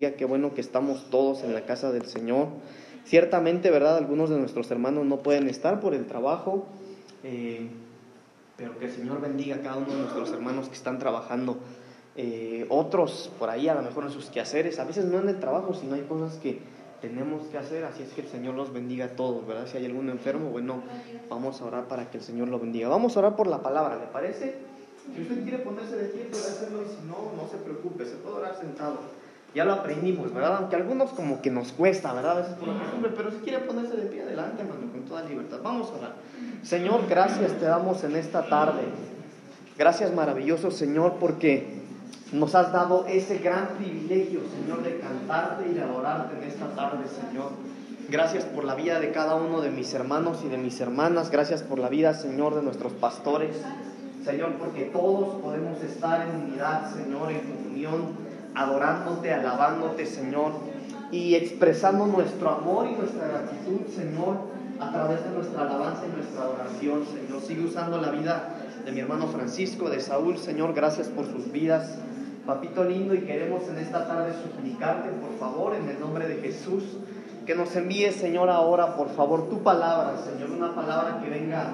Qué 0.00 0.24
bueno 0.24 0.54
que 0.54 0.62
estamos 0.62 1.10
todos 1.10 1.44
en 1.44 1.52
la 1.52 1.66
casa 1.66 1.92
del 1.92 2.06
Señor. 2.06 2.48
Ciertamente, 3.04 3.70
¿verdad? 3.70 3.98
Algunos 3.98 4.30
de 4.30 4.38
nuestros 4.38 4.70
hermanos 4.70 5.04
no 5.04 5.18
pueden 5.18 5.46
estar 5.46 5.78
por 5.78 5.92
el 5.92 6.06
trabajo, 6.06 6.64
eh, 7.22 7.68
pero 8.56 8.78
que 8.78 8.86
el 8.86 8.92
Señor 8.92 9.20
bendiga 9.20 9.56
a 9.56 9.60
cada 9.60 9.76
uno 9.76 9.92
de 9.92 9.98
nuestros 9.98 10.32
hermanos 10.32 10.70
que 10.70 10.74
están 10.74 10.98
trabajando. 10.98 11.58
Eh, 12.16 12.64
otros 12.70 13.30
por 13.38 13.50
ahí, 13.50 13.68
a 13.68 13.74
lo 13.74 13.82
mejor 13.82 14.04
en 14.04 14.10
sus 14.10 14.30
quehaceres, 14.30 14.78
a 14.78 14.84
veces 14.84 15.04
no 15.04 15.18
en 15.18 15.28
el 15.28 15.38
trabajo, 15.38 15.74
sino 15.74 15.96
hay 15.96 16.02
cosas 16.08 16.38
que 16.38 16.60
tenemos 17.02 17.48
que 17.48 17.58
hacer, 17.58 17.84
así 17.84 18.02
es 18.02 18.08
que 18.14 18.22
el 18.22 18.28
Señor 18.28 18.54
los 18.54 18.72
bendiga 18.72 19.04
a 19.04 19.16
todos, 19.16 19.46
¿verdad? 19.46 19.66
Si 19.66 19.76
hay 19.76 19.84
algún 19.84 20.08
enfermo, 20.08 20.48
bueno, 20.48 20.82
vamos 21.28 21.60
a 21.60 21.66
orar 21.66 21.88
para 21.88 22.10
que 22.10 22.16
el 22.16 22.24
Señor 22.24 22.48
lo 22.48 22.58
bendiga. 22.58 22.88
Vamos 22.88 23.18
a 23.18 23.20
orar 23.20 23.36
por 23.36 23.48
la 23.48 23.62
palabra, 23.62 23.98
¿le 23.98 24.06
parece? 24.06 24.54
Si 25.14 25.20
usted 25.20 25.42
quiere 25.42 25.58
ponerse 25.58 25.96
de 25.96 26.06
pie, 26.06 26.24
puede 26.30 26.44
hacerlo 26.44 26.84
y 26.84 26.88
si 26.88 27.06
no, 27.06 27.36
no 27.36 27.46
se 27.50 27.58
preocupe, 27.58 28.06
se 28.06 28.16
puede 28.16 28.36
orar 28.36 28.56
sentado 28.58 29.19
ya 29.54 29.64
lo 29.64 29.72
aprendimos, 29.72 30.32
¿verdad? 30.32 30.58
Aunque 30.58 30.76
a 30.76 30.78
algunos 30.78 31.10
como 31.10 31.42
que 31.42 31.50
nos 31.50 31.72
cuesta, 31.72 32.12
¿verdad? 32.12 32.32
A 32.32 32.40
veces 32.40 32.54
por 32.54 32.68
la 32.68 32.78
costumbre, 32.78 33.10
pero 33.16 33.30
si 33.30 33.38
quiere 33.38 33.58
ponerse 33.60 33.96
de 33.96 34.02
pie 34.06 34.22
adelante, 34.22 34.62
hermano, 34.62 34.92
con 34.92 35.02
toda 35.02 35.24
libertad. 35.24 35.58
Vamos 35.62 35.90
a 35.90 35.98
orar. 35.98 36.14
Señor, 36.62 37.06
gracias 37.08 37.52
te 37.54 37.64
damos 37.64 38.04
en 38.04 38.16
esta 38.16 38.48
tarde. 38.48 38.82
Gracias 39.76 40.14
maravilloso, 40.14 40.70
Señor, 40.70 41.14
porque 41.18 41.80
nos 42.32 42.54
has 42.54 42.72
dado 42.72 43.06
ese 43.06 43.38
gran 43.38 43.68
privilegio, 43.78 44.40
Señor, 44.54 44.82
de 44.84 44.98
cantarte 44.98 45.68
y 45.68 45.74
de 45.74 45.82
adorarte 45.82 46.36
en 46.36 46.44
esta 46.44 46.68
tarde, 46.76 47.04
Señor. 47.08 47.50
Gracias 48.08 48.44
por 48.44 48.64
la 48.64 48.74
vida 48.74 49.00
de 49.00 49.10
cada 49.10 49.36
uno 49.36 49.60
de 49.60 49.70
mis 49.70 49.92
hermanos 49.94 50.42
y 50.44 50.48
de 50.48 50.58
mis 50.58 50.80
hermanas. 50.80 51.30
Gracias 51.30 51.62
por 51.62 51.78
la 51.78 51.88
vida, 51.88 52.14
Señor, 52.14 52.54
de 52.54 52.62
nuestros 52.62 52.92
pastores. 52.92 53.56
Señor, 54.24 54.54
porque 54.58 54.84
todos 54.84 55.40
podemos 55.40 55.82
estar 55.82 56.28
en 56.28 56.36
unidad, 56.36 56.92
Señor, 56.94 57.32
en 57.32 57.40
comunión 57.40 58.29
adorándote, 58.54 59.32
alabándote, 59.32 60.06
Señor, 60.06 60.52
y 61.10 61.34
expresando 61.34 62.06
nuestro 62.06 62.50
amor 62.50 62.86
y 62.86 62.94
nuestra 62.94 63.26
gratitud, 63.26 63.86
Señor, 63.94 64.36
a 64.80 64.92
través 64.92 65.24
de 65.24 65.30
nuestra 65.30 65.62
alabanza 65.62 66.02
y 66.06 66.16
nuestra 66.16 66.48
oración, 66.48 67.04
Señor. 67.06 67.42
Sigue 67.42 67.64
usando 67.64 68.00
la 68.00 68.10
vida 68.10 68.54
de 68.84 68.92
mi 68.92 69.00
hermano 69.00 69.26
Francisco, 69.26 69.90
de 69.90 70.00
Saúl, 70.00 70.38
Señor, 70.38 70.72
gracias 70.72 71.08
por 71.08 71.26
sus 71.26 71.50
vidas. 71.52 71.98
Papito 72.46 72.84
lindo, 72.84 73.14
y 73.14 73.20
queremos 73.20 73.68
en 73.68 73.78
esta 73.78 74.06
tarde 74.06 74.32
suplicarte, 74.42 75.10
por 75.10 75.38
favor, 75.38 75.74
en 75.74 75.88
el 75.88 76.00
nombre 76.00 76.26
de 76.26 76.36
Jesús, 76.36 76.84
que 77.44 77.54
nos 77.54 77.74
envíes, 77.76 78.16
Señor, 78.16 78.48
ahora, 78.48 78.96
por 78.96 79.10
favor, 79.10 79.48
tu 79.48 79.62
palabra, 79.62 80.16
Señor, 80.16 80.50
una 80.50 80.74
palabra 80.74 81.20
que 81.22 81.28
venga 81.28 81.72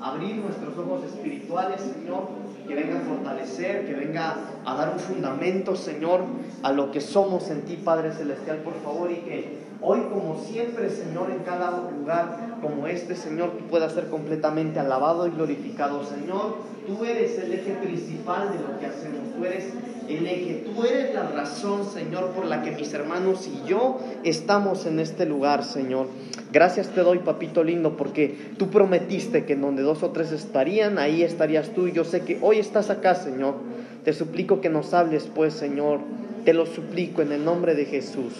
a 0.00 0.10
abrir 0.10 0.36
nuestros 0.36 0.76
ojos 0.76 1.04
espirituales, 1.04 1.80
Señor, 1.80 2.28
que 2.68 2.74
venga 2.74 2.98
a 2.98 3.00
fortalecer, 3.00 3.86
que 3.86 3.94
venga 3.94 4.36
a 4.64 4.74
dar 4.74 4.92
un 4.92 4.98
fundamento, 5.00 5.74
Señor, 5.74 6.20
a 6.62 6.70
lo 6.70 6.92
que 6.92 7.00
somos 7.00 7.50
en 7.50 7.62
ti, 7.62 7.76
Padre 7.76 8.12
Celestial, 8.12 8.58
por 8.58 8.74
favor, 8.84 9.10
y 9.10 9.16
que 9.16 9.58
hoy, 9.80 10.02
como 10.12 10.38
siempre, 10.38 10.90
Señor, 10.90 11.30
en 11.30 11.38
cada 11.38 11.90
lugar 11.90 12.58
como 12.60 12.86
este, 12.86 13.16
Señor, 13.16 13.52
pueda 13.70 13.88
ser 13.88 14.08
completamente 14.08 14.78
alabado 14.78 15.26
y 15.26 15.30
glorificado, 15.30 16.04
Señor. 16.04 16.56
Tú 16.86 17.04
eres 17.04 17.38
el 17.38 17.52
eje 17.52 17.72
principal 17.74 18.52
de 18.52 18.58
lo 18.58 18.78
que 18.78 18.86
hacemos, 18.86 19.34
tú 19.36 19.44
eres 19.44 19.72
el 20.08 20.26
eje, 20.26 20.64
tú 20.64 20.84
eres 20.84 21.14
la 21.14 21.28
razón, 21.28 21.84
Señor, 21.84 22.30
por 22.30 22.46
la 22.46 22.62
que 22.62 22.72
mis 22.72 22.92
hermanos 22.94 23.46
y 23.46 23.68
yo 23.68 24.00
estamos 24.24 24.86
en 24.86 25.00
este 25.00 25.26
lugar, 25.26 25.64
Señor. 25.64 26.08
Gracias 26.50 26.88
te 26.88 27.02
doy, 27.02 27.18
papito 27.18 27.62
lindo, 27.62 27.96
porque 27.96 28.36
tú 28.56 28.70
prometiste 28.70 29.44
que 29.44 29.52
en 29.52 29.60
donde 29.60 29.82
dos 29.82 30.02
o 30.02 30.10
tres 30.10 30.32
estarían, 30.32 30.98
ahí 30.98 31.22
estarías 31.22 31.70
tú. 31.70 31.86
Y 31.86 31.92
yo 31.92 32.04
sé 32.04 32.22
que 32.22 32.38
hoy 32.40 32.58
estás 32.58 32.90
acá, 32.90 33.14
Señor. 33.14 33.56
Te 34.04 34.12
suplico 34.12 34.60
que 34.60 34.70
nos 34.70 34.94
hables, 34.94 35.28
pues, 35.34 35.52
Señor. 35.54 36.00
Te 36.44 36.54
lo 36.54 36.64
suplico 36.64 37.20
en 37.20 37.32
el 37.32 37.44
nombre 37.44 37.74
de 37.74 37.84
Jesús. 37.84 38.32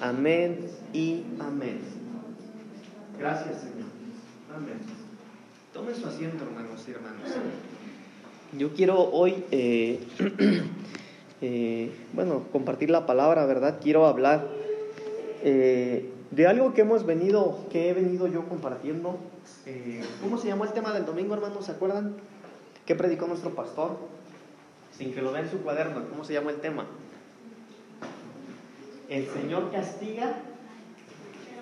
Amén 0.00 0.58
y 0.92 1.22
amén. 1.38 1.78
Gracias, 3.18 3.60
Señor. 3.60 3.86
Amén. 4.54 4.78
Tome 5.72 5.94
su 5.94 6.06
asiento, 6.06 6.44
hermanos 6.44 6.84
y 6.88 6.90
hermanas. 6.90 7.30
Yo 8.58 8.74
quiero 8.74 9.00
hoy, 9.00 9.44
eh, 9.50 10.00
eh, 11.42 11.90
bueno, 12.12 12.44
compartir 12.52 12.88
la 12.88 13.04
palabra, 13.04 13.44
¿verdad? 13.46 13.80
Quiero 13.82 14.06
hablar. 14.06 14.46
Eh, 15.42 16.08
de 16.30 16.46
algo 16.46 16.72
que 16.72 16.82
hemos 16.82 17.04
venido, 17.04 17.58
que 17.70 17.90
he 17.90 17.94
venido 17.94 18.28
yo 18.28 18.48
compartiendo. 18.48 19.18
Eh, 19.66 20.02
¿Cómo 20.22 20.38
se 20.38 20.46
llamó 20.46 20.64
el 20.64 20.72
tema 20.72 20.92
del 20.94 21.04
domingo, 21.04 21.34
hermanos? 21.34 21.66
¿Se 21.66 21.72
acuerdan? 21.72 22.14
¿Qué 22.86 22.94
predicó 22.94 23.26
nuestro 23.26 23.50
pastor? 23.50 23.98
Sin 24.96 25.12
que 25.12 25.20
lo 25.20 25.32
vea 25.32 25.42
en 25.42 25.50
su 25.50 25.58
cuaderno, 25.58 26.08
¿cómo 26.08 26.24
se 26.24 26.32
llamó 26.32 26.50
el 26.50 26.60
tema? 26.60 26.86
El 29.08 29.26
Señor 29.26 29.70
castiga 29.72 30.36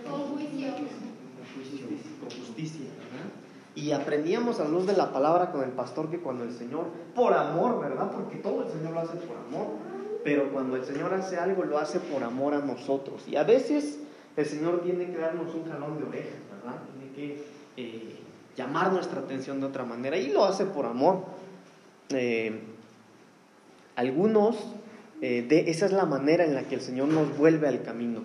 con 0.08 0.20
juicio. 0.20 0.69
Con 2.20 2.30
justicia. 2.30 2.86
Y 3.75 3.92
aprendíamos 3.92 4.60
a 4.60 4.69
luz 4.69 4.86
de 4.86 4.94
la 4.94 5.12
palabra 5.12 5.53
con 5.53 5.62
el 5.62 5.70
pastor 5.70 6.10
que 6.10 6.19
cuando 6.19 6.44
el 6.44 6.53
Señor, 6.53 6.86
por 7.14 7.32
amor, 7.32 7.81
¿verdad? 7.81 8.10
Porque 8.10 8.36
todo 8.36 8.64
el 8.64 8.69
Señor 8.69 8.92
lo 8.92 9.00
hace 9.00 9.16
por 9.19 9.36
amor, 9.36 9.69
pero 10.25 10.53
cuando 10.53 10.76
el 10.76 10.84
Señor 10.84 11.14
hace 11.14 11.36
algo, 11.36 11.64
lo 11.64 11.78
hace 11.78 12.00
por 12.00 12.22
amor 12.25 12.54
a 12.54 12.58
nosotros. 12.58 13.22
Y 13.28 13.36
a 13.36 13.44
veces 13.44 14.00
el 14.36 14.47
Señor 14.47 14.82
tiene 14.82 15.06
que 15.06 15.19
darnos 15.19 15.54
un 15.54 15.70
jalón 15.70 15.98
de 15.98 16.04
orejas, 16.04 16.41
¿verdad? 16.50 16.81
Tiene 16.92 17.12
que 17.14 17.44
eh, 17.76 18.16
llamar 18.56 18.92
nuestra 18.92 19.20
atención 19.20 19.60
de 19.60 19.66
otra 19.66 19.84
manera 19.84 20.16
y 20.16 20.31
lo 20.31 20.44
hace 20.44 20.66
por 20.66 20.87
amor. 20.87 21.25
Eh, 22.10 22.60
algunos, 23.97 24.56
eh, 25.20 25.42
de, 25.48 25.70
esa 25.70 25.87
es 25.87 25.92
la 25.92 26.06
manera 26.06 26.44
en 26.44 26.54
la 26.54 26.64
que 26.64 26.75
el 26.75 26.81
Señor 26.81 27.08
nos 27.08 27.37
vuelve 27.37 27.69
al 27.69 27.82
camino. 27.82 28.22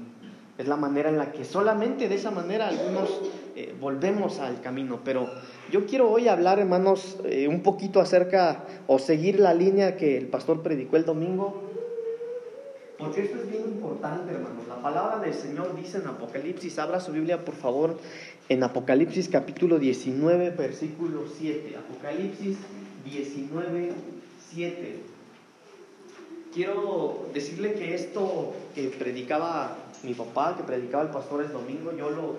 Es 0.57 0.67
la 0.67 0.77
manera 0.77 1.09
en 1.09 1.17
la 1.17 1.31
que 1.31 1.43
solamente 1.43 2.07
de 2.07 2.15
esa 2.15 2.31
manera 2.31 2.67
algunos 2.67 3.21
volvemos 3.79 4.39
al 4.39 4.61
camino. 4.61 5.01
Pero 5.03 5.29
yo 5.71 5.85
quiero 5.85 6.09
hoy 6.09 6.27
hablar, 6.27 6.59
hermanos, 6.59 7.17
un 7.47 7.61
poquito 7.61 7.99
acerca 7.99 8.63
o 8.87 8.97
seguir 8.99 9.39
la 9.39 9.53
línea 9.53 9.97
que 9.97 10.17
el 10.17 10.27
pastor 10.27 10.61
predicó 10.63 10.95
el 10.95 11.05
domingo 11.05 11.65
porque 12.97 13.23
esto 13.23 13.37
es 13.41 13.51
bien 13.51 13.63
importante, 13.63 14.33
hermanos. 14.33 14.67
La 14.69 14.81
palabra 14.81 15.19
del 15.19 15.33
Señor 15.33 15.75
dice 15.75 15.97
en 15.97 16.07
Apocalipsis, 16.07 16.79
abra 16.79 16.99
su 16.99 17.11
Biblia 17.11 17.43
por 17.43 17.55
favor, 17.55 17.97
en 18.47 18.63
Apocalipsis 18.63 19.27
capítulo 19.27 19.79
19, 19.79 20.51
versículo 20.51 21.23
7. 21.27 21.75
Apocalipsis 21.75 22.57
19, 23.03 23.91
7. 24.53 24.99
Quiero 26.53 27.27
decirle 27.33 27.73
que 27.73 27.95
esto 27.95 28.53
que 28.73 28.87
predicaba 28.87 29.75
mi 30.03 30.13
papá, 30.13 30.55
que 30.57 30.63
predicaba 30.63 31.03
el 31.03 31.09
pastor 31.09 31.43
el 31.43 31.51
domingo, 31.51 31.91
yo 31.97 32.09
lo, 32.09 32.35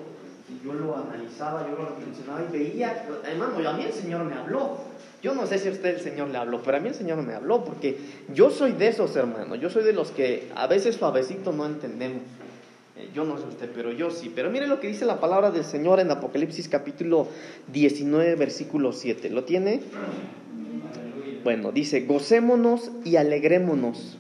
yo 0.65 0.73
lo 0.73 0.97
analizaba, 0.97 1.67
yo 1.69 1.77
lo 1.77 1.89
reflexionaba 1.91 2.45
y 2.49 2.53
veía, 2.53 3.07
hermano, 3.25 3.69
a 3.69 3.73
mí 3.73 3.85
el 3.85 3.93
Señor 3.93 4.25
me 4.25 4.35
habló. 4.35 4.79
Yo 5.23 5.35
no 5.35 5.47
sé 5.47 5.59
si 5.59 5.69
usted 5.69 5.97
el 5.97 6.01
Señor 6.01 6.29
le 6.29 6.39
habló, 6.39 6.63
pero 6.63 6.77
a 6.77 6.81
mí 6.81 6.89
el 6.89 6.95
Señor 6.95 7.23
me 7.23 7.35
habló, 7.35 7.65
porque 7.65 7.99
yo 8.33 8.51
soy 8.51 8.73
de 8.73 8.89
esos 8.89 9.17
hermanos, 9.17 9.59
yo 9.61 9.71
soy 9.71 9.83
de 9.83 9.93
los 9.93 10.11
que 10.11 10.51
a 10.55 10.67
veces 10.67 10.97
suavecito 10.97 11.53
no 11.53 11.67
entendemos. 11.67 12.23
Eh, 12.97 13.11
yo 13.15 13.25
no 13.25 13.37
sé 13.39 13.47
usted, 13.47 13.71
pero 13.75 13.93
yo 13.93 14.11
sí. 14.11 14.33
Pero 14.35 14.51
mire 14.51 14.67
lo 14.67 14.81
que 14.81 14.89
dice 14.89 15.05
la 15.05 15.21
palabra 15.21 15.51
del 15.51 15.65
Señor 15.65 16.01
en 16.01 16.11
Apocalipsis 16.11 16.69
capítulo 16.69 17.29
19, 17.73 18.37
versículo 18.37 18.93
7. 18.93 19.31
¿Lo 19.31 19.45
tiene? 19.45 19.83
Bueno, 21.45 21.73
dice, 21.73 22.01
gocémonos 22.01 22.91
y 23.05 23.17
alegrémonos 23.17 24.19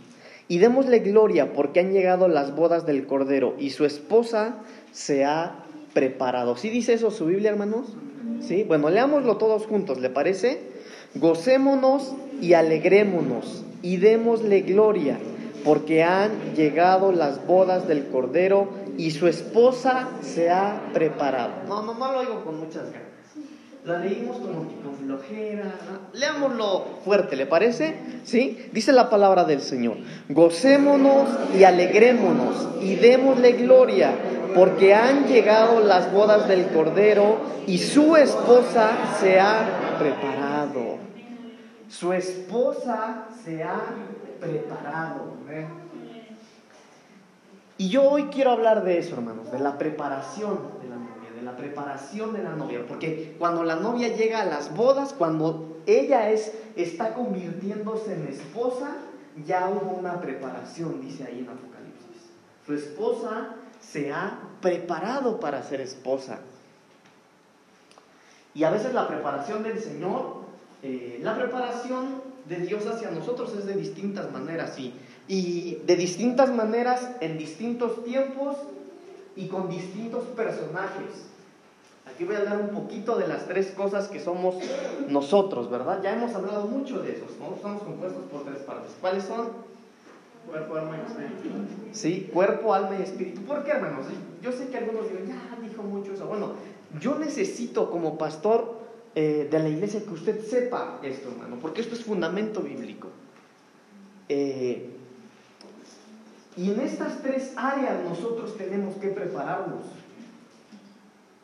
y 0.48 0.58
démosle 0.58 1.00
gloria 1.00 1.52
porque 1.52 1.80
han 1.80 1.92
llegado 1.92 2.28
las 2.28 2.54
bodas 2.54 2.86
del 2.86 3.06
Cordero 3.06 3.54
y 3.58 3.70
su 3.70 3.84
esposa 3.84 4.56
se 4.92 5.24
ha 5.24 5.64
preparado. 5.92 6.56
¿Sí 6.56 6.70
dice 6.70 6.92
eso 6.92 7.10
su 7.10 7.26
Biblia, 7.26 7.50
hermanos? 7.50 7.96
Sí, 8.40 8.64
bueno, 8.64 8.90
leámoslo 8.90 9.36
todos 9.38 9.66
juntos, 9.66 9.98
¿le 9.98 10.10
parece? 10.10 10.60
Gocémonos 11.14 12.14
y 12.40 12.52
alegrémonos 12.52 13.64
y 13.82 13.96
démosle 13.96 14.60
gloria, 14.62 15.18
porque 15.64 16.02
han 16.02 16.54
llegado 16.54 17.12
las 17.12 17.46
bodas 17.46 17.88
del 17.88 18.06
Cordero 18.08 18.68
y 18.98 19.12
su 19.12 19.26
esposa 19.26 20.10
se 20.20 20.50
ha 20.50 20.90
preparado. 20.92 21.52
No, 21.66 21.82
no, 21.82 21.94
no 21.94 22.12
lo 22.12 22.18
oigo 22.18 22.44
con 22.44 22.60
muchas 22.60 22.92
ganas. 22.92 23.15
La 23.86 23.98
leímos 23.98 24.38
como 24.38 24.66
que 24.68 24.96
flojera. 25.04 25.72
Leámoslo 26.12 26.86
fuerte, 27.04 27.36
¿le 27.36 27.46
parece? 27.46 27.96
¿Sí? 28.24 28.68
Dice 28.72 28.92
la 28.92 29.08
palabra 29.08 29.44
del 29.44 29.60
Señor. 29.60 29.98
Gocémonos 30.28 31.28
y 31.56 31.62
alegrémonos 31.62 32.68
y 32.82 32.96
démosle 32.96 33.52
gloria, 33.52 34.10
porque 34.56 34.92
han 34.92 35.28
llegado 35.28 35.78
las 35.84 36.12
bodas 36.12 36.48
del 36.48 36.66
Cordero 36.66 37.36
y 37.68 37.78
su 37.78 38.16
esposa 38.16 38.90
se 39.20 39.38
ha 39.38 39.96
preparado. 40.00 40.98
Su 41.88 42.12
esposa 42.12 43.28
se 43.44 43.62
ha 43.62 43.82
preparado. 44.40 45.36
Y 47.78 47.88
yo 47.88 48.02
hoy 48.10 48.24
quiero 48.32 48.50
hablar 48.50 48.82
de 48.82 48.98
eso, 48.98 49.14
hermanos, 49.14 49.52
de 49.52 49.60
la 49.60 49.78
preparación 49.78 50.75
la 51.46 51.56
preparación 51.56 52.32
de 52.32 52.42
la 52.42 52.56
novia, 52.56 52.84
porque 52.88 53.36
cuando 53.38 53.62
la 53.62 53.76
novia 53.76 54.08
llega 54.08 54.42
a 54.42 54.44
las 54.44 54.74
bodas, 54.74 55.14
cuando 55.16 55.78
ella 55.86 56.28
es 56.30 56.52
está 56.74 57.14
convirtiéndose 57.14 58.14
en 58.14 58.26
esposa, 58.26 58.96
ya 59.46 59.68
hubo 59.68 59.92
una 59.92 60.20
preparación, 60.20 61.00
dice 61.00 61.22
ahí 61.22 61.38
en 61.38 61.48
Apocalipsis. 61.48 62.30
Su 62.66 62.74
esposa 62.74 63.54
se 63.80 64.12
ha 64.12 64.40
preparado 64.60 65.38
para 65.38 65.62
ser 65.62 65.80
esposa. 65.80 66.40
Y 68.52 68.64
a 68.64 68.70
veces 68.70 68.92
la 68.92 69.06
preparación 69.06 69.62
del 69.62 69.78
Señor, 69.78 70.38
eh, 70.82 71.20
la 71.22 71.36
preparación 71.36 72.22
de 72.48 72.56
Dios 72.56 72.84
hacia 72.86 73.12
nosotros 73.12 73.54
es 73.56 73.66
de 73.66 73.74
distintas 73.74 74.32
maneras, 74.32 74.76
y, 74.80 74.92
y 75.28 75.80
de 75.86 75.94
distintas 75.94 76.50
maneras 76.52 77.08
en 77.20 77.38
distintos 77.38 78.02
tiempos 78.04 78.56
y 79.36 79.46
con 79.46 79.70
distintos 79.70 80.24
personajes. 80.24 81.35
Aquí 82.06 82.24
voy 82.24 82.36
a 82.36 82.38
hablar 82.38 82.60
un 82.60 82.68
poquito 82.68 83.18
de 83.18 83.28
las 83.28 83.46
tres 83.46 83.72
cosas 83.72 84.08
que 84.08 84.20
somos 84.20 84.56
nosotros, 85.08 85.70
¿verdad? 85.70 86.00
Ya 86.02 86.14
hemos 86.14 86.34
hablado 86.34 86.66
mucho 86.66 87.02
de 87.02 87.12
esos, 87.12 87.36
¿no? 87.38 87.54
Estamos 87.54 87.82
compuestos 87.82 88.24
por 88.30 88.44
tres 88.44 88.62
partes. 88.62 88.92
¿Cuáles 89.00 89.24
son? 89.24 89.48
Cuerpo, 90.46 90.76
alma 90.76 90.96
y 90.96 91.06
espíritu. 91.06 91.56
Sí, 91.92 92.30
cuerpo, 92.32 92.72
alma 92.72 92.96
y 92.98 93.02
espíritu. 93.02 93.42
¿Por 93.42 93.64
qué, 93.64 93.72
hermanos? 93.72 94.06
Yo 94.40 94.52
sé 94.52 94.68
que 94.68 94.78
algunos 94.78 95.08
digan, 95.08 95.26
ya 95.26 95.58
dijo 95.60 95.82
mucho 95.82 96.12
eso. 96.12 96.26
Bueno, 96.26 96.52
yo 97.00 97.18
necesito 97.18 97.90
como 97.90 98.16
pastor 98.16 98.86
eh, 99.14 99.48
de 99.50 99.58
la 99.58 99.68
iglesia 99.68 100.04
que 100.04 100.14
usted 100.14 100.40
sepa 100.44 101.00
esto, 101.02 101.30
hermano, 101.30 101.56
porque 101.60 101.80
esto 101.80 101.94
es 101.94 102.04
fundamento 102.04 102.60
bíblico. 102.60 103.08
Eh, 104.28 104.90
y 106.56 106.70
en 106.70 106.80
estas 106.80 107.22
tres 107.22 107.52
áreas 107.56 108.04
nosotros 108.04 108.56
tenemos 108.56 108.94
que 108.96 109.08
prepararnos. 109.08 109.86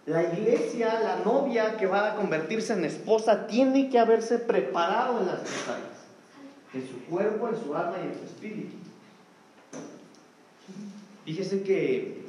La 0.06 0.24
iglesia, 0.24 0.98
la 1.00 1.24
novia 1.24 1.76
que 1.76 1.86
va 1.86 2.12
a 2.12 2.16
convertirse 2.16 2.72
en 2.72 2.84
esposa, 2.84 3.46
tiene 3.46 3.88
que 3.88 4.00
haberse 4.00 4.38
preparado 4.38 5.20
en 5.20 5.26
las 5.26 5.44
tres 5.44 5.68
áreas. 5.68 5.88
En 6.74 6.88
su 6.88 7.04
cuerpo, 7.04 7.48
en 7.48 7.56
su 7.56 7.74
alma 7.74 7.96
y 8.02 8.08
en 8.08 8.18
su 8.18 8.24
espíritu. 8.24 8.76
Fíjese 11.24 11.62
que 11.62 12.22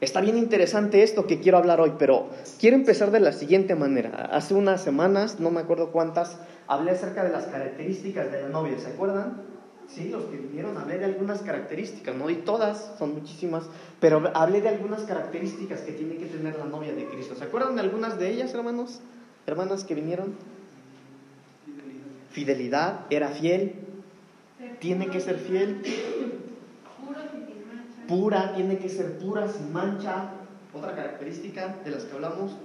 está 0.00 0.22
bien 0.22 0.38
interesante 0.38 1.02
esto 1.02 1.26
que 1.26 1.40
quiero 1.40 1.58
hablar 1.58 1.82
hoy, 1.82 1.92
pero 1.98 2.30
quiero 2.58 2.76
empezar 2.76 3.10
de 3.10 3.20
la 3.20 3.32
siguiente 3.32 3.74
manera. 3.74 4.30
Hace 4.32 4.54
unas 4.54 4.82
semanas, 4.82 5.38
no 5.38 5.50
me 5.50 5.60
acuerdo 5.60 5.90
cuántas, 5.92 6.38
hablé 6.66 6.92
acerca 6.92 7.24
de 7.24 7.30
las 7.30 7.44
características 7.44 8.32
de 8.32 8.42
la 8.42 8.48
novia, 8.48 8.78
¿se 8.78 8.88
acuerdan? 8.88 9.51
Sí, 9.88 10.08
los 10.08 10.24
que 10.24 10.38
vinieron 10.38 10.76
hablé 10.78 10.98
de 10.98 11.04
algunas 11.04 11.42
características, 11.42 12.14
no 12.14 12.28
di 12.28 12.36
todas, 12.36 12.94
son 12.98 13.14
muchísimas, 13.14 13.64
pero 14.00 14.30
hablé 14.34 14.62
de 14.62 14.70
algunas 14.70 15.02
características 15.02 15.80
que 15.80 15.92
tiene 15.92 16.16
que 16.16 16.26
tener 16.26 16.56
la 16.58 16.64
novia 16.64 16.94
de 16.94 17.06
Cristo. 17.08 17.34
¿Se 17.34 17.44
acuerdan 17.44 17.74
de 17.74 17.82
algunas 17.82 18.18
de 18.18 18.30
ellas, 18.30 18.54
hermanos? 18.54 19.00
Hermanas 19.46 19.84
que 19.84 19.94
vinieron. 19.94 20.34
Fidelidad, 22.30 23.00
era 23.10 23.28
fiel, 23.28 23.74
tiene 24.78 25.10
que 25.10 25.20
ser 25.20 25.36
fiel, 25.36 25.82
pura, 28.08 28.54
tiene 28.54 28.78
que 28.78 28.88
ser 28.88 29.18
pura, 29.18 29.48
sin 29.48 29.72
mancha. 29.72 30.30
Otra 30.72 30.96
característica 30.96 31.76
de 31.84 31.90
las 31.90 32.04
que 32.04 32.14
hablamos, 32.14 32.56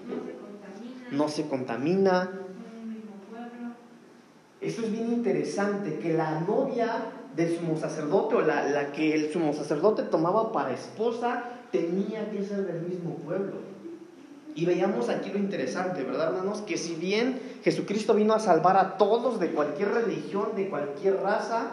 no 1.12 1.28
se 1.28 1.48
contamina. 1.48 2.46
Esto 4.59 4.81
es 4.81 4.92
bien 4.92 5.07
interesante, 5.07 6.00
que 6.00 6.13
la 6.13 6.42
novia 6.42 7.06
del 7.36 7.57
sumo 7.57 7.77
sacerdote 7.77 8.36
o 8.36 8.42
la, 8.42 8.68
la 8.68 8.92
que 8.92 9.13
el 9.13 9.31
sumo 9.31 9.54
sacerdote 9.54 10.04
tomaba 10.04 10.51
para 10.51 10.74
esposa 10.74 11.44
tenía 11.71 12.30
que 12.31 12.44
ser 12.44 12.65
del 12.65 12.81
mismo 12.81 13.15
pueblo. 13.18 13.54
Y 14.56 14.65
veíamos 14.65 15.09
aquí 15.09 15.30
lo 15.30 15.38
interesante, 15.38 16.04
¿verdad, 16.04 16.30
hermanos? 16.30 16.62
Que 16.62 16.77
si 16.77 16.95
bien 16.95 17.39
Jesucristo 17.63 18.15
vino 18.15 18.33
a 18.33 18.39
salvar 18.39 18.75
a 18.77 18.98
todos 18.98 19.39
de 19.39 19.51
cualquier 19.51 19.89
religión, 19.89 20.56
de 20.56 20.68
cualquier 20.69 21.18
raza, 21.18 21.68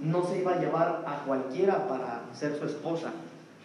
no 0.00 0.24
se 0.24 0.38
iba 0.38 0.54
a 0.54 0.60
llevar 0.60 1.04
a 1.06 1.24
cualquiera 1.26 1.86
para 1.86 2.22
ser 2.32 2.58
su 2.58 2.64
esposa, 2.64 3.12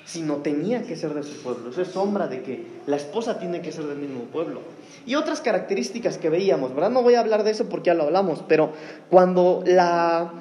sino 0.06 0.38
tenía 0.38 0.84
que 0.84 0.96
ser 0.96 1.14
de 1.14 1.24
su 1.24 1.42
pueblo. 1.42 1.70
Eso 1.70 1.82
es 1.82 1.88
sombra 1.90 2.28
de 2.28 2.42
que 2.42 2.66
la 2.88 2.96
esposa 2.96 3.40
tiene 3.40 3.62
que 3.62 3.72
ser 3.72 3.86
del 3.86 3.98
mismo 3.98 4.24
pueblo. 4.26 4.62
Y 5.06 5.16
otras 5.16 5.42
características 5.42 6.18
que 6.18 6.30
veíamos, 6.30 6.74
¿verdad? 6.74 6.92
No 6.92 7.04
voy 7.04 7.16
a 7.16 7.20
hablar 7.20 7.44
de 7.44 7.52
eso 7.52 7.68
porque 7.70 7.88
ya 7.88 7.94
lo 7.94 8.04
hablamos, 8.04 8.44
pero 8.48 8.72
cuando 9.10 9.64
la 9.66 10.32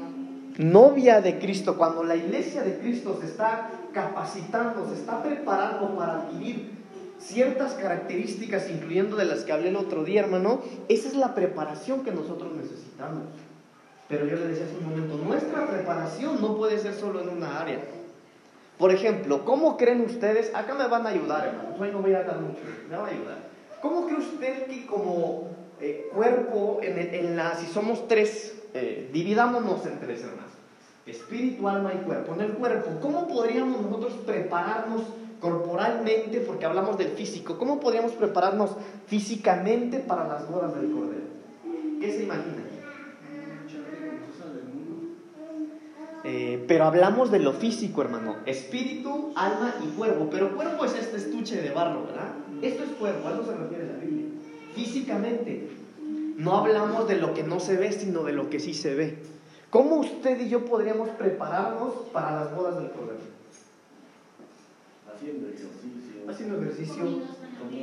novia 0.58 1.20
de 1.20 1.38
Cristo, 1.38 1.76
cuando 1.76 2.04
la 2.04 2.16
iglesia 2.16 2.62
de 2.62 2.78
Cristo 2.78 3.18
se 3.20 3.26
está 3.26 3.70
capacitando, 3.92 4.86
se 4.88 4.94
está 5.00 5.22
preparando 5.22 5.96
para 5.96 6.22
adquirir 6.22 6.70
ciertas 7.18 7.74
características, 7.74 8.68
incluyendo 8.68 9.16
de 9.16 9.24
las 9.24 9.44
que 9.44 9.52
hablé 9.52 9.68
el 9.68 9.76
otro 9.76 10.04
día, 10.04 10.20
hermano, 10.20 10.60
esa 10.88 11.08
es 11.08 11.14
la 11.14 11.34
preparación 11.34 12.02
que 12.02 12.10
nosotros 12.10 12.52
necesitamos. 12.54 13.22
Pero 14.08 14.26
yo 14.26 14.36
le 14.36 14.48
decía 14.48 14.66
hace 14.66 14.76
un 14.76 14.90
momento, 14.90 15.16
nuestra 15.16 15.66
preparación 15.66 16.40
no 16.40 16.56
puede 16.56 16.78
ser 16.78 16.94
solo 16.94 17.22
en 17.22 17.30
una 17.30 17.60
área. 17.60 17.78
Por 18.82 18.90
ejemplo, 18.90 19.44
¿cómo 19.44 19.76
creen 19.76 20.00
ustedes? 20.00 20.52
Acá 20.56 20.74
me 20.74 20.88
van 20.88 21.06
a 21.06 21.10
ayudar, 21.10 21.46
hermanos. 21.46 21.80
Hoy 21.80 21.92
no 21.92 22.02
voy 22.02 22.14
a 22.14 22.24
dar 22.24 22.40
mucho, 22.40 22.58
me 22.90 22.96
va 22.96 23.06
a 23.06 23.10
ayudar. 23.10 23.38
¿Cómo 23.80 24.06
cree 24.06 24.18
usted 24.18 24.66
que 24.66 24.86
como 24.86 25.50
eh, 25.80 26.10
cuerpo, 26.12 26.80
en, 26.82 26.98
en, 26.98 27.36
la, 27.36 27.54
si 27.54 27.66
somos 27.66 28.08
tres, 28.08 28.60
eh, 28.74 29.08
dividámonos 29.12 29.86
en 29.86 30.00
tres, 30.00 30.24
hermanos? 30.24 30.50
Espíritu, 31.06 31.68
alma 31.68 31.92
y 31.94 31.98
cuerpo. 31.98 32.34
En 32.34 32.40
el 32.40 32.54
cuerpo, 32.54 32.90
¿cómo 33.00 33.28
podríamos 33.28 33.82
nosotros 33.82 34.14
prepararnos 34.26 35.02
corporalmente, 35.40 36.40
porque 36.40 36.66
hablamos 36.66 36.98
del 36.98 37.10
físico, 37.10 37.58
¿cómo 37.58 37.78
podríamos 37.78 38.10
prepararnos 38.14 38.72
físicamente 39.06 40.00
para 40.00 40.26
las 40.26 40.50
bodas 40.50 40.74
del 40.74 40.90
Cordero? 40.90 41.22
¿Qué 42.00 42.10
se 42.10 42.24
imaginan? 42.24 42.71
Eh, 46.24 46.64
pero 46.68 46.84
hablamos 46.84 47.30
de 47.32 47.40
lo 47.40 47.52
físico, 47.52 48.02
hermano. 48.02 48.36
Espíritu, 48.46 49.32
alma 49.34 49.74
y 49.82 49.88
cuerpo. 49.88 50.28
Pero 50.30 50.54
cuerpo 50.54 50.84
es 50.84 50.94
este 50.94 51.16
estuche 51.16 51.60
de 51.60 51.70
barro, 51.70 52.06
¿verdad? 52.06 52.34
Esto 52.62 52.84
es 52.84 52.90
cuerpo, 52.90 53.26
a 53.26 53.32
eso 53.32 53.44
se 53.44 53.56
refiere 53.56 53.86
la 53.86 53.98
Biblia. 53.98 54.26
Físicamente. 54.74 55.68
No 56.36 56.56
hablamos 56.56 57.08
de 57.08 57.16
lo 57.16 57.34
que 57.34 57.42
no 57.42 57.60
se 57.60 57.76
ve, 57.76 57.92
sino 57.92 58.22
de 58.22 58.32
lo 58.32 58.50
que 58.50 58.60
sí 58.60 58.72
se 58.74 58.94
ve. 58.94 59.18
¿Cómo 59.70 59.96
usted 59.96 60.40
y 60.40 60.48
yo 60.48 60.64
podríamos 60.64 61.08
prepararnos 61.10 61.94
para 62.12 62.32
las 62.32 62.54
bodas 62.54 62.76
del 62.76 62.90
Cordero? 62.90 63.20
Haciendo 65.14 65.48
ejercicio. 65.48 66.28
Haciendo 66.28 66.62
ejercicio, 66.62 67.04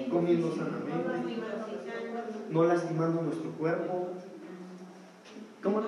comiendo 0.10 0.56
sanamente, 0.56 1.42
no 2.50 2.64
lastimando 2.64 3.22
nuestro 3.22 3.52
cuerpo. 3.52 4.10
¿Cómo 5.62 5.82
no? 5.82 5.88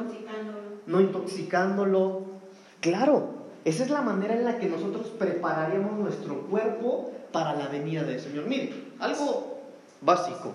No 0.88 1.02
intoxicándolo. 1.02 2.31
Claro, 2.82 3.30
esa 3.64 3.84
es 3.84 3.92
la 3.92 4.02
manera 4.02 4.36
en 4.36 4.44
la 4.44 4.58
que 4.58 4.68
nosotros 4.68 5.08
prepararíamos 5.20 6.00
nuestro 6.00 6.42
cuerpo 6.48 7.12
para 7.32 7.56
la 7.56 7.68
venida 7.68 8.04
del 8.04 8.20
Señor. 8.20 8.48
Mire, 8.48 8.74
algo 9.00 9.60
básico. 10.02 10.52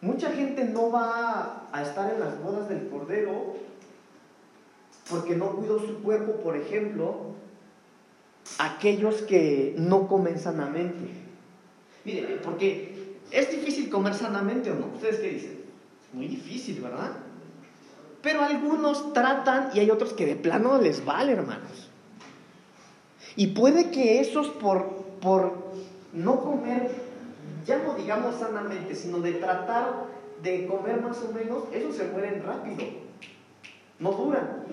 Mucha 0.00 0.30
gente 0.32 0.64
no 0.64 0.90
va 0.90 1.68
a 1.72 1.82
estar 1.82 2.12
en 2.12 2.20
las 2.20 2.42
bodas 2.42 2.68
del 2.68 2.88
Cordero 2.88 3.54
porque 5.08 5.36
no 5.36 5.52
cuidó 5.52 5.78
su 5.78 6.02
cuerpo, 6.02 6.40
por 6.42 6.56
ejemplo, 6.56 7.34
aquellos 8.58 9.22
que 9.22 9.74
no 9.78 10.08
comen 10.08 10.38
sanamente. 10.38 11.10
Mire, 12.04 12.40
porque 12.42 13.18
es 13.30 13.50
difícil 13.50 13.88
comer 13.88 14.14
sanamente 14.14 14.70
o 14.72 14.74
no. 14.74 14.86
¿Ustedes 14.94 15.20
qué 15.20 15.28
dicen? 15.28 15.60
Muy 16.12 16.26
difícil, 16.26 16.80
¿verdad? 16.80 17.12
Pero 18.22 18.42
algunos 18.42 19.12
tratan 19.12 19.70
y 19.74 19.80
hay 19.80 19.90
otros 19.90 20.12
que 20.12 20.26
de 20.26 20.36
plano 20.36 20.78
les 20.78 21.04
vale, 21.04 21.32
hermanos. 21.32 21.88
Y 23.36 23.48
puede 23.48 23.90
que 23.90 24.20
esos 24.20 24.48
por, 24.48 24.86
por 25.20 25.54
no 26.12 26.40
comer, 26.40 26.90
ya 27.66 27.78
no 27.78 27.94
digamos 27.94 28.36
sanamente, 28.36 28.94
sino 28.94 29.20
de 29.20 29.32
tratar 29.34 30.06
de 30.42 30.66
comer 30.66 31.00
más 31.00 31.18
o 31.22 31.32
menos, 31.32 31.64
esos 31.72 31.96
se 31.96 32.04
mueren 32.08 32.42
rápido. 32.44 32.84
No 33.98 34.12
duran. 34.12 34.64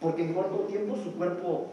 Porque 0.00 0.22
en 0.22 0.34
corto 0.34 0.58
tiempo 0.68 0.96
su 1.02 1.12
cuerpo 1.14 1.72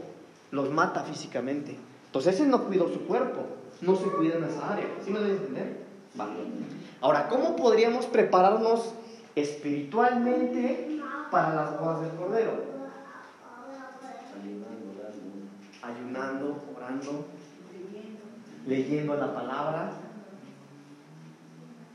los 0.52 0.70
mata 0.70 1.04
físicamente. 1.04 1.76
Entonces 2.08 2.36
ese 2.36 2.46
no 2.46 2.64
cuidó 2.66 2.88
su 2.88 3.02
cuerpo, 3.02 3.42
no 3.82 3.96
se 3.96 4.06
cuida 4.06 4.38
en 4.38 4.46
esa 4.46 4.74
área. 4.74 4.86
¿Sí 5.04 5.12
me 5.12 5.20
deben 5.20 5.38
entender? 5.38 5.84
Vale. 6.16 6.34
Ahora, 7.02 7.28
¿cómo 7.28 7.56
podríamos 7.56 8.06
prepararnos 8.06 8.94
espiritualmente 9.36 11.02
para 11.32 11.56
las 11.56 11.80
bodas 11.80 12.02
del 12.02 12.12
Cordero? 12.12 12.74
Ayunando, 15.82 16.64
orando, 16.76 17.26
leyendo 18.66 19.16
la 19.16 19.34
palabra. 19.34 19.92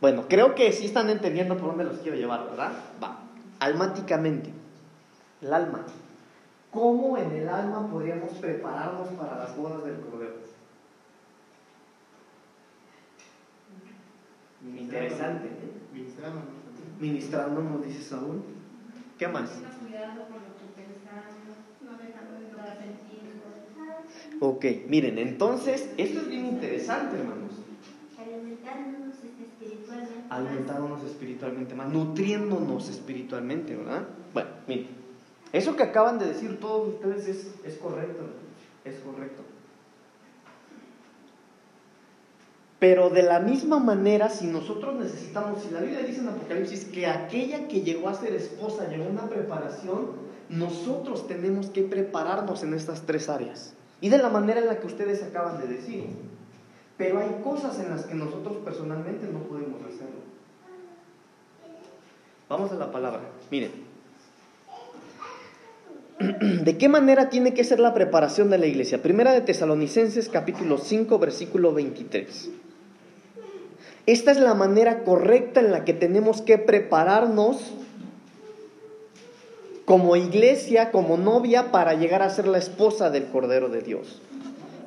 Bueno, 0.00 0.26
creo 0.28 0.54
que 0.54 0.73
sí 0.73 0.87
están 0.87 1.11
entendiendo 1.11 1.57
por 1.57 1.68
dónde 1.68 1.85
los 1.85 1.99
quiero 1.99 2.16
llevar, 2.16 2.50
¿verdad? 2.50 2.73
Va. 3.02 3.21
Almáticamente. 3.59 4.52
El 5.40 5.52
alma. 5.52 5.85
¿Cómo 6.71 7.16
en 7.16 7.33
el 7.33 7.49
alma 7.49 7.88
podríamos 7.88 8.33
prepararnos 8.35 9.09
para 9.11 9.38
las 9.38 9.57
bodas 9.57 9.85
del 9.85 10.00
Cordero? 10.00 10.35
Interesante. 14.76 15.49
Ministrándonos. 15.92 16.58
Ministrándonos, 17.00 17.87
dice 17.87 18.02
Saúl. 18.02 18.43
¿Qué 19.19 19.28
más? 19.28 19.50
Ok, 24.40 24.64
miren, 24.88 25.19
entonces, 25.19 25.90
esto 25.97 26.21
es 26.21 26.28
bien 26.28 26.47
interesante, 26.47 27.17
hermanos. 27.19 27.52
Alimentándonos 28.17 29.17
espiritualmente. 29.17 30.25
Alimentándonos 30.31 31.05
espiritualmente 31.05 31.75
más, 31.75 31.88
nutriéndonos 31.93 32.88
espiritualmente, 32.88 33.75
¿verdad? 33.75 34.07
Bueno, 34.33 34.50
miren, 34.69 34.88
eso 35.52 35.75
que 35.75 35.83
acaban 35.83 36.19
de 36.19 36.26
decir 36.26 36.61
todos 36.61 36.95
ustedes 36.95 37.26
es, 37.26 37.55
es 37.64 37.78
correcto, 37.78 38.23
es 38.85 38.97
correcto. 39.00 39.43
Pero 42.79 43.11
de 43.11 43.23
la 43.23 43.41
misma 43.41 43.81
manera, 43.81 44.29
si 44.29 44.47
nosotros 44.47 44.95
necesitamos, 44.95 45.63
si 45.63 45.71
la 45.71 45.81
Biblia 45.81 46.01
dice 46.01 46.21
en 46.21 46.29
Apocalipsis 46.29 46.85
que 46.85 47.07
aquella 47.07 47.67
que 47.67 47.81
llegó 47.81 48.09
a 48.09 48.15
ser 48.15 48.35
esposa 48.35 48.89
llegó 48.89 49.05
a 49.05 49.09
una 49.09 49.29
preparación, 49.29 50.29
nosotros 50.49 51.27
tenemos 51.27 51.71
que 51.71 51.83
prepararnos 51.83 52.63
en 52.63 52.75
estas 52.75 53.03
tres 53.03 53.29
áreas. 53.29 53.75
Y 54.01 54.11
de 54.11 54.19
la 54.19 54.29
manera 54.29 54.61
en 54.61 54.69
la 54.69 54.79
que 54.79 54.87
ustedes 54.87 55.25
acaban 55.25 55.61
de 55.61 55.67
decir. 55.67 56.05
Pero 56.97 57.19
hay 57.19 57.41
cosas 57.43 57.81
en 57.81 57.91
las 57.91 58.05
que 58.05 58.15
nosotros 58.15 58.59
personalmente 58.65 59.27
no 59.27 59.41
podemos 59.41 59.81
hacerlo. 59.83 60.29
Vamos 62.49 62.71
a 62.71 62.77
la 62.77 62.93
palabra. 62.93 63.23
Miren. 63.51 63.73
¿De 66.65 66.79
qué 66.79 66.89
manera 66.89 67.29
tiene 67.29 67.55
que 67.55 67.65
ser 67.65 67.81
la 67.81 67.93
preparación 67.93 68.51
de 68.51 68.59
la 68.59 68.67
iglesia? 68.67 69.03
Primera 69.03 69.33
de 69.33 69.41
Tesalonicenses 69.41 70.29
capítulo 70.29 70.79
5 70.79 71.19
versículo 71.19 71.73
23. 71.73 72.51
Esta 74.09 74.31
es 74.31 74.38
la 74.38 74.55
manera 74.55 75.05
correcta 75.05 75.61
en 75.61 75.71
la 75.71 75.85
que 75.85 75.93
tenemos 75.93 76.41
que 76.41 76.57
prepararnos 76.57 77.75
como 79.85 80.17
iglesia, 80.17 80.91
como 80.91 81.19
novia, 81.19 81.71
para 81.71 81.93
llegar 81.93 82.23
a 82.23 82.31
ser 82.31 82.49
la 82.49 82.57
esposa 82.57 83.11
del 83.11 83.27
Cordero 83.27 83.69
de 83.69 83.83
Dios. 83.83 84.23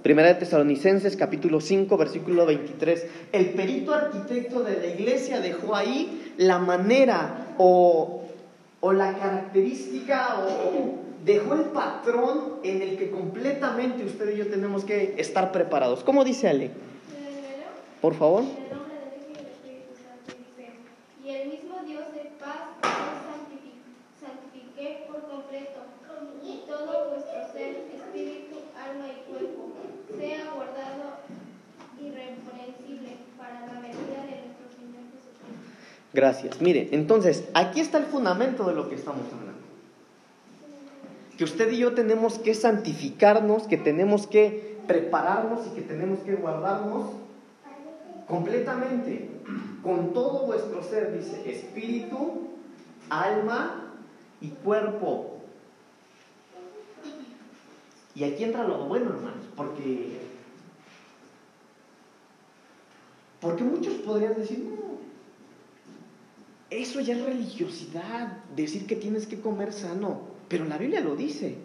Primera 0.01 0.29
de 0.29 0.33
Tesalonicenses 0.33 1.15
capítulo 1.17 1.61
5 1.61 1.95
versículo 1.97 2.47
23. 2.47 3.05
El 3.31 3.51
perito 3.51 3.93
arquitecto 3.93 4.63
de 4.63 4.77
la 4.77 4.87
iglesia 4.87 5.39
dejó 5.39 5.75
ahí 5.75 6.33
la 6.37 6.57
manera 6.57 7.53
o, 7.59 8.23
o 8.79 8.91
la 8.91 9.19
característica 9.19 10.39
o 10.39 10.95
dejó 11.23 11.53
el 11.53 11.65
patrón 11.65 12.55
en 12.63 12.81
el 12.81 12.97
que 12.97 13.11
completamente 13.11 14.03
usted 14.03 14.33
y 14.33 14.39
yo 14.39 14.47
tenemos 14.47 14.83
que 14.83 15.13
estar 15.19 15.51
preparados. 15.51 16.03
¿Cómo 16.03 16.23
dice 16.23 16.49
Ale? 16.49 16.71
Por 18.01 18.15
favor. 18.15 18.45
Y 21.23 21.29
el 21.29 21.49
mismo 21.49 21.79
Dios 21.85 22.03
Gracias. 36.13 36.61
Mire, 36.61 36.89
entonces, 36.91 37.45
aquí 37.53 37.79
está 37.79 37.97
el 37.97 38.05
fundamento 38.05 38.65
de 38.65 38.75
lo 38.75 38.89
que 38.89 38.95
estamos 38.95 39.25
hablando. 39.27 39.61
Que 41.37 41.43
usted 41.45 41.71
y 41.71 41.77
yo 41.77 41.93
tenemos 41.93 42.37
que 42.37 42.53
santificarnos, 42.53 43.63
que 43.63 43.77
tenemos 43.77 44.27
que 44.27 44.77
prepararnos 44.87 45.65
y 45.67 45.69
que 45.69 45.81
tenemos 45.81 46.19
que 46.19 46.35
guardarnos 46.35 47.11
completamente, 48.27 49.29
con 49.83 50.13
todo 50.13 50.45
vuestro 50.45 50.83
ser, 50.83 51.17
dice, 51.17 51.49
espíritu, 51.49 52.50
alma 53.11 53.93
y 54.39 54.47
cuerpo. 54.47 55.41
Y 58.15 58.23
aquí 58.23 58.43
entra 58.43 58.67
lo 58.67 58.85
bueno, 58.85 59.11
hermanos, 59.11 59.45
porque 59.55 60.19
porque 63.39 63.63
muchos 63.63 63.95
podrían 63.95 64.35
decir, 64.35 64.59
no, 64.59 64.99
eso 66.69 66.99
ya 66.99 67.15
es 67.15 67.25
religiosidad, 67.25 68.37
decir 68.55 68.85
que 68.85 68.95
tienes 68.95 69.25
que 69.25 69.41
comer 69.41 69.73
sano, 69.73 70.21
pero 70.47 70.65
la 70.65 70.77
Biblia 70.77 71.01
lo 71.01 71.15
dice. 71.15 71.55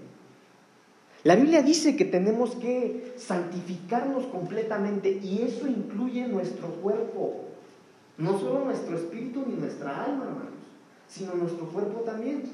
La 1.22 1.36
Biblia 1.36 1.62
dice 1.62 1.96
que 1.96 2.06
tenemos 2.06 2.54
que 2.54 3.12
santificarnos 3.16 4.26
completamente 4.26 5.10
y 5.10 5.42
eso 5.42 5.66
incluye 5.66 6.26
nuestro 6.28 6.68
cuerpo, 6.68 7.44
no 8.16 8.38
solo 8.38 8.64
nuestro 8.64 8.96
espíritu 8.96 9.44
ni 9.46 9.56
nuestra 9.56 10.04
alma, 10.04 10.24
hermanos, 10.24 10.55
sino 11.08 11.34
nuestro 11.34 11.66
cuerpo 11.68 12.00
también. 12.00 12.44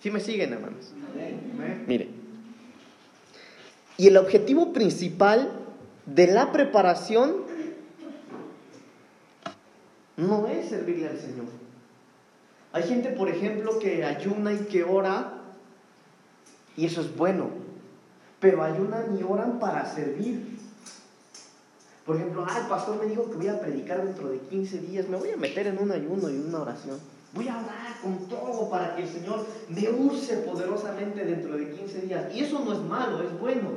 ¿Sí 0.00 0.10
me 0.10 0.20
siguen, 0.20 0.52
hermanos? 0.52 0.92
Mire. 1.86 2.08
Y 3.96 4.06
el 4.06 4.16
objetivo 4.16 4.72
principal 4.72 5.50
de 6.06 6.28
la 6.28 6.52
preparación 6.52 7.34
no 10.16 10.46
es 10.46 10.68
servirle 10.68 11.08
al 11.08 11.18
Señor. 11.18 11.46
Hay 12.72 12.82
gente, 12.84 13.10
por 13.10 13.28
ejemplo, 13.28 13.78
que 13.78 14.04
ayuna 14.04 14.52
y 14.52 14.58
que 14.66 14.84
ora, 14.84 15.42
y 16.76 16.86
eso 16.86 17.00
es 17.00 17.16
bueno, 17.16 17.48
pero 18.40 18.62
ayunan 18.62 19.18
y 19.18 19.22
oran 19.22 19.58
para 19.58 19.84
servir. 19.86 20.57
Por 22.08 22.16
ejemplo, 22.16 22.46
el 22.58 22.66
pastor 22.68 22.98
me 22.98 23.04
dijo 23.04 23.28
que 23.28 23.36
voy 23.36 23.48
a 23.48 23.60
predicar 23.60 24.02
dentro 24.02 24.30
de 24.30 24.38
15 24.38 24.78
días, 24.78 25.06
me 25.10 25.18
voy 25.18 25.28
a 25.28 25.36
meter 25.36 25.66
en 25.66 25.78
un 25.78 25.92
ayuno 25.92 26.30
y 26.30 26.38
una 26.38 26.62
oración. 26.62 26.98
Voy 27.34 27.46
a 27.48 27.58
orar 27.58 28.00
con 28.02 28.26
todo 28.28 28.70
para 28.70 28.96
que 28.96 29.02
el 29.02 29.08
Señor 29.10 29.44
me 29.68 29.90
use 29.90 30.38
poderosamente 30.38 31.22
dentro 31.26 31.58
de 31.58 31.70
15 31.70 32.00
días. 32.00 32.34
Y 32.34 32.40
eso 32.44 32.60
no 32.64 32.72
es 32.72 32.78
malo, 32.78 33.22
es 33.22 33.38
bueno. 33.38 33.72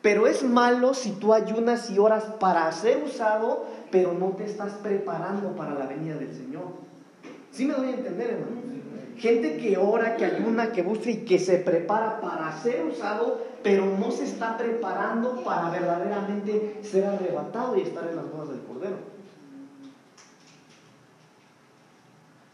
Pero 0.00 0.26
es 0.26 0.42
malo 0.42 0.94
si 0.94 1.10
tú 1.10 1.34
ayunas 1.34 1.90
y 1.90 1.98
oras 1.98 2.24
para 2.40 2.72
ser 2.72 3.04
usado, 3.04 3.66
pero 3.90 4.14
no 4.14 4.28
te 4.28 4.46
estás 4.46 4.72
preparando 4.82 5.54
para 5.54 5.74
la 5.74 5.84
venida 5.84 6.16
del 6.16 6.34
Señor. 6.34 6.64
¿Sí 7.50 7.66
me 7.66 7.74
doy 7.74 7.88
a 7.88 7.96
entender, 7.96 8.30
hermano? 8.30 8.62
Gente 9.18 9.56
que 9.56 9.76
ora, 9.76 10.16
que 10.16 10.24
ayuna, 10.24 10.72
que 10.72 10.82
busca 10.82 11.10
y 11.10 11.24
que 11.24 11.38
se 11.38 11.58
prepara 11.58 12.20
para 12.20 12.60
ser 12.60 12.84
usado, 12.84 13.40
pero 13.62 13.86
no 13.86 14.10
se 14.10 14.24
está 14.24 14.56
preparando 14.56 15.42
para 15.44 15.70
verdaderamente 15.70 16.80
ser 16.82 17.04
arrebatado 17.04 17.76
y 17.76 17.82
estar 17.82 18.08
en 18.08 18.16
las 18.16 18.24
manos 18.26 18.48
del 18.48 18.62
Cordero. 18.62 19.12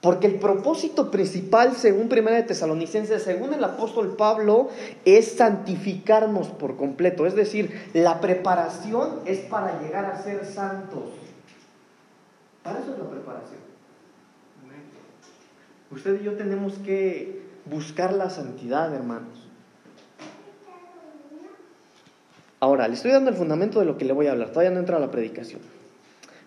Porque 0.01 0.29
el 0.29 0.39
propósito 0.39 1.11
principal, 1.11 1.75
según 1.75 2.09
1 2.13 2.31
de 2.31 2.43
Tesalonicenses, 2.45 3.23
según 3.23 3.53
el 3.53 3.65
apóstol 3.65 4.15
Pablo, 4.17 4.69
es 5.05 5.33
santificarnos 5.33 6.49
por 6.49 6.77
completo. 6.77 7.27
Es 7.27 7.35
decir, 7.35 7.91
la 7.95 8.21
preparación 8.21 9.21
es 9.25 9.41
para 9.41 9.81
llegar 9.83 10.05
a 10.05 10.23
ser 10.23 10.45
santos. 10.45 11.11
Para 12.63 12.79
eso 12.79 12.93
es 12.93 12.99
la 12.99 13.11
preparación. 13.11 13.68
Usted 15.91 16.21
y 16.21 16.25
yo 16.25 16.35
tenemos 16.35 16.75
que 16.85 17.41
buscar 17.65 18.13
la 18.13 18.31
santidad, 18.31 18.95
hermanos. 18.95 19.47
Ahora, 22.61 22.89
le 22.89 22.95
estoy 22.95 23.13
dando 23.13 23.31
el 23.31 23.37
fundamento 23.37 23.79
de 23.79 23.87
lo 23.87 23.97
que 23.97 24.05
le 24.05 24.13
voy 24.13 24.27
a 24.27 24.33
hablar. 24.33 24.51
Todavía 24.51 24.71
no 24.71 24.81
entra 24.81 24.97
a 24.97 25.01
la 25.01 25.11
predicación. 25.11 25.61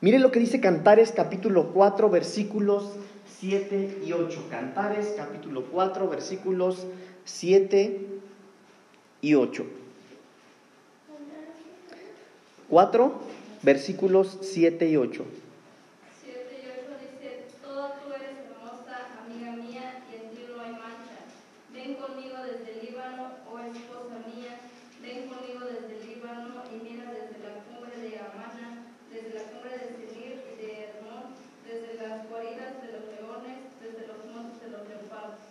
Mire 0.01 0.19
lo 0.19 0.31
que 0.31 0.39
dice 0.39 0.59
Cantares 0.59 1.11
capítulo 1.11 1.71
4 1.73 2.09
versículos 2.09 2.91
7 3.39 4.01
y 4.05 4.11
8. 4.11 4.47
Cantares 4.49 5.13
capítulo 5.15 5.65
4 5.71 6.09
versículos 6.09 6.85
7 7.25 8.07
y 9.21 9.35
8. 9.35 9.65
4 12.71 13.11
versículos 13.63 14.39
7 14.41 14.87
y 14.87 14.95
8. 14.95 15.25
7 16.23 16.39
y 16.55 16.65
8 16.87 16.95
dice, 17.03 17.45
Toda 17.61 17.99
tú 17.99 18.13
eres 18.13 18.47
hermosa, 18.47 19.11
amiga 19.27 19.51
mía, 19.59 20.01
y 20.07 20.15
en 20.15 20.31
ti 20.31 20.47
no 20.47 20.63
hay 20.63 20.71
mancha. 20.71 21.19
Ven 21.73 21.95
conmigo 21.95 22.37
desde 22.47 22.79
el 22.79 22.85
Líbano, 22.87 23.43
oh 23.51 23.59
esposa 23.59 24.23
mía, 24.23 24.55
ven 25.03 25.27
conmigo 25.27 25.67
desde 25.67 25.99
el 25.99 26.15
Líbano 26.15 26.63
y 26.71 26.79
mira 26.79 27.11
desde 27.11 27.43
la 27.43 27.59
cumbre 27.67 27.91
de 27.91 28.17
Amana, 28.23 28.87
desde 29.11 29.33
la 29.35 29.43
cumbre 29.51 29.75
de 29.75 29.91
Senir 29.91 30.39
y 30.39 30.55
de 30.55 30.95
Hermón, 30.95 31.35
desde 31.67 31.99
las 31.99 32.23
guaridas 32.29 32.79
de 32.79 32.87
los 32.87 33.03
leones, 33.11 33.67
desde 33.83 34.07
los 34.07 34.23
montes 34.31 34.63
de 34.63 34.69
los 34.71 34.87
leopardos. 34.87 35.43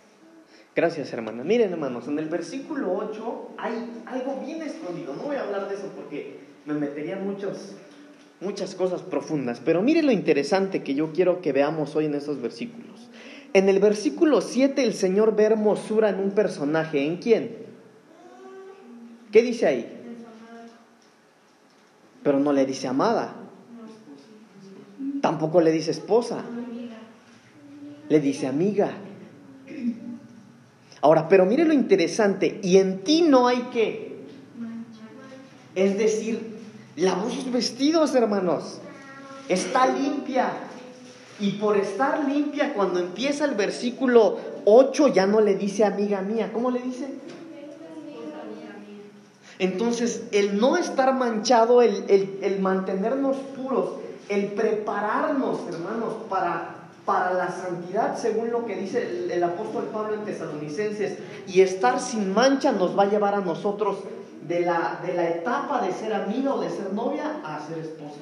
Gracias, 0.73 1.11
hermanas. 1.11 1.45
Miren, 1.45 1.73
hermanos, 1.73 2.07
en 2.07 2.17
el 2.17 2.29
versículo 2.29 2.93
8 2.93 3.55
hay 3.57 4.03
algo 4.05 4.41
bien 4.45 4.61
escondido. 4.61 5.13
No 5.15 5.23
voy 5.23 5.35
a 5.35 5.41
hablar 5.41 5.67
de 5.67 5.75
eso 5.75 5.91
porque 5.95 6.39
me 6.65 6.73
metería 6.73 7.17
muchos, 7.17 7.73
muchas 8.39 8.73
cosas 8.73 9.01
profundas. 9.01 9.61
Pero 9.63 9.81
miren 9.81 10.05
lo 10.05 10.13
interesante 10.13 10.81
que 10.81 10.95
yo 10.95 11.11
quiero 11.11 11.41
que 11.41 11.51
veamos 11.51 11.95
hoy 11.97 12.05
en 12.05 12.15
estos 12.15 12.41
versículos. 12.41 13.09
En 13.53 13.67
el 13.67 13.79
versículo 13.79 14.39
7 14.39 14.81
el 14.81 14.93
Señor 14.93 15.35
ve 15.35 15.43
hermosura 15.43 16.07
en 16.07 16.19
un 16.19 16.31
personaje. 16.31 17.05
¿En 17.05 17.17
quién? 17.17 17.57
¿Qué 19.33 19.41
dice 19.41 19.67
ahí? 19.67 19.97
Pero 22.23 22.39
no 22.39 22.53
le 22.53 22.65
dice 22.65 22.87
amada. 22.87 23.35
Tampoco 25.21 25.59
le 25.59 25.71
dice 25.71 25.91
esposa. 25.91 26.45
Le 28.07 28.19
dice 28.21 28.47
amiga. 28.47 28.93
Ahora, 31.01 31.27
pero 31.27 31.45
mire 31.45 31.65
lo 31.65 31.73
interesante, 31.73 32.59
y 32.63 32.77
en 32.77 33.03
ti 33.03 33.23
no 33.23 33.47
hay 33.47 33.61
que 33.73 34.11
Es 35.73 35.97
decir, 35.97 36.57
lavó 36.97 37.29
sus 37.29 37.51
vestidos, 37.51 38.13
hermanos. 38.13 38.79
Está 39.49 39.87
limpia. 39.87 40.51
Y 41.39 41.53
por 41.53 41.75
estar 41.77 42.27
limpia, 42.27 42.73
cuando 42.75 42.99
empieza 42.99 43.45
el 43.45 43.55
versículo 43.55 44.37
8, 44.65 45.07
ya 45.07 45.25
no 45.25 45.41
le 45.41 45.55
dice 45.55 45.83
amiga 45.85 46.21
mía. 46.21 46.51
¿Cómo 46.53 46.69
le 46.71 46.79
dice? 46.81 47.07
Entonces, 49.59 50.23
el 50.31 50.59
no 50.59 50.75
estar 50.77 51.13
manchado, 51.15 51.81
el, 51.81 52.03
el- 52.09 52.39
el 52.41 52.59
mantenernos 52.59 53.37
puros, 53.55 53.91
el 54.29 54.47
prepararnos, 54.47 55.59
hermanos, 55.71 56.13
para, 56.29 56.75
para 57.11 57.33
la 57.33 57.49
santidad, 57.51 58.17
según 58.17 58.51
lo 58.51 58.65
que 58.65 58.77
dice 58.77 59.27
el, 59.33 59.43
apóstol 59.43 59.89
Pablo 59.91 60.13
en 60.13 60.23
Tesalonicenses, 60.23 61.17
y 61.45 61.59
estar 61.59 61.99
sin 61.99 62.33
mancha 62.33 62.71
nos 62.71 62.97
va 62.97 63.03
a 63.03 63.09
llevar 63.09 63.35
a 63.35 63.41
nosotros 63.41 63.97
de 64.47 64.61
la, 64.61 65.01
de 65.05 65.13
la 65.13 65.27
etapa 65.29 65.85
de 65.85 65.91
ser 65.91 66.13
amiga 66.13 66.53
o 66.53 66.61
de 66.61 66.69
ser 66.69 66.93
novia 66.93 67.41
a 67.43 67.59
ser 67.67 67.79
esposa. 67.79 68.15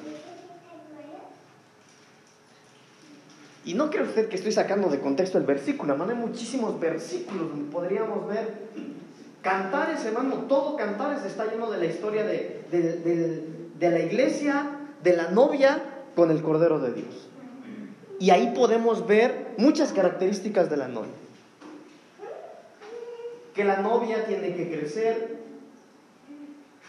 Y 3.64 3.74
no 3.74 3.90
cree 3.90 4.02
usted 4.02 4.28
que 4.28 4.34
estoy 4.36 4.50
sacando 4.50 4.88
de 4.88 4.98
contexto 4.98 5.38
el 5.38 5.44
versículo, 5.44 5.92
hermano, 5.92 6.10
hay 6.12 6.18
muchísimos 6.18 6.80
versículos 6.80 7.48
donde 7.50 7.70
podríamos 7.70 8.26
ver 8.26 8.54
Cantares, 9.40 10.04
hermano, 10.04 10.34
todo 10.48 10.76
Cantares 10.76 11.24
está 11.24 11.46
lleno 11.46 11.70
de 11.70 11.78
la 11.78 11.84
historia 11.86 12.24
de- 12.24 12.64
de- 12.72 13.44
de 13.78 13.90
la 13.90 14.00
iglesia, 14.00 14.66
de 15.02 15.16
la 15.16 15.30
novia 15.30 15.80
con 16.16 16.30
el 16.32 16.42
Cordero 16.42 16.80
de 16.80 16.92
Dios. 16.92 17.29
Y 18.20 18.28
ahí 18.28 18.52
podemos 18.54 19.06
ver 19.06 19.54
muchas 19.56 19.94
características 19.94 20.68
de 20.68 20.76
la 20.76 20.88
novia. 20.88 21.10
Que 23.54 23.64
la 23.64 23.78
novia 23.78 24.26
tiene 24.26 24.54
que 24.54 24.70
crecer. 24.70 25.38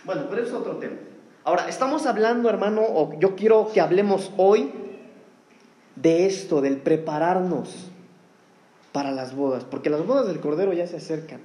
Bueno, 0.04 0.26
pero 0.30 0.44
es 0.44 0.52
otro 0.52 0.76
tema. 0.76 0.98
Ahora, 1.46 1.70
estamos 1.70 2.06
hablando, 2.06 2.50
hermano, 2.50 2.82
o 2.82 3.18
yo 3.18 3.38
quiero 3.38 3.72
que 3.74 3.80
hablemos 3.80 4.32
hoy 4.36 4.74
de 5.96 6.26
esto, 6.26 6.60
del 6.60 6.78
prepararnos 6.78 7.90
para 8.92 9.12
las 9.12 9.34
bodas, 9.34 9.64
porque 9.64 9.90
las 9.90 10.06
bodas 10.06 10.28
del 10.28 10.42
Cordero 10.42 10.74
ya 10.74 10.86
se 10.86 10.98
acercan. 10.98 11.40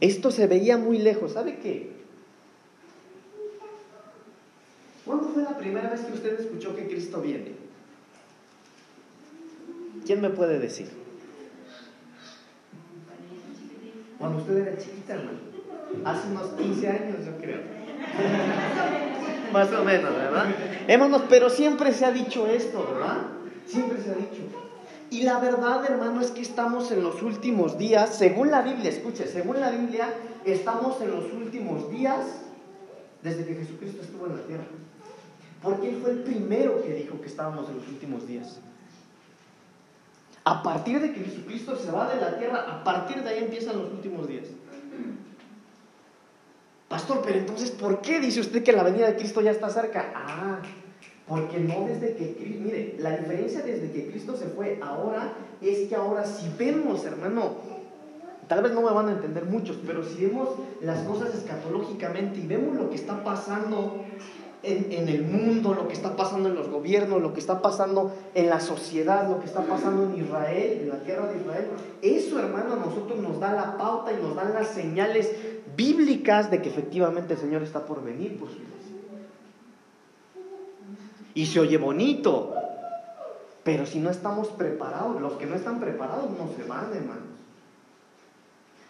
Esto 0.00 0.30
se 0.30 0.46
veía 0.46 0.76
muy 0.76 0.98
lejos. 0.98 1.32
¿Sabe 1.32 1.56
qué? 1.56 1.90
¿Cuándo 5.06 5.28
fue 5.28 5.42
la 5.42 5.56
primera 5.56 5.88
vez 5.88 6.02
que 6.02 6.12
usted 6.12 6.38
escuchó 6.38 6.76
que 6.76 6.86
Cristo 6.86 7.22
viene? 7.22 7.63
¿Quién 10.04 10.20
me 10.20 10.30
puede 10.30 10.58
decir? 10.58 10.88
Cuando 14.18 14.38
usted 14.38 14.58
era 14.58 14.76
chiquita, 14.76 15.14
hermano. 15.14 15.38
Hace 16.04 16.28
unos 16.28 16.48
15 16.48 16.88
años, 16.88 17.24
yo 17.24 17.36
creo. 17.38 17.60
Más 19.52 19.72
o 19.72 19.84
menos, 19.84 20.14
¿verdad? 20.14 20.46
Hermanos, 20.88 21.22
pero 21.28 21.48
siempre 21.48 21.92
se 21.92 22.04
ha 22.04 22.10
dicho 22.10 22.46
esto, 22.46 22.86
¿verdad? 22.92 23.18
Siempre 23.66 24.02
se 24.02 24.10
ha 24.10 24.14
dicho. 24.14 24.42
Y 25.10 25.22
la 25.22 25.38
verdad, 25.38 25.84
hermano, 25.88 26.20
es 26.20 26.32
que 26.32 26.42
estamos 26.42 26.90
en 26.90 27.02
los 27.02 27.22
últimos 27.22 27.78
días, 27.78 28.16
según 28.16 28.50
la 28.50 28.62
Biblia, 28.62 28.90
escuche, 28.90 29.26
según 29.28 29.60
la 29.60 29.70
Biblia, 29.70 30.12
estamos 30.44 31.00
en 31.00 31.10
los 31.12 31.32
últimos 31.32 31.90
días 31.90 32.26
desde 33.22 33.44
que 33.44 33.54
Jesucristo 33.54 34.02
estuvo 34.02 34.26
en 34.26 34.36
la 34.36 34.42
tierra. 34.42 34.64
Porque 35.62 35.88
Él 35.88 35.98
fue 36.02 36.10
el 36.10 36.18
primero 36.18 36.82
que 36.82 36.94
dijo 36.94 37.20
que 37.20 37.28
estábamos 37.28 37.68
en 37.70 37.76
los 37.76 37.88
últimos 37.88 38.26
días. 38.26 38.58
A 40.44 40.62
partir 40.62 41.00
de 41.00 41.12
que 41.12 41.24
Jesucristo 41.24 41.74
se 41.76 41.90
va 41.90 42.12
de 42.12 42.20
la 42.20 42.38
tierra, 42.38 42.66
a 42.68 42.84
partir 42.84 43.22
de 43.22 43.30
ahí 43.30 43.44
empiezan 43.44 43.78
los 43.78 43.90
últimos 43.90 44.28
días. 44.28 44.44
Pastor, 46.88 47.22
pero 47.24 47.38
entonces, 47.38 47.70
¿por 47.70 48.02
qué 48.02 48.20
dice 48.20 48.40
usted 48.40 48.62
que 48.62 48.72
la 48.72 48.82
venida 48.82 49.06
de 49.06 49.16
Cristo 49.16 49.40
ya 49.40 49.50
está 49.50 49.70
cerca? 49.70 50.12
Ah, 50.14 50.60
porque 51.26 51.58
no 51.58 51.86
desde 51.86 52.14
que 52.14 52.34
Cristo, 52.34 52.62
mire, 52.62 52.96
la 52.98 53.16
diferencia 53.16 53.62
desde 53.62 53.90
que 53.90 54.10
Cristo 54.10 54.36
se 54.36 54.46
fue 54.46 54.78
ahora 54.82 55.32
es 55.62 55.88
que 55.88 55.96
ahora 55.96 56.26
si 56.26 56.50
vemos, 56.58 57.04
hermano, 57.06 57.54
tal 58.46 58.62
vez 58.62 58.72
no 58.72 58.82
me 58.82 58.92
van 58.92 59.08
a 59.08 59.12
entender 59.12 59.46
muchos, 59.46 59.78
pero 59.86 60.04
si 60.04 60.26
vemos 60.26 60.50
las 60.82 61.00
cosas 61.04 61.34
escatológicamente 61.34 62.40
y 62.40 62.46
vemos 62.46 62.76
lo 62.76 62.90
que 62.90 62.96
está 62.96 63.24
pasando 63.24 64.04
en, 64.64 65.08
el 65.08 65.22
mundo, 65.22 65.74
lo 65.74 65.86
que 65.88 65.94
está 65.94 66.16
pasando 66.16 66.48
en 66.48 66.54
los 66.54 66.68
gobiernos, 66.68 67.20
lo 67.20 67.32
que 67.34 67.40
está 67.40 67.60
pasando 67.60 68.14
en 68.34 68.48
la 68.48 68.60
sociedad, 68.60 69.28
lo 69.28 69.40
que 69.40 69.46
está 69.46 69.62
pasando 69.62 70.04
en 70.04 70.24
Israel, 70.24 70.78
en 70.82 70.88
la 70.88 71.00
tierra 71.00 71.26
de 71.26 71.38
Israel, 71.38 71.66
eso, 72.02 72.38
hermano, 72.38 72.74
a 72.74 72.76
nosotros 72.76 73.18
nos 73.18 73.38
da 73.38 73.52
la 73.52 73.76
pauta 73.76 74.12
y 74.12 74.22
nos 74.22 74.34
dan 74.34 74.54
las 74.54 74.68
señales 74.68 75.30
bíblicas 75.76 76.50
de 76.50 76.62
que 76.62 76.70
efectivamente 76.70 77.34
el 77.34 77.40
Señor 77.40 77.62
está 77.62 77.84
por 77.84 78.02
venir 78.02 78.38
por 78.38 78.48
su 78.48 78.56
iglesia. 78.56 78.74
Y 81.34 81.46
se 81.46 81.60
oye 81.60 81.76
bonito, 81.76 82.54
pero 83.64 83.86
si 83.86 83.98
no 83.98 84.10
estamos 84.10 84.48
preparados, 84.48 85.20
los 85.20 85.34
que 85.34 85.46
no 85.46 85.56
están 85.56 85.80
preparados 85.80 86.30
no 86.30 86.48
se 86.56 86.68
van, 86.68 86.92
hermanos. 86.94 87.24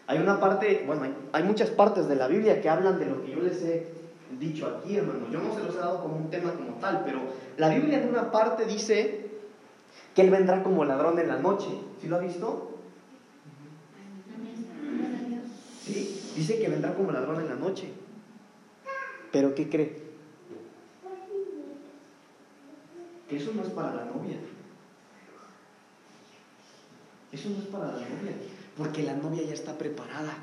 Hay 0.07 0.19
una 0.19 0.39
parte, 0.39 0.85
bueno, 0.87 1.05
hay, 1.05 1.15
hay 1.33 1.43
muchas 1.45 1.71
partes 1.71 2.07
de 2.09 2.17
la 2.17 2.29
Biblia 2.29 2.61
que 2.61 2.69
hablan 2.69 2.99
de 2.99 3.07
lo 3.07 3.23
que 3.23 3.31
yo 3.31 3.41
les 3.41 3.63
he 3.63 4.04
dicho 4.39 4.67
aquí, 4.67 4.97
hermanos. 4.97 5.31
Yo 5.31 5.41
no 5.41 5.55
se 5.55 5.63
los 5.63 5.75
he 5.75 5.79
dado 5.79 6.03
como 6.03 6.17
un 6.17 6.31
tema 6.31 6.53
como 6.53 6.75
tal, 6.75 7.03
pero 7.05 7.21
la 7.57 7.69
Biblia 7.69 8.03
en 8.03 8.09
una 8.09 8.31
parte 8.31 8.65
dice 8.67 9.31
que 10.15 10.23
Él 10.23 10.31
vendrá 10.31 10.63
como 10.63 10.85
ladrón 10.85 11.19
en 11.19 11.29
la 11.29 11.39
noche. 11.39 11.69
¿Sí 12.01 12.09
lo 12.09 12.17
ha 12.17 12.21
visto? 12.21 12.71
Sí, 15.85 16.33
dice 16.35 16.59
que 16.59 16.69
vendrá 16.69 16.95
como 16.95 17.13
ladrón 17.13 17.41
en 17.41 17.49
la 17.49 17.57
noche. 17.57 17.93
Pero 19.33 19.55
¿qué 19.55 19.69
cree? 19.69 20.05
Que 23.29 23.37
eso 23.37 23.53
no 23.55 23.63
es 23.63 23.69
para 23.71 23.95
la 23.95 24.05
novia. 24.05 24.37
Eso 27.33 27.51
no 27.51 27.59
es 27.59 27.65
para 27.65 27.87
la 27.87 27.93
novia, 27.95 28.33
porque 28.77 29.03
la 29.03 29.15
novia 29.15 29.43
ya 29.43 29.55
está 29.55 29.77
preparada. 29.77 30.35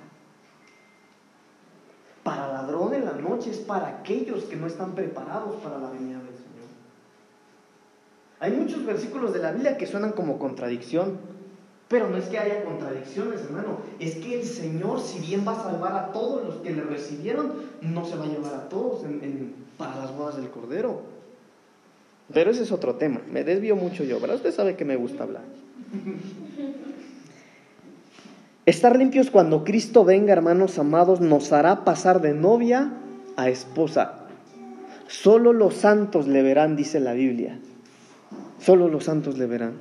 Para 2.24 2.50
ladrón 2.50 2.94
en 2.94 3.06
la 3.06 3.14
es 3.50 3.58
para 3.58 3.88
aquellos 3.88 4.44
que 4.46 4.56
no 4.56 4.68
están 4.68 4.94
preparados 4.96 5.56
para 5.58 5.78
la 5.80 5.90
venida 5.90 6.18
del 6.18 6.28
Señor. 6.28 6.42
Hay 8.40 8.52
muchos 8.52 8.86
versículos 8.86 9.34
de 9.34 9.40
la 9.40 9.52
Biblia 9.52 9.78
que 9.78 9.86
suenan 9.88 10.12
como 10.14 10.40
contradicción, 10.40 11.18
pero 11.88 12.10
no 12.10 12.18
es 12.18 12.26
que 12.26 12.40
haya 12.40 12.64
contradicciones, 12.64 13.42
hermano. 13.42 13.78
Es 14.00 14.16
que 14.16 14.40
el 14.40 14.46
Señor, 14.46 15.02
si 15.02 15.20
bien 15.20 15.46
va 15.46 15.52
a 15.52 15.64
salvar 15.64 15.94
a 15.94 16.12
todos 16.14 16.46
los 16.46 16.56
que 16.58 16.72
le 16.72 16.82
recibieron, 16.84 17.52
no 17.82 18.06
se 18.06 18.16
va 18.16 18.24
a 18.26 18.28
llevar 18.28 18.54
a 18.54 18.70
todos 18.70 19.04
en- 19.04 19.54
para 19.78 19.98
las 19.98 20.16
bodas 20.16 20.38
del 20.38 20.50
Cordero. 20.50 21.02
Pero 22.34 22.52
ese 22.52 22.64
es 22.64 22.72
otro 22.72 22.96
tema. 22.96 23.20
Me 23.30 23.44
desvío 23.44 23.76
mucho 23.76 24.04
yo, 24.06 24.20
¿verdad? 24.22 24.38
Usted 24.38 24.54
sabe 24.54 24.76
que 24.78 24.86
me 24.86 24.96
gusta 24.96 25.24
hablar. 25.24 25.42
Estar 28.66 28.96
limpios 28.96 29.30
cuando 29.32 29.64
Cristo 29.64 30.06
venga, 30.06 30.32
hermanos 30.32 30.78
amados, 30.80 31.20
nos 31.20 31.52
hará 31.52 31.84
pasar 31.84 32.22
de 32.22 32.34
novia 32.34 32.94
esposa. 33.50 34.28
Solo 35.08 35.54
los 35.54 35.76
santos 35.76 36.28
le 36.28 36.42
verán, 36.42 36.76
dice 36.76 37.00
la 37.00 37.14
Biblia. 37.14 37.60
Solo 38.60 38.88
los 38.88 39.06
santos 39.06 39.38
le 39.38 39.46
verán. 39.46 39.74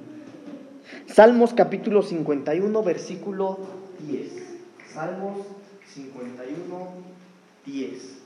Salmos 1.07 1.55
capítulo 1.55 2.03
51, 2.03 2.83
versículo 2.83 3.59
10. 4.07 4.33
Salmos 4.93 5.47
51, 5.95 6.89
10. 7.67 8.19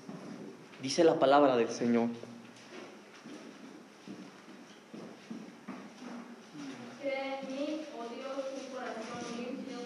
Dice 0.83 1.05
la 1.05 1.18
palabra 1.18 1.57
del 1.57 1.68
Señor. 1.68 2.09
Crea 7.01 7.40
en 7.40 7.47
mí, 7.49 7.81
oh 7.99 8.05
Dios, 8.14 8.44
un 8.55 8.73
corazón 8.73 9.23
limpio 9.38 9.79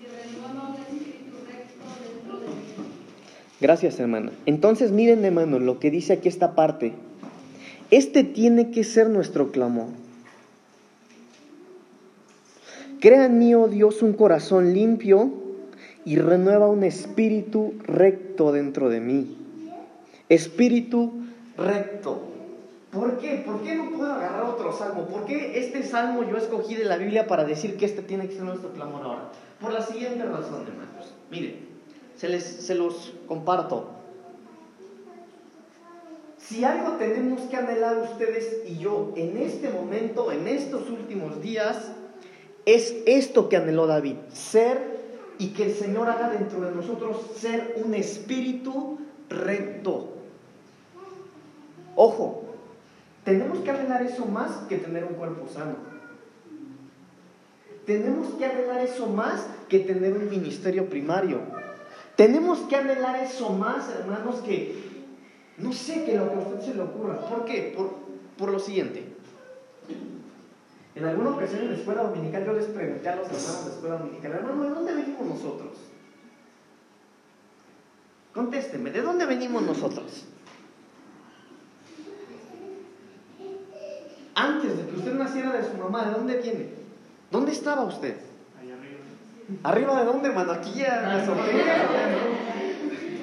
y 0.00 0.06
renueva 0.06 0.68
un 0.68 0.74
espíritu 0.76 1.36
recto 1.46 1.84
dentro 2.02 2.40
de 2.40 2.46
mí. 2.48 2.54
Gracias, 3.60 3.98
hermana. 3.98 4.32
Entonces, 4.46 4.92
miren, 4.92 5.24
hermano, 5.24 5.58
lo 5.58 5.80
que 5.80 5.90
dice 5.90 6.12
aquí 6.12 6.28
esta 6.28 6.54
parte. 6.54 6.92
Este 7.90 8.22
tiene 8.22 8.70
que 8.70 8.84
ser 8.84 9.08
nuestro 9.08 9.50
clamor. 9.50 9.86
Crea 13.00 13.26
en 13.26 13.38
mí, 13.38 13.54
oh 13.54 13.68
Dios, 13.68 14.02
un 14.02 14.12
corazón 14.12 14.74
limpio 14.74 15.30
y 16.04 16.16
renueva 16.16 16.68
un 16.68 16.84
espíritu 16.84 17.74
recto 17.84 18.52
dentro 18.52 18.90
de 18.90 19.00
mí. 19.00 19.36
Espíritu 20.28 21.12
recto. 21.56 22.22
¿Por 22.90 23.18
qué? 23.18 23.42
¿Por 23.44 23.62
qué 23.62 23.74
no 23.74 23.90
puedo 23.90 24.12
agarrar 24.12 24.44
otro 24.44 24.72
salmo? 24.72 25.06
¿Por 25.06 25.26
qué 25.26 25.58
este 25.58 25.82
salmo 25.82 26.24
yo 26.28 26.36
escogí 26.36 26.74
de 26.74 26.84
la 26.84 26.96
Biblia 26.96 27.26
para 27.26 27.44
decir 27.44 27.76
que 27.76 27.84
este 27.84 28.02
tiene 28.02 28.26
que 28.26 28.34
ser 28.34 28.44
nuestro 28.44 28.72
clamor 28.72 29.02
ahora? 29.02 29.32
Por 29.60 29.72
la 29.72 29.82
siguiente 29.82 30.24
razón, 30.24 30.66
hermanos. 30.66 31.14
Miren, 31.30 31.56
se, 32.18 32.28
les, 32.28 32.44
se 32.44 32.74
los 32.74 33.14
comparto. 33.26 33.88
Si 36.38 36.64
algo 36.64 36.92
tenemos 36.92 37.42
que 37.42 37.56
anhelar 37.56 37.98
ustedes 37.98 38.62
y 38.66 38.78
yo 38.78 39.12
en 39.16 39.38
este 39.38 39.70
momento, 39.70 40.32
en 40.32 40.46
estos 40.48 40.88
últimos 40.90 41.40
días, 41.40 41.92
es 42.64 42.94
esto 43.06 43.48
que 43.48 43.56
anheló 43.56 43.86
David, 43.86 44.16
ser 44.32 44.98
y 45.38 45.48
que 45.48 45.64
el 45.64 45.74
Señor 45.74 46.10
haga 46.10 46.30
dentro 46.30 46.60
de 46.60 46.74
nosotros 46.74 47.18
ser 47.36 47.80
un 47.84 47.94
espíritu 47.94 48.98
recto. 49.28 50.14
Ojo, 51.94 52.44
tenemos 53.24 53.58
que 53.58 53.70
arreglar 53.70 54.02
eso 54.02 54.26
más 54.26 54.50
que 54.68 54.78
tener 54.78 55.04
un 55.04 55.14
cuerpo 55.14 55.46
sano. 55.52 55.76
Tenemos 57.86 58.34
que 58.34 58.44
arreglar 58.44 58.80
eso 58.80 59.06
más 59.06 59.46
que 59.68 59.80
tener 59.80 60.12
un 60.12 60.28
ministerio 60.28 60.88
primario. 60.88 61.40
Tenemos 62.18 62.58
que 62.66 62.74
anhelar 62.74 63.22
eso 63.22 63.50
más, 63.50 63.88
hermanos, 63.90 64.40
que 64.40 64.74
no 65.56 65.72
sé 65.72 66.04
que 66.04 66.16
lo 66.16 66.28
que 66.28 66.34
a 66.34 66.38
usted 66.40 66.60
se 66.62 66.74
le 66.74 66.82
ocurra. 66.82 67.20
¿Por 67.28 67.44
qué? 67.44 67.72
Por, 67.76 67.94
por 68.36 68.50
lo 68.50 68.58
siguiente. 68.58 69.04
En 70.96 71.04
alguna 71.04 71.30
ocasión 71.30 71.60
en 71.62 71.70
la 71.70 71.76
escuela 71.76 72.02
dominical 72.02 72.44
yo 72.44 72.54
les 72.54 72.64
pregunté 72.64 73.08
a 73.08 73.14
los 73.14 73.26
hermanos 73.26 73.60
de 73.60 73.68
la 73.68 73.74
escuela 73.76 73.98
dominical, 73.98 74.32
hermano, 74.32 74.64
¿de 74.64 74.70
dónde 74.70 74.94
venimos 74.94 75.26
nosotros? 75.28 75.78
Contésteme, 78.34 78.90
¿de 78.90 79.02
dónde 79.02 79.24
venimos 79.24 79.62
nosotros? 79.62 80.24
Antes 84.34 84.76
de 84.76 84.86
que 84.88 84.96
usted 84.96 85.14
naciera 85.14 85.52
de 85.52 85.70
su 85.70 85.76
mamá, 85.76 86.06
¿de 86.06 86.10
dónde 86.18 86.36
viene? 86.42 86.68
¿Dónde 87.30 87.52
estaba 87.52 87.84
usted? 87.84 88.16
Arriba. 89.48 89.60
¿Arriba 89.62 90.00
de 90.00 90.04
dónde, 90.04 90.28
hermano? 90.28 90.52
Aquí 90.52 90.72
ya 90.74 91.14
me 91.16 91.24
sorprende. 91.24 91.64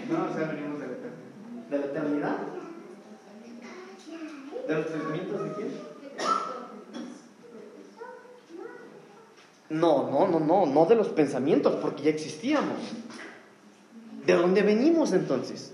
No, 0.10 0.26
o 0.26 0.34
sea, 0.36 0.48
venimos 0.48 0.80
de 0.80 0.88
la 0.88 0.94
eternidad. 0.94 1.70
¿De 1.70 1.78
la 1.78 1.86
eternidad? 1.86 2.38
¿De 4.68 4.74
los 4.74 4.86
pensamientos 4.88 5.44
de 5.44 5.54
quién? 5.54 5.70
No, 9.70 10.10
no, 10.10 10.28
no, 10.28 10.40
no, 10.40 10.66
no 10.66 10.86
de 10.86 10.96
los 10.96 11.10
pensamientos, 11.10 11.76
porque 11.82 12.04
ya 12.04 12.10
existíamos. 12.12 12.78
¿De 14.26 14.34
dónde 14.34 14.62
venimos 14.62 15.14
entonces? 15.14 15.74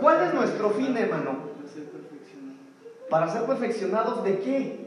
¿Cuál 0.00 0.26
es 0.26 0.34
nuestro 0.34 0.70
fin, 0.70 0.96
hermano? 0.96 1.46
Para 1.56 1.68
ser 1.72 1.84
perfeccionado. 1.84 2.58
¿Para 3.08 3.28
ser 3.28 3.42
perfeccionados 3.44 4.24
de 4.24 4.38
qué? 4.40 4.86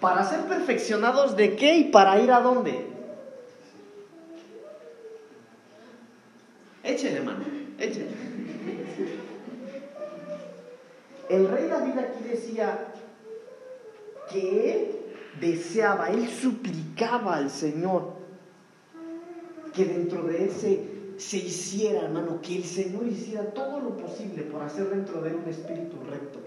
¿Para 0.00 0.24
ser 0.24 0.40
perfeccionados 0.42 1.36
de 1.36 1.56
qué 1.56 1.76
y 1.76 1.84
para 1.84 2.18
ir 2.20 2.30
a 2.30 2.40
dónde? 2.40 2.86
Échele, 6.82 7.20
mano, 7.20 7.44
échele. 7.78 8.29
El 11.30 11.46
rey 11.46 11.68
David 11.68 11.96
aquí 11.96 12.24
decía 12.28 12.92
que 14.32 14.72
él 14.72 14.88
deseaba, 15.40 16.10
él 16.10 16.28
suplicaba 16.28 17.36
al 17.36 17.50
Señor 17.50 18.14
que 19.72 19.84
dentro 19.84 20.24
de 20.24 20.44
él 20.44 20.50
se, 20.50 21.36
hiciera, 21.36 22.02
hermano, 22.02 22.40
que 22.42 22.56
el 22.56 22.64
Señor 22.64 23.06
hiciera 23.06 23.44
todo 23.54 23.78
lo 23.80 23.96
posible 23.96 24.42
por 24.42 24.62
hacer 24.62 24.90
dentro 24.90 25.22
de 25.22 25.30
él 25.30 25.36
un 25.44 25.48
espíritu 25.48 25.98
recto. 26.08 26.40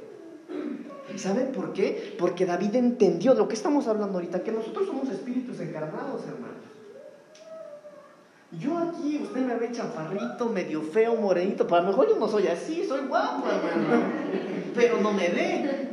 ¿Saben 1.15 1.53
por 1.53 1.71
qué? 1.71 2.15
Porque 2.19 2.45
David 2.45 2.75
entendió 2.75 3.33
de 3.33 3.39
lo 3.39 3.47
que 3.47 3.55
estamos 3.55 3.87
hablando 3.87 4.15
ahorita, 4.15 4.43
que 4.43 4.51
nosotros 4.51 4.87
somos 4.87 5.09
espíritus 5.09 5.61
encarnados, 5.61 6.23
hermanos. 6.25 6.52
Yo 8.59 8.77
aquí, 8.77 9.19
usted 9.23 9.41
me 9.41 9.55
ve 9.55 9.71
chaparrito, 9.71 10.49
medio 10.49 10.81
feo, 10.81 11.15
morenito, 11.15 11.65
pero 11.65 11.77
a 11.77 11.81
lo 11.81 11.87
mejor 11.89 12.09
yo 12.09 12.17
no 12.17 12.27
soy 12.27 12.47
así, 12.47 12.85
soy 12.87 13.07
guapo, 13.07 13.47
hermano. 13.47 14.03
Pero 14.75 15.01
no 15.01 15.11
me 15.11 15.29
ve. 15.29 15.89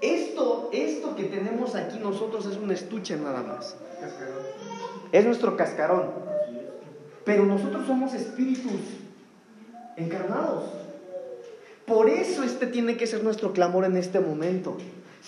Esto, 0.00 0.70
esto 0.72 1.16
que 1.16 1.24
tenemos 1.24 1.74
aquí 1.74 1.98
nosotros 1.98 2.46
es 2.46 2.56
un 2.56 2.70
estuche 2.70 3.16
nada 3.16 3.42
más. 3.42 3.76
Es 5.12 5.24
nuestro 5.24 5.56
cascarón. 5.56 6.10
Pero 7.24 7.44
nosotros 7.44 7.86
somos 7.86 8.14
espíritus 8.14 8.80
encarnados. 9.96 10.64
Por 11.86 12.08
eso 12.08 12.42
este 12.42 12.66
tiene 12.66 12.96
que 12.96 13.06
ser 13.06 13.22
nuestro 13.22 13.52
clamor 13.52 13.84
en 13.84 13.96
este 13.96 14.20
momento. 14.20 14.76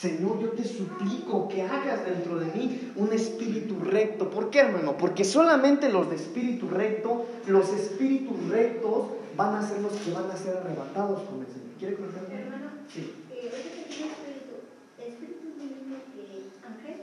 Señor, 0.00 0.38
yo 0.40 0.50
te 0.50 0.64
suplico 0.64 1.48
que 1.48 1.62
hagas 1.62 2.04
dentro 2.04 2.38
de 2.38 2.46
mí 2.52 2.92
un 2.94 3.12
espíritu 3.12 3.80
recto. 3.80 4.30
¿Por 4.30 4.48
qué, 4.48 4.60
hermano? 4.60 4.96
Porque 4.96 5.24
solamente 5.24 5.88
los 5.88 6.08
de 6.08 6.14
espíritu 6.16 6.68
recto, 6.68 7.26
los 7.48 7.68
espíritus 7.72 8.36
rectos, 8.48 9.06
van 9.36 9.56
a 9.56 9.66
ser 9.66 9.80
los 9.80 9.92
que 9.94 10.12
van 10.12 10.30
a 10.30 10.36
ser 10.36 10.56
arrebatados 10.58 11.22
con 11.22 11.40
el 11.40 11.46
Señor. 11.46 11.68
¿Quiere 11.80 11.96
algo? 11.96 12.06
Hermano, 12.30 12.70
Sí. 12.88 13.12
eh, 13.32 13.50
espíritu, 13.88 14.54
¿espíritu 14.98 15.46
mismo 15.58 15.96
que 16.14 16.46
ángel? 16.66 16.98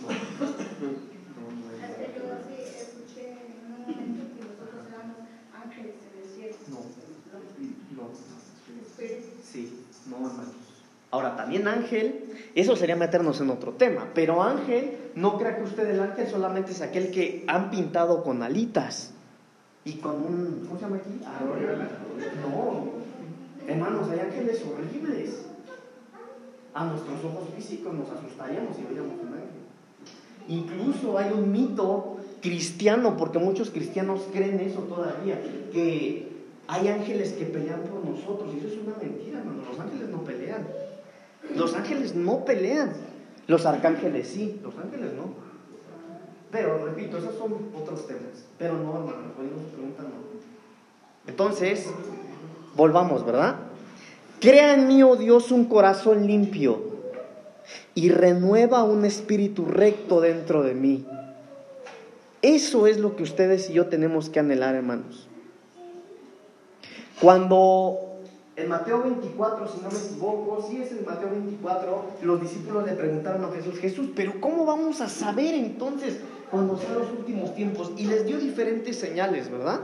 No. 0.00 0.08
No, 0.08 1.44
no 1.52 1.68
es 1.76 1.80
Es 1.88 2.08
que 2.08 2.20
yo 2.20 2.32
escuché 2.88 3.24
en 3.32 3.68
un 3.68 3.80
momento 3.82 4.22
que 4.32 4.40
nosotros 4.48 4.80
éramos 4.88 5.28
ángeles 5.52 5.94
en 6.08 6.22
el 6.22 6.28
cielo. 6.34 6.56
No. 6.72 6.80
¿No? 7.96 8.08
Sí, 9.44 9.62
no, 10.08 10.16
hermanos. 10.16 10.57
Ahora, 11.10 11.36
también 11.36 11.66
ángel, 11.66 12.24
eso 12.54 12.76
sería 12.76 12.96
meternos 12.96 13.40
en 13.40 13.48
otro 13.50 13.72
tema, 13.72 14.08
pero 14.14 14.42
ángel, 14.42 14.98
no 15.14 15.38
crea 15.38 15.56
que 15.56 15.62
usted 15.62 15.88
el 15.88 16.00
ángel 16.00 16.28
solamente 16.28 16.72
es 16.72 16.82
aquel 16.82 17.10
que 17.10 17.44
han 17.46 17.70
pintado 17.70 18.22
con 18.22 18.42
alitas 18.42 19.14
y 19.84 19.94
con 19.94 20.16
un, 20.16 20.66
¿cómo 20.66 20.78
se 20.78 20.84
llama 20.84 20.96
aquí? 20.96 21.18
No, 22.42 22.90
hermanos, 23.66 24.10
hay 24.10 24.20
ángeles 24.20 24.62
horribles. 24.66 25.46
A 26.74 26.84
nuestros 26.84 27.24
ojos 27.24 27.48
físicos 27.56 27.94
nos 27.94 28.10
asustaríamos 28.10 28.76
si 28.76 28.82
viéramos 28.82 29.14
un 29.14 29.32
ángel. 29.32 29.48
Incluso 30.46 31.18
hay 31.18 31.32
un 31.32 31.50
mito 31.50 32.18
cristiano, 32.42 33.16
porque 33.16 33.38
muchos 33.38 33.70
cristianos 33.70 34.20
creen 34.32 34.60
eso 34.60 34.80
todavía, 34.80 35.40
que 35.72 36.28
hay 36.68 36.88
ángeles 36.88 37.32
que 37.32 37.46
pelean 37.46 37.80
por 37.82 38.04
nosotros, 38.04 38.54
y 38.54 38.58
eso 38.58 38.68
es 38.68 38.78
una 38.86 38.96
mentira, 38.96 39.38
hermano. 39.38 39.62
Los 39.70 39.80
ángeles 39.80 40.08
no 40.10 40.22
pelean. 40.22 40.37
Los 41.56 41.74
ángeles 41.74 42.14
no 42.14 42.44
pelean. 42.44 42.92
Los 43.46 43.64
arcángeles 43.66 44.28
sí, 44.28 44.60
los 44.62 44.76
ángeles 44.76 45.12
no. 45.14 45.48
Pero, 46.50 46.84
repito, 46.84 47.18
esos 47.18 47.34
son 47.36 47.56
otros 47.74 48.06
temas. 48.06 48.44
Pero 48.58 48.74
no, 48.74 48.94
hermano, 48.96 49.22
respondiendo 49.26 49.62
su 49.62 49.70
pregunta, 49.70 50.02
no. 50.02 50.28
Entonces, 51.26 51.86
volvamos, 52.74 53.24
¿verdad? 53.24 53.56
Crea 54.40 54.74
en 54.74 54.86
mí, 54.86 55.02
oh 55.02 55.16
Dios, 55.16 55.50
un 55.50 55.64
corazón 55.64 56.26
limpio 56.26 56.80
y 57.94 58.10
renueva 58.10 58.84
un 58.84 59.04
espíritu 59.04 59.64
recto 59.64 60.20
dentro 60.20 60.62
de 60.62 60.74
mí. 60.74 61.06
Eso 62.40 62.86
es 62.86 62.98
lo 62.98 63.16
que 63.16 63.24
ustedes 63.24 63.68
y 63.68 63.74
yo 63.74 63.86
tenemos 63.86 64.30
que 64.30 64.40
anhelar, 64.40 64.74
hermanos. 64.74 65.26
Cuando 67.20 68.07
en 68.58 68.68
Mateo 68.68 69.04
24, 69.04 69.68
si 69.68 69.80
no 69.80 69.88
me 69.88 69.98
equivoco, 69.98 70.66
sí 70.68 70.82
es 70.82 70.90
en 70.90 71.04
Mateo 71.04 71.30
24, 71.30 72.04
los 72.22 72.40
discípulos 72.40 72.84
le 72.86 72.92
preguntaron 72.94 73.44
a 73.44 73.52
Jesús, 73.52 73.78
Jesús, 73.78 74.08
pero 74.16 74.40
¿cómo 74.40 74.66
vamos 74.66 75.00
a 75.00 75.08
saber 75.08 75.54
entonces 75.54 76.18
cuando 76.50 76.76
sean 76.76 76.98
los 76.98 77.10
últimos 77.12 77.54
tiempos? 77.54 77.92
Y 77.96 78.06
les 78.06 78.26
dio 78.26 78.36
diferentes 78.38 78.98
señales, 78.98 79.48
¿verdad? 79.48 79.80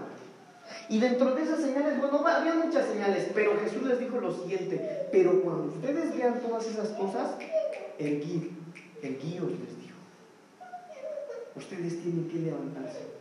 Y 0.88 0.98
dentro 0.98 1.36
de 1.36 1.42
esas 1.42 1.60
señales, 1.60 2.00
bueno, 2.00 2.26
había 2.26 2.54
muchas 2.54 2.86
señales, 2.86 3.28
pero 3.32 3.52
Jesús 3.62 3.86
les 3.86 4.00
dijo 4.00 4.18
lo 4.18 4.34
siguiente, 4.34 5.06
pero 5.12 5.40
cuando 5.42 5.68
ustedes 5.68 6.16
vean 6.16 6.40
todas 6.40 6.66
esas 6.66 6.88
cosas, 6.88 7.36
erguid, 8.00 8.42
erguíos 9.02 9.50
les 9.50 9.78
dijo. 9.78 9.98
Ustedes 11.54 12.02
tienen 12.02 12.28
que 12.28 12.38
levantarse. 12.38 13.13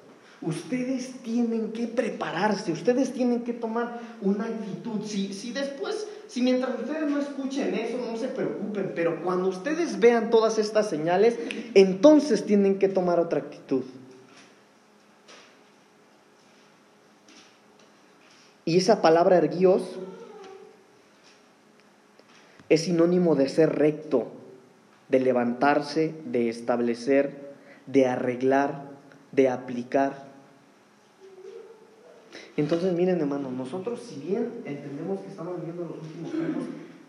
Ustedes 0.46 1.14
tienen 1.24 1.72
que 1.72 1.88
prepararse, 1.88 2.72
ustedes 2.72 3.14
tienen 3.14 3.42
que 3.42 3.54
tomar 3.54 4.00
una 4.22 4.46
actitud. 4.46 5.06
Si, 5.06 5.34
si 5.34 5.52
después, 5.52 6.08
si 6.28 6.42
mientras 6.42 6.80
ustedes 6.80 7.10
no 7.10 7.20
escuchen 7.20 7.74
eso, 7.74 7.98
no 7.98 8.18
se 8.18 8.28
preocupen, 8.28 8.92
pero 8.94 9.24
cuando 9.24 9.50
ustedes 9.50 10.00
vean 10.00 10.30
todas 10.30 10.58
estas 10.58 10.90
señales, 10.90 11.38
entonces 11.74 12.46
tienen 12.46 12.78
que 12.78 12.90
tomar 12.90 13.20
otra 13.20 13.40
actitud. 13.40 13.84
Y 18.66 18.78
esa 18.78 19.02
palabra 19.02 19.38
erguíos 19.38 19.84
es 22.70 22.86
sinónimo 22.86 23.36
de 23.36 23.50
ser 23.50 23.78
recto, 23.78 24.32
de 25.10 25.20
levantarse, 25.20 26.16
de 26.26 26.50
establecer, 26.50 27.54
de 27.88 28.08
arreglar, 28.08 28.86
de 29.32 29.50
aplicar. 29.50 30.23
Entonces, 32.56 32.94
miren, 32.94 33.20
hermano, 33.20 33.50
nosotros, 33.52 34.00
si 34.00 34.20
bien 34.20 34.62
entendemos 34.66 35.20
que 35.22 35.30
estamos 35.30 35.58
viviendo 35.58 35.84
los 35.84 35.98
últimos 35.98 36.32
tiempos, 36.32 36.64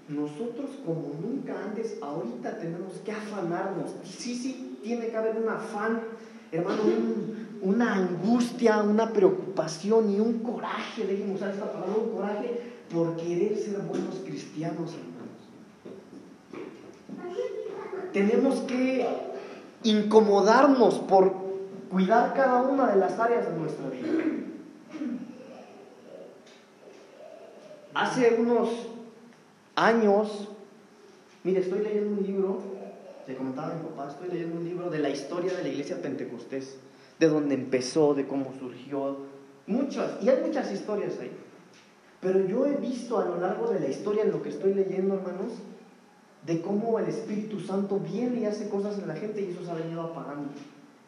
nosotros 0.08 0.70
como 0.84 1.12
nunca 1.20 1.54
antes, 1.64 1.96
ahorita 2.00 2.58
tenemos 2.58 2.94
que 3.04 3.12
afanarnos. 3.12 3.90
Sí, 4.04 4.34
sí, 4.34 4.78
tiene 4.82 5.08
que 5.08 5.16
haber 5.16 5.36
un 5.36 5.48
afán, 5.48 6.00
hermano, 6.50 6.82
una 7.60 7.94
angustia, 7.94 8.82
una 8.82 9.12
preocupación 9.12 10.10
y 10.10 10.20
un 10.20 10.38
coraje, 10.40 11.06
déjenme 11.06 11.34
usar 11.34 11.50
esta 11.50 11.70
palabra, 11.70 11.94
un 12.02 12.10
coraje 12.10 12.60
por 12.92 13.16
querer 13.16 13.56
ser 13.56 13.78
buenos 13.80 14.16
cristianos, 14.24 14.92
hermanos. 14.94 15.14
Tenemos 18.12 18.60
que 18.60 19.08
incomodarnos 19.82 21.00
por 21.00 21.34
cuidar 21.90 22.32
cada 22.34 22.62
una 22.62 22.92
de 22.92 22.96
las 22.96 23.18
áreas 23.18 23.46
de 23.50 23.58
nuestra 23.58 23.90
vida. 23.90 24.08
Hace 27.94 28.34
unos 28.40 28.70
años, 29.76 30.48
mire, 31.44 31.60
estoy 31.60 31.78
leyendo 31.78 32.18
un 32.18 32.26
libro, 32.26 32.58
le 33.28 33.36
comentaba 33.36 33.70
a 33.70 33.74
mi 33.74 33.82
papá, 33.84 34.10
estoy 34.10 34.28
leyendo 34.30 34.56
un 34.56 34.64
libro 34.64 34.90
de 34.90 34.98
la 34.98 35.10
historia 35.10 35.54
de 35.54 35.62
la 35.62 35.68
iglesia 35.68 36.02
pentecostés, 36.02 36.76
de 37.20 37.28
dónde 37.28 37.54
empezó, 37.54 38.14
de 38.14 38.26
cómo 38.26 38.52
surgió, 38.58 39.18
muchas, 39.68 40.20
y 40.20 40.28
hay 40.28 40.42
muchas 40.44 40.72
historias 40.72 41.20
ahí. 41.20 41.30
Pero 42.20 42.44
yo 42.48 42.66
he 42.66 42.74
visto 42.76 43.18
a 43.20 43.26
lo 43.26 43.38
largo 43.38 43.68
de 43.68 43.78
la 43.78 43.88
historia, 43.88 44.24
en 44.24 44.32
lo 44.32 44.42
que 44.42 44.48
estoy 44.48 44.74
leyendo, 44.74 45.14
hermanos, 45.14 45.52
de 46.44 46.60
cómo 46.62 46.98
el 46.98 47.06
Espíritu 47.06 47.60
Santo 47.60 47.98
viene 47.98 48.40
y 48.40 48.44
hace 48.46 48.68
cosas 48.68 48.98
en 48.98 49.06
la 49.06 49.14
gente 49.14 49.40
y 49.40 49.52
eso 49.52 49.64
se 49.64 49.70
ha 49.70 49.74
venido 49.74 50.02
apagando. 50.02 50.50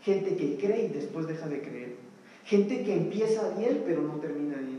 Gente 0.03 0.37
que 0.37 0.57
cree 0.57 0.87
y 0.87 0.89
después 0.89 1.27
deja 1.27 1.49
de 1.49 1.63
creer. 1.63 1.97
Gente 2.45 2.85
que 2.85 2.97
empieza 2.97 3.49
bien 3.59 3.83
pero 3.85 4.03
no 4.03 4.15
termina 4.15 4.57
bien. 4.59 4.76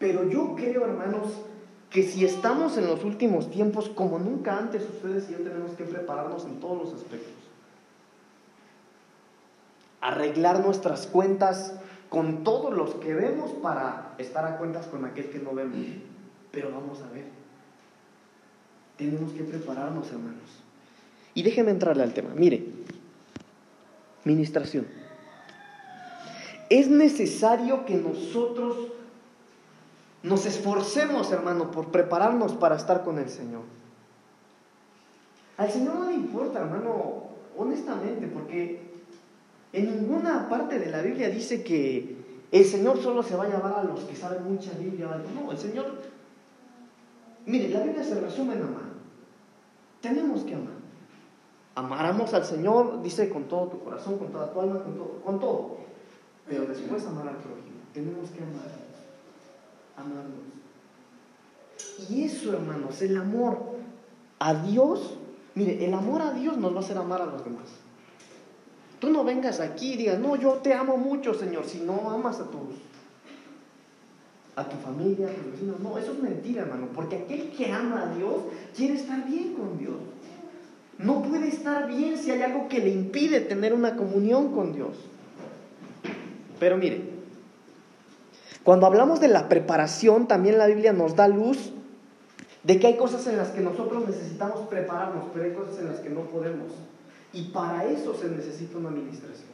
Pero 0.00 0.28
yo 0.28 0.56
creo, 0.56 0.86
hermanos, 0.86 1.28
que 1.90 2.02
si 2.02 2.24
estamos 2.24 2.78
en 2.78 2.86
los 2.86 3.04
últimos 3.04 3.50
tiempos, 3.50 3.90
como 3.90 4.18
nunca 4.18 4.56
antes, 4.56 4.82
ustedes 4.82 5.28
y 5.28 5.32
yo 5.34 5.38
tenemos 5.40 5.72
que 5.72 5.84
prepararnos 5.84 6.46
en 6.46 6.58
todos 6.58 6.78
los 6.78 6.94
aspectos. 6.94 7.34
Arreglar 10.00 10.64
nuestras 10.64 11.06
cuentas 11.06 11.74
con 12.08 12.44
todos 12.44 12.72
los 12.72 12.94
que 12.94 13.14
vemos 13.14 13.50
para 13.62 14.14
estar 14.16 14.46
a 14.46 14.56
cuentas 14.56 14.86
con 14.86 15.04
aquel 15.04 15.28
que 15.28 15.38
no 15.38 15.52
vemos. 15.52 15.76
Pero 16.50 16.70
vamos 16.70 17.02
a 17.02 17.10
ver. 17.10 17.26
Tenemos 18.96 19.32
que 19.32 19.44
prepararnos, 19.44 20.10
hermanos. 20.10 20.62
Y 21.34 21.42
déjenme 21.42 21.72
entrarle 21.72 22.04
al 22.04 22.14
tema. 22.14 22.30
Mire, 22.34 22.64
ministración. 24.24 24.86
Es 26.70 26.88
necesario 26.88 27.84
que 27.84 27.96
nosotros 27.96 28.92
nos 30.22 30.44
esforcemos, 30.44 31.32
hermano, 31.32 31.70
por 31.70 31.88
prepararnos 31.88 32.52
para 32.54 32.76
estar 32.76 33.02
con 33.04 33.18
el 33.18 33.28
Señor. 33.28 33.62
Al 35.56 35.70
Señor 35.70 35.94
no 35.94 36.06
le 36.06 36.14
importa, 36.14 36.60
hermano, 36.60 37.24
honestamente, 37.56 38.26
porque 38.26 38.82
en 39.72 39.84
ninguna 39.86 40.48
parte 40.48 40.78
de 40.78 40.90
la 40.90 41.00
Biblia 41.00 41.30
dice 41.30 41.62
que 41.62 42.16
el 42.52 42.64
Señor 42.64 43.02
solo 43.02 43.22
se 43.22 43.36
va 43.36 43.44
a 43.44 43.48
llamar 43.48 43.74
a 43.74 43.84
los 43.84 44.00
que 44.00 44.16
saben 44.16 44.44
mucha 44.44 44.72
Biblia. 44.72 45.22
No, 45.34 45.52
el 45.52 45.58
Señor, 45.58 45.86
mire, 47.46 47.68
la 47.70 47.80
Biblia 47.80 48.04
se 48.04 48.20
resume 48.20 48.54
en 48.54 48.62
amar. 48.62 48.90
Tenemos 50.02 50.42
que 50.44 50.54
amar. 50.54 50.80
Amaramos 51.76 52.34
al 52.34 52.44
Señor, 52.44 53.02
dice, 53.02 53.30
con 53.30 53.44
todo 53.44 53.68
tu 53.68 53.80
corazón, 53.80 54.18
con 54.18 54.28
toda 54.32 54.52
tu 54.52 54.60
alma, 54.60 54.82
con 54.82 54.94
todo. 54.96 55.20
Con 55.24 55.40
todo. 55.40 55.76
Pero 56.46 56.66
después 56.66 57.06
amar 57.06 57.28
al 57.28 57.36
prójimo. 57.36 57.80
Tenemos 57.94 58.30
que 58.30 58.42
amar 58.42 58.89
amarnos. 60.00 60.50
Y 62.08 62.24
eso, 62.24 62.52
hermanos, 62.52 63.00
el 63.02 63.16
amor 63.16 63.58
a 64.38 64.54
Dios, 64.54 65.18
mire, 65.54 65.84
el 65.84 65.94
amor 65.94 66.22
a 66.22 66.32
Dios 66.32 66.56
nos 66.56 66.72
va 66.72 66.78
a 66.78 66.80
hacer 66.80 66.96
amar 66.96 67.22
a 67.22 67.26
los 67.26 67.44
demás. 67.44 67.68
Tú 68.98 69.10
no 69.10 69.24
vengas 69.24 69.60
aquí 69.60 69.94
y 69.94 69.96
digas, 69.96 70.18
no, 70.18 70.36
yo 70.36 70.54
te 70.54 70.74
amo 70.74 70.96
mucho, 70.96 71.34
Señor, 71.34 71.64
si 71.66 71.78
no 71.80 72.10
amas 72.10 72.38
a 72.40 72.50
tus, 72.50 72.76
a 74.56 74.68
tu 74.68 74.76
familia, 74.76 75.28
a 75.28 75.30
tus 75.30 75.52
vecinos. 75.52 75.80
No, 75.80 75.96
eso 75.96 76.12
es 76.12 76.22
mentira, 76.22 76.62
hermano, 76.62 76.88
porque 76.94 77.16
aquel 77.16 77.50
que 77.50 77.72
ama 77.72 78.02
a 78.02 78.14
Dios 78.14 78.34
quiere 78.76 78.94
estar 78.94 79.26
bien 79.26 79.54
con 79.54 79.78
Dios. 79.78 79.96
No 80.98 81.22
puede 81.22 81.48
estar 81.48 81.88
bien 81.88 82.18
si 82.18 82.30
hay 82.30 82.42
algo 82.42 82.68
que 82.68 82.80
le 82.80 82.90
impide 82.90 83.40
tener 83.40 83.72
una 83.72 83.96
comunión 83.96 84.52
con 84.52 84.74
Dios. 84.74 84.96
Pero 86.58 86.76
mire, 86.76 87.19
cuando 88.64 88.86
hablamos 88.86 89.20
de 89.20 89.28
la 89.28 89.48
preparación, 89.48 90.28
también 90.28 90.58
la 90.58 90.66
Biblia 90.66 90.92
nos 90.92 91.16
da 91.16 91.28
luz 91.28 91.72
de 92.62 92.78
que 92.78 92.88
hay 92.88 92.96
cosas 92.96 93.26
en 93.26 93.36
las 93.36 93.48
que 93.48 93.60
nosotros 93.60 94.06
necesitamos 94.06 94.68
prepararnos, 94.68 95.24
pero 95.32 95.46
hay 95.46 95.52
cosas 95.52 95.78
en 95.78 95.86
las 95.86 96.00
que 96.00 96.10
no 96.10 96.22
podemos. 96.22 96.72
Y 97.32 97.44
para 97.44 97.86
eso 97.86 98.14
se 98.14 98.28
necesita 98.28 98.78
una 98.78 98.90
administración. 98.90 99.48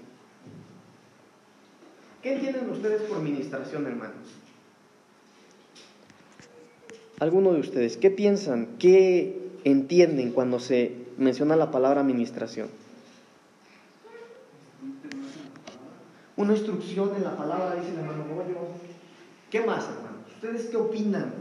¿Qué 2.23 2.35
entienden 2.35 2.71
ustedes 2.71 3.03
por 3.03 3.19
administración, 3.19 3.87
hermanos? 3.87 4.27
¿Alguno 7.21 7.53
de 7.53 7.61
ustedes 7.61 7.97
qué 7.97 8.11
piensan, 8.11 8.77
qué 8.79 9.41
entienden 9.65 10.33
cuando 10.33 10.59
se 10.59 10.97
menciona 11.17 11.55
la 11.55 11.71
palabra 11.71 12.01
administración? 12.01 12.69
Una 16.37 16.53
instrucción 16.53 17.13
en 17.17 17.25
la 17.25 17.37
palabra, 17.37 17.77
dice 17.77 17.93
el 17.93 18.01
hermano 18.01 18.25
Goyo, 18.35 18.69
¿Qué 19.51 19.61
más, 19.61 19.85
hermanos? 19.85 20.27
¿Ustedes 20.35 20.67
qué 20.67 20.77
opinan 20.77 21.33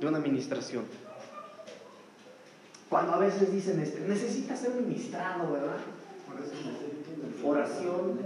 de 0.00 0.06
una 0.06 0.18
administración? 0.18 0.84
Cuando 2.88 3.14
a 3.14 3.18
veces 3.18 3.52
dicen, 3.52 3.78
este, 3.80 4.00
necesita 4.00 4.56
ser 4.56 4.74
ministrado, 4.74 5.52
¿verdad? 5.52 5.76
Oración, 7.44 8.18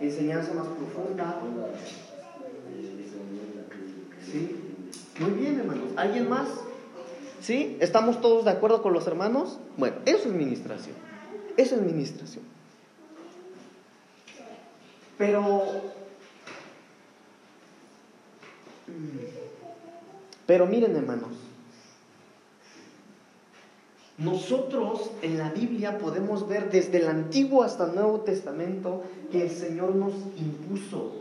enseñanza 0.00 0.54
más 0.54 0.66
profunda. 0.66 1.40
¿Sí? 4.30 4.56
Muy 5.18 5.30
bien, 5.30 5.60
hermanos. 5.60 5.88
¿Alguien 5.96 6.28
más? 6.28 6.48
¿Sí? 7.40 7.76
¿Estamos 7.80 8.20
todos 8.20 8.44
de 8.44 8.50
acuerdo 8.50 8.82
con 8.82 8.92
los 8.92 9.06
hermanos? 9.06 9.58
Bueno, 9.76 9.96
eso 10.04 10.28
es 10.28 10.34
ministración. 10.34 10.94
Eso 11.56 11.74
es 11.74 11.80
ministración. 11.80 12.44
Pero 15.16 15.64
pero 20.46 20.66
miren 20.66 20.96
hermanos, 20.96 21.30
nosotros 24.18 25.10
en 25.22 25.38
la 25.38 25.50
Biblia 25.50 25.98
podemos 25.98 26.48
ver 26.48 26.70
desde 26.70 26.98
el 26.98 27.08
Antiguo 27.08 27.62
hasta 27.62 27.86
el 27.86 27.94
Nuevo 27.94 28.20
Testamento 28.20 29.04
que 29.30 29.42
el 29.42 29.50
Señor 29.50 29.94
nos 29.94 30.14
impuso, 30.36 31.12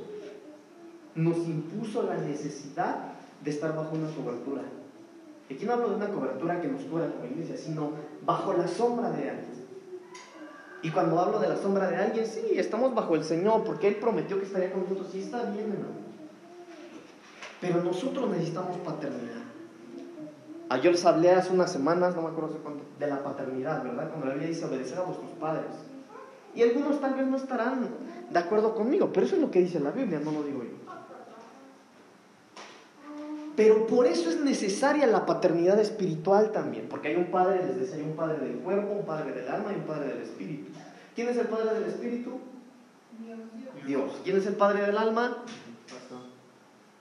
nos 1.13 1.37
impuso 1.37 2.03
la 2.03 2.17
necesidad 2.17 3.13
de 3.43 3.51
estar 3.51 3.75
bajo 3.75 3.95
una 3.95 4.09
cobertura. 4.09 4.63
Aquí 5.51 5.65
no 5.65 5.73
hablo 5.73 5.89
de 5.89 5.95
una 5.95 6.09
cobertura 6.09 6.59
que 6.59 6.67
nos 6.67 6.81
cubra 6.83 7.11
como 7.11 7.25
iglesia, 7.25 7.55
sino 7.55 7.91
bajo 8.25 8.53
la 8.53 8.67
sombra 8.67 9.11
de 9.11 9.29
alguien. 9.29 9.57
Y 10.81 10.89
cuando 10.89 11.19
hablo 11.19 11.39
de 11.39 11.49
la 11.49 11.57
sombra 11.57 11.89
de 11.89 11.97
alguien, 11.97 12.25
sí, 12.25 12.41
estamos 12.55 12.95
bajo 12.95 13.15
el 13.15 13.23
Señor, 13.23 13.63
porque 13.63 13.87
Él 13.87 13.95
prometió 13.97 14.39
que 14.39 14.45
estaría 14.45 14.71
con 14.71 14.83
nosotros. 14.83 15.07
Sí, 15.11 15.21
está 15.21 15.43
bien, 15.51 15.71
hermano. 15.71 16.06
Pero 17.61 17.83
nosotros 17.83 18.29
necesitamos 18.29 18.77
paternidad. 18.77 19.43
Ah, 20.69 20.77
yo 20.77 20.91
les 20.91 21.05
hablé 21.05 21.31
hace 21.31 21.53
unas 21.53 21.71
semanas, 21.71 22.15
no 22.15 22.23
me 22.23 22.29
acuerdo 22.29 22.57
cuánto, 22.61 22.83
de 22.99 23.07
la 23.07 23.23
paternidad, 23.23 23.83
¿verdad? 23.83 24.09
Cuando 24.09 24.25
la 24.25 24.33
Biblia 24.33 24.49
dice 24.49 24.65
obedecer 24.65 24.97
a 24.97 25.03
vuestros 25.03 25.31
padres. 25.39 25.71
Y 26.53 26.61
algunos 26.61 26.99
tal 26.99 27.13
vez 27.13 27.25
no 27.25 27.37
estarán 27.37 27.87
de 28.29 28.39
acuerdo 28.39 28.75
conmigo, 28.75 29.11
pero 29.13 29.25
eso 29.25 29.35
es 29.35 29.41
lo 29.41 29.49
que 29.49 29.59
dice 29.59 29.79
la 29.79 29.91
Biblia, 29.91 30.19
no 30.23 30.31
lo 30.31 30.43
digo 30.43 30.63
yo. 30.63 30.77
Pero 33.55 33.87
por 33.87 34.05
eso 34.05 34.29
es 34.29 34.39
necesaria 34.41 35.07
la 35.07 35.25
paternidad 35.25 35.79
espiritual 35.79 36.51
también, 36.51 36.87
porque 36.89 37.07
hay 37.07 37.15
un 37.15 37.31
padre, 37.31 37.65
les 37.65 37.79
decía, 37.79 37.95
hay 37.95 38.03
un 38.03 38.15
padre 38.15 38.37
del 38.39 38.57
cuerpo, 38.57 38.93
un 38.93 39.05
padre 39.05 39.31
del 39.31 39.47
alma 39.47 39.71
y 39.71 39.79
un 39.79 39.85
padre 39.85 40.09
del 40.09 40.21
espíritu. 40.21 40.71
¿Quién 41.15 41.29
es 41.29 41.37
el 41.37 41.47
padre 41.47 41.73
del 41.73 41.85
espíritu? 41.85 42.39
Dios. 43.19 43.39
Dios. 43.87 44.11
¿Quién 44.23 44.37
es 44.37 44.45
el 44.45 44.55
padre 44.55 44.85
del 44.85 44.97
alma? 44.97 45.37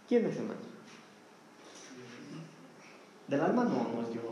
¿Quién 0.08 0.26
es 0.26 0.36
hermano? 0.36 0.60
Del 3.28 3.40
alma 3.40 3.64
no, 3.64 3.88
no 3.94 4.02
es 4.06 4.12
Dios. 4.12 4.24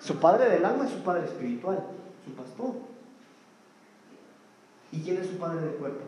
Su 0.00 0.16
padre 0.16 0.48
del 0.50 0.64
alma 0.64 0.86
es 0.86 0.92
su 0.92 1.02
padre 1.02 1.24
espiritual, 1.24 1.84
su 2.24 2.32
pastor. 2.32 2.74
¿Y 4.92 5.00
quién 5.00 5.18
es 5.18 5.26
su 5.26 5.36
padre 5.36 5.60
del 5.60 5.74
cuerpo? 5.74 6.04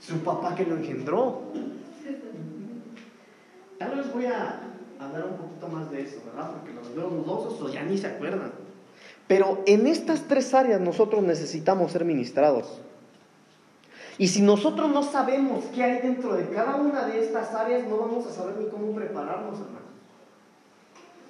Su 0.00 0.18
papá 0.20 0.54
que 0.54 0.64
lo 0.64 0.76
engendró. 0.76 1.42
Tal 3.78 3.96
vez 3.96 4.12
voy 4.12 4.26
a 4.26 4.60
hablar 5.00 5.24
un 5.24 5.36
poquito 5.36 5.68
más 5.68 5.90
de 5.90 6.02
eso, 6.02 6.22
¿verdad? 6.26 6.52
Porque 6.52 6.72
los 6.72 6.94
veo 6.94 7.10
dudosos 7.10 7.60
o 7.60 7.72
ya 7.72 7.82
ni 7.82 7.98
se 7.98 8.06
acuerdan. 8.06 8.52
Pero 9.26 9.62
en 9.66 9.86
estas 9.86 10.28
tres 10.28 10.54
áreas 10.54 10.80
nosotros 10.80 11.22
necesitamos 11.22 11.92
ser 11.92 12.04
ministrados. 12.04 12.80
Y 14.18 14.28
si 14.28 14.42
nosotros 14.42 14.90
no 14.90 15.02
sabemos 15.02 15.64
qué 15.74 15.82
hay 15.82 16.00
dentro 16.00 16.34
de 16.34 16.48
cada 16.48 16.76
una 16.76 17.06
de 17.06 17.24
estas 17.24 17.54
áreas, 17.54 17.86
no 17.86 17.98
vamos 17.98 18.26
a 18.26 18.32
saber 18.32 18.56
ni 18.56 18.66
cómo 18.66 18.94
prepararnos, 18.94 19.60
hermano. 19.60 19.86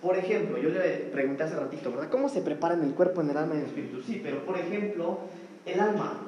Por 0.01 0.16
ejemplo, 0.16 0.59
yo 0.59 0.68
le 0.68 0.81
pregunté 1.11 1.42
hace 1.42 1.57
ratito, 1.57 1.90
¿verdad? 1.90 2.11
¿Cómo 2.11 2.29
se 2.29 2.42
prepara 2.42 2.75
en 2.75 2.83
el 2.83 2.94
cuerpo, 2.94 3.22
en 3.22 3.31
el 3.31 3.37
alma 3.37 3.55
y 3.55 3.59
en 3.59 3.62
el 3.64 3.68
espíritu? 3.68 4.03
Sí, 4.03 4.20
pero 4.22 4.44
por 4.44 4.57
ejemplo, 4.57 5.18
el 5.64 5.81
alma. 5.81 6.20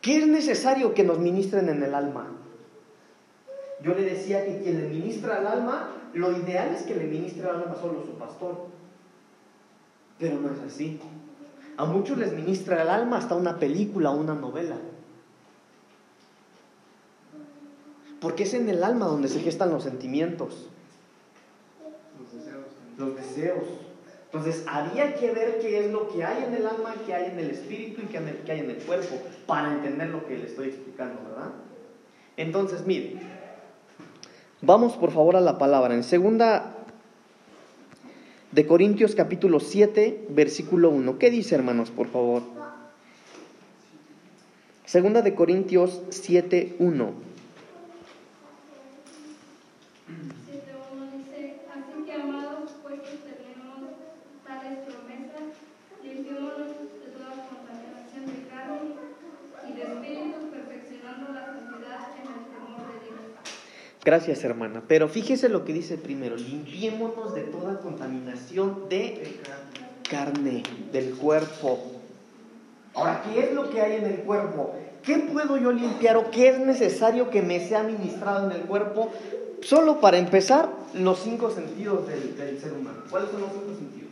¿Qué 0.00 0.18
es 0.18 0.26
necesario 0.28 0.94
que 0.94 1.02
nos 1.02 1.18
ministren 1.18 1.68
en 1.68 1.82
el 1.82 1.94
alma? 1.94 2.28
Yo 3.82 3.94
le 3.94 4.02
decía 4.02 4.44
que 4.44 4.60
quien 4.60 4.80
le 4.80 4.88
ministra 4.88 5.38
al 5.38 5.46
alma, 5.46 5.90
lo 6.12 6.32
ideal 6.32 6.74
es 6.74 6.82
que 6.82 6.94
le 6.94 7.04
ministre 7.04 7.48
al 7.48 7.62
alma 7.62 7.74
solo 7.80 8.04
su 8.04 8.12
pastor. 8.16 8.66
Pero 10.18 10.40
no 10.40 10.52
es 10.52 10.60
así. 10.60 11.00
A 11.78 11.84
muchos 11.84 12.18
les 12.18 12.32
ministra 12.32 12.82
el 12.82 12.88
alma 12.88 13.18
hasta 13.18 13.36
una 13.36 13.56
película 13.56 14.10
o 14.10 14.16
una 14.16 14.34
novela. 14.34 14.74
Porque 18.20 18.42
es 18.42 18.54
en 18.54 18.68
el 18.68 18.82
alma 18.82 19.06
donde 19.06 19.28
se 19.28 19.38
gestan 19.38 19.70
los 19.70 19.84
sentimientos, 19.84 20.66
Los 22.18 22.32
deseos. 22.32 22.64
los 22.98 23.14
deseos. 23.14 23.64
Entonces, 24.24 24.64
había 24.66 25.14
que 25.14 25.30
ver 25.30 25.60
qué 25.60 25.86
es 25.86 25.92
lo 25.92 26.08
que 26.08 26.24
hay 26.24 26.42
en 26.44 26.54
el 26.54 26.66
alma, 26.66 26.94
qué 27.06 27.14
hay 27.14 27.30
en 27.30 27.38
el 27.38 27.50
espíritu 27.50 28.02
y 28.02 28.06
qué 28.06 28.18
hay 28.52 28.58
en 28.58 28.70
el 28.70 28.78
cuerpo, 28.78 29.14
para 29.46 29.72
entender 29.72 30.08
lo 30.08 30.26
que 30.26 30.36
le 30.36 30.46
estoy 30.46 30.68
explicando, 30.70 31.22
¿verdad? 31.30 31.52
Entonces, 32.36 32.84
mire, 32.84 33.20
vamos 34.60 34.96
por 34.96 35.12
favor 35.12 35.36
a 35.36 35.40
la 35.40 35.56
palabra. 35.58 35.94
En 35.94 36.02
segunda 36.02 36.77
de 38.52 38.66
Corintios 38.66 39.14
capítulo 39.14 39.60
7, 39.60 40.26
versículo 40.30 40.90
1. 40.90 41.18
¿Qué 41.18 41.30
dice, 41.30 41.54
hermanos, 41.54 41.90
por 41.90 42.08
favor? 42.08 42.42
Segunda 44.86 45.20
de 45.20 45.34
Corintios 45.34 46.00
7, 46.08 46.76
1. 46.78 47.12
7.1 50.08 51.12
dice, 51.18 51.60
así 51.68 52.04
que 52.06 52.12
amados, 52.14 52.70
pues 52.82 53.00
tenemos 53.02 53.92
tales 54.46 54.78
promesas, 54.88 55.60
limpiémonos 56.02 56.72
de 56.72 57.12
toda 57.12 57.48
contaminación 57.52 58.24
de 58.32 58.48
carne 58.48 58.96
y 59.68 59.72
de 59.76 59.82
espíritu, 59.82 60.48
perfeccionando 60.50 61.32
la 61.34 61.44
santidad 61.44 62.08
en 62.16 62.24
el 62.32 62.48
temor 62.48 62.80
de 62.88 62.96
Dios. 63.04 63.20
Gracias, 64.08 64.42
hermana. 64.42 64.82
Pero 64.88 65.06
fíjese 65.06 65.50
lo 65.50 65.66
que 65.66 65.74
dice 65.74 65.98
primero, 65.98 66.34
limpiémonos 66.34 67.34
de 67.34 67.42
toda 67.42 67.78
contaminación 67.78 68.88
de 68.88 69.36
carne, 70.10 70.62
del 70.90 71.14
cuerpo. 71.14 71.78
Ahora, 72.94 73.22
¿qué 73.22 73.40
es 73.40 73.52
lo 73.52 73.68
que 73.68 73.82
hay 73.82 73.96
en 73.96 74.06
el 74.06 74.20
cuerpo? 74.20 74.74
¿Qué 75.02 75.18
puedo 75.30 75.58
yo 75.58 75.72
limpiar 75.72 76.16
o 76.16 76.30
qué 76.30 76.48
es 76.48 76.58
necesario 76.58 77.28
que 77.28 77.42
me 77.42 77.60
sea 77.60 77.80
administrado 77.80 78.50
en 78.50 78.56
el 78.56 78.62
cuerpo? 78.62 79.12
Solo 79.60 80.00
para 80.00 80.16
empezar, 80.16 80.70
los 80.94 81.18
cinco 81.18 81.50
sentidos 81.50 82.08
del, 82.08 82.34
del 82.34 82.58
ser 82.58 82.72
humano. 82.72 83.00
¿Cuáles 83.10 83.30
son 83.30 83.42
los 83.42 83.50
cinco 83.52 83.74
sentidos? 83.78 84.08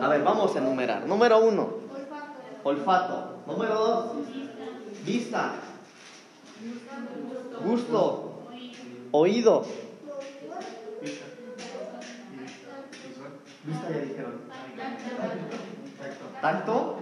A 0.00 0.08
ver, 0.08 0.22
vamos 0.22 0.54
a 0.54 0.58
enumerar. 0.60 1.04
Número 1.04 1.40
uno, 1.40 1.68
olfato. 2.62 3.42
Número 3.44 3.74
dos, 3.74 4.06
vista. 5.04 5.54
Gusto. 7.64 8.42
Oído. 9.12 9.64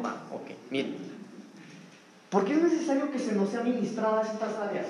Va. 0.05 0.17
¿Por 2.31 2.45
qué 2.45 2.53
es 2.55 2.63
necesario 2.63 3.11
que 3.11 3.19
se 3.19 3.33
nos 3.33 3.49
sea 3.51 3.61
administradas 3.61 4.33
estas 4.33 4.55
áreas? 4.57 4.87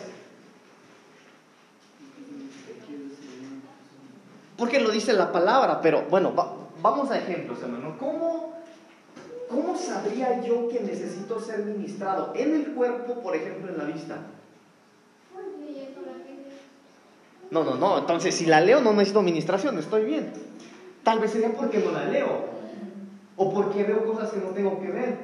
Porque 4.57 4.81
lo 4.81 4.91
dice 4.91 5.13
la 5.13 5.33
palabra, 5.33 5.81
pero 5.83 6.03
bueno, 6.09 6.35
va- 6.35 6.55
vamos 6.81 7.11
a 7.11 7.19
ejemplos, 7.19 7.61
hermano. 7.61 7.97
¿Cómo, 7.99 8.55
¿Cómo 9.51 9.77
sabría 9.77 10.43
yo 10.43 10.69
que 10.69 10.81
necesito 10.81 11.39
ser 11.41 11.61
ministrado? 11.61 12.33
En 12.35 12.55
el 12.55 12.73
cuerpo, 12.73 13.21
por 13.23 13.37
ejemplo, 13.37 13.71
en 13.71 13.79
la 13.79 13.85
vista. 13.85 14.17
No, 17.51 17.65
no, 17.65 17.77
no. 17.77 17.99
Entonces, 17.99 18.35
si 18.35 18.47
la 18.47 18.61
leo, 18.61 18.81
no 18.81 18.93
necesito 18.93 19.21
administración, 19.21 19.79
estoy 19.79 20.05
bien. 20.05 20.33
Tal 21.03 21.21
vez 21.21 21.31
sería 21.31 21.53
porque 21.53 21.79
no 21.79 21.93
la 21.93 22.05
leo. 22.07 22.57
O 23.37 23.53
porque 23.53 23.85
veo 23.85 24.05
cosas 24.05 24.31
que 24.31 24.39
no 24.39 24.49
tengo 24.49 24.81
que 24.81 24.91
ver. 24.91 25.19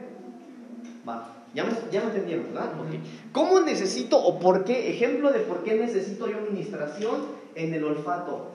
Va, 1.08 1.44
ya 1.54 1.64
me, 1.64 1.72
ya 1.90 2.00
me 2.02 2.06
entendieron, 2.08 2.46
¿verdad? 2.52 2.72
Ok. 2.80 2.94
¿Cómo 3.32 3.60
necesito 3.60 4.18
o 4.18 4.38
por 4.38 4.64
qué? 4.64 4.90
Ejemplo 4.90 5.32
de 5.32 5.40
por 5.40 5.64
qué 5.64 5.74
necesito 5.74 6.28
yo 6.28 6.38
administración 6.38 7.22
en 7.54 7.74
el 7.74 7.84
olfato. 7.84 8.52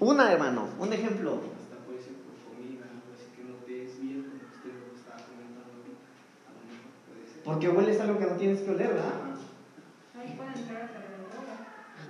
Una, 0.00 0.32
hermano, 0.32 0.68
un 0.78 0.92
ejemplo. 0.92 1.40
Hasta 1.60 1.84
puede 1.84 1.98
ser 2.00 2.12
por 2.22 2.54
comida, 2.54 2.84
algo 2.86 3.10
así 3.12 3.26
que 3.34 3.42
no 3.42 3.56
te 3.66 3.84
es 3.84 4.00
bien, 4.00 4.22
como 4.30 4.46
usted 4.46 4.70
lo 4.78 4.96
estaba 4.96 5.18
comentando 5.26 5.74
ahorita. 5.74 6.06
A 6.46 6.54
lo 6.54 6.60
mejor 6.70 6.94
puede 7.10 7.26
ser. 7.26 7.37
Porque 7.48 7.66
hueles 7.66 7.98
algo 7.98 8.18
que 8.18 8.26
no 8.26 8.32
tienes 8.32 8.60
que 8.60 8.70
oler, 8.70 8.88
¿verdad? 8.88 9.14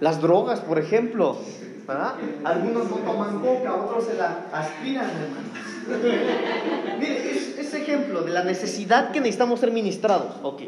Las 0.01 0.21
drogas, 0.21 0.59
por 0.59 0.81
ejemplo. 0.81 1.39
¿verdad? 1.87 2.15
Algunos 2.43 2.91
no 2.91 2.97
toman 2.97 3.39
coca, 3.39 3.73
otros 3.73 4.05
se 4.05 4.15
la 4.15 4.47
aspiran, 4.53 5.09
hermano. 5.09 5.49
Mire, 6.99 7.31
es, 7.31 7.57
es 7.57 7.73
ejemplo 7.73 8.23
de 8.23 8.33
la 8.33 8.43
necesidad 8.43 9.13
que 9.13 9.21
necesitamos 9.21 9.61
ser 9.61 9.71
ministrados. 9.71 10.35
Ok. 10.43 10.63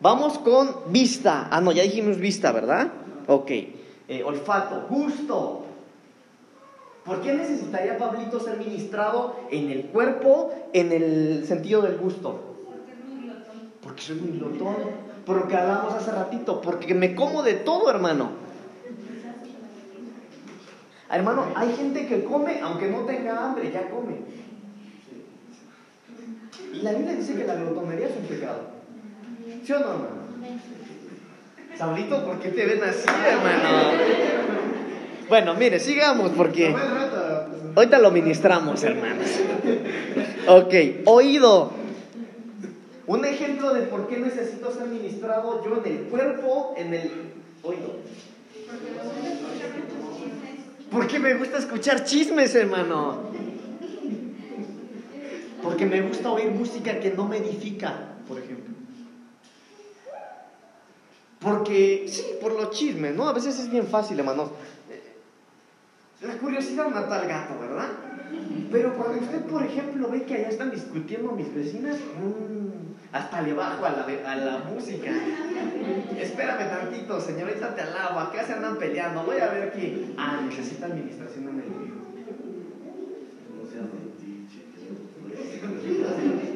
Vamos 0.00 0.38
con 0.38 0.92
vista. 0.92 1.48
Ah, 1.50 1.62
no, 1.62 1.72
ya 1.72 1.82
dijimos 1.82 2.18
vista, 2.18 2.52
¿verdad? 2.52 2.88
Ok. 3.26 3.50
Eh, 3.50 4.22
olfato, 4.22 4.86
gusto. 4.90 5.64
¿Por 7.06 7.22
qué 7.22 7.32
necesitaría 7.32 7.96
Pablito 7.96 8.38
ser 8.38 8.58
ministrado 8.58 9.34
en 9.50 9.70
el 9.70 9.86
cuerpo, 9.86 10.52
en 10.74 10.92
el 10.92 11.46
sentido 11.46 11.80
del 11.80 11.96
gusto? 11.96 12.50
Porque 12.66 12.92
es 12.92 13.04
muy 13.08 13.24
glotón. 13.24 13.70
Porque 14.00 14.14
soy 14.14 14.16
muy 14.16 14.38
glotón. 14.38 14.76
Por 15.26 15.36
lo 15.36 15.48
que 15.48 15.56
hablamos 15.56 15.92
hace 15.92 16.10
ratito. 16.10 16.60
Porque 16.62 16.94
me 16.94 17.14
como 17.14 17.42
de 17.42 17.54
todo, 17.54 17.90
hermano. 17.90 18.30
Hermano, 21.10 21.46
hay 21.54 21.74
gente 21.74 22.06
que 22.06 22.24
come 22.24 22.60
aunque 22.62 22.88
no 22.88 23.00
tenga 23.00 23.44
hambre, 23.44 23.70
ya 23.70 23.90
come. 23.90 24.16
Y 26.72 26.82
la 26.82 26.92
Biblia 26.92 27.14
dice 27.14 27.34
que 27.34 27.44
la 27.44 27.56
glotonería 27.56 28.06
es 28.06 28.16
un 28.16 28.24
pecado. 28.24 28.60
¿Sí 29.64 29.72
o 29.72 29.80
no, 29.80 29.90
hermano? 29.90 30.20
Saulito, 31.76 32.24
¿por 32.24 32.38
qué 32.38 32.48
te 32.50 32.66
ven 32.66 32.82
así, 32.84 33.08
hermano? 33.26 33.98
Bueno, 35.28 35.54
mire, 35.54 35.78
sigamos 35.78 36.30
porque 36.36 36.74
ahorita 37.74 37.98
lo 37.98 38.10
ministramos, 38.12 38.82
hermanos. 38.82 39.28
Ok, 40.46 40.74
oído. 41.06 41.79
Un 43.10 43.24
ejemplo 43.24 43.74
de 43.74 43.82
por 43.88 44.06
qué 44.06 44.18
necesito 44.18 44.72
ser 44.72 44.86
ministrado 44.86 45.64
yo 45.64 45.82
en 45.84 45.92
el 45.92 46.04
cuerpo, 46.04 46.74
en 46.76 46.94
el 46.94 47.10
oído. 47.60 47.96
Porque 50.92 51.18
me 51.18 51.34
gusta 51.34 51.58
escuchar 51.58 52.04
chismes, 52.04 52.54
hermano. 52.54 53.18
Porque 55.60 55.86
me 55.86 56.02
gusta 56.02 56.30
oír 56.30 56.52
música 56.52 57.00
que 57.00 57.10
no 57.10 57.26
me 57.26 57.38
edifica, 57.38 58.14
por 58.28 58.38
ejemplo. 58.38 58.76
Porque, 61.40 62.06
sí, 62.06 62.24
por 62.40 62.52
los 62.52 62.70
chismes, 62.70 63.16
¿no? 63.16 63.28
A 63.28 63.32
veces 63.32 63.58
es 63.58 63.68
bien 63.68 63.88
fácil, 63.88 64.20
hermano. 64.20 64.52
La 66.22 66.34
curiosidad 66.34 66.88
mata 66.88 67.22
al 67.22 67.26
gato, 67.26 67.58
¿verdad? 67.58 67.88
Pero 68.70 68.94
cuando 68.94 69.20
usted, 69.20 69.40
por 69.46 69.64
ejemplo, 69.64 70.08
ve 70.08 70.22
que 70.22 70.34
allá 70.34 70.48
están 70.50 70.70
discutiendo 70.70 71.32
mis 71.32 71.52
vecinas, 71.52 71.96
mm, 71.96 72.89
hasta 73.12 73.42
le 73.42 73.52
bajo 73.54 73.84
a 73.84 73.90
la, 73.90 74.06
a 74.30 74.36
la 74.36 74.58
música. 74.58 75.10
Espérame 76.18 76.68
tantito, 76.68 77.20
señorita, 77.20 77.74
te 77.74 77.82
alabo. 77.82 78.20
Acá 78.20 78.44
se 78.44 78.52
andan 78.52 78.78
peleando. 78.78 79.24
Voy 79.24 79.38
a 79.38 79.48
ver 79.48 79.72
que. 79.72 80.14
Ah, 80.16 80.40
necesita 80.44 80.86
administración 80.86 81.48
en 81.48 81.60
el. 81.60 81.90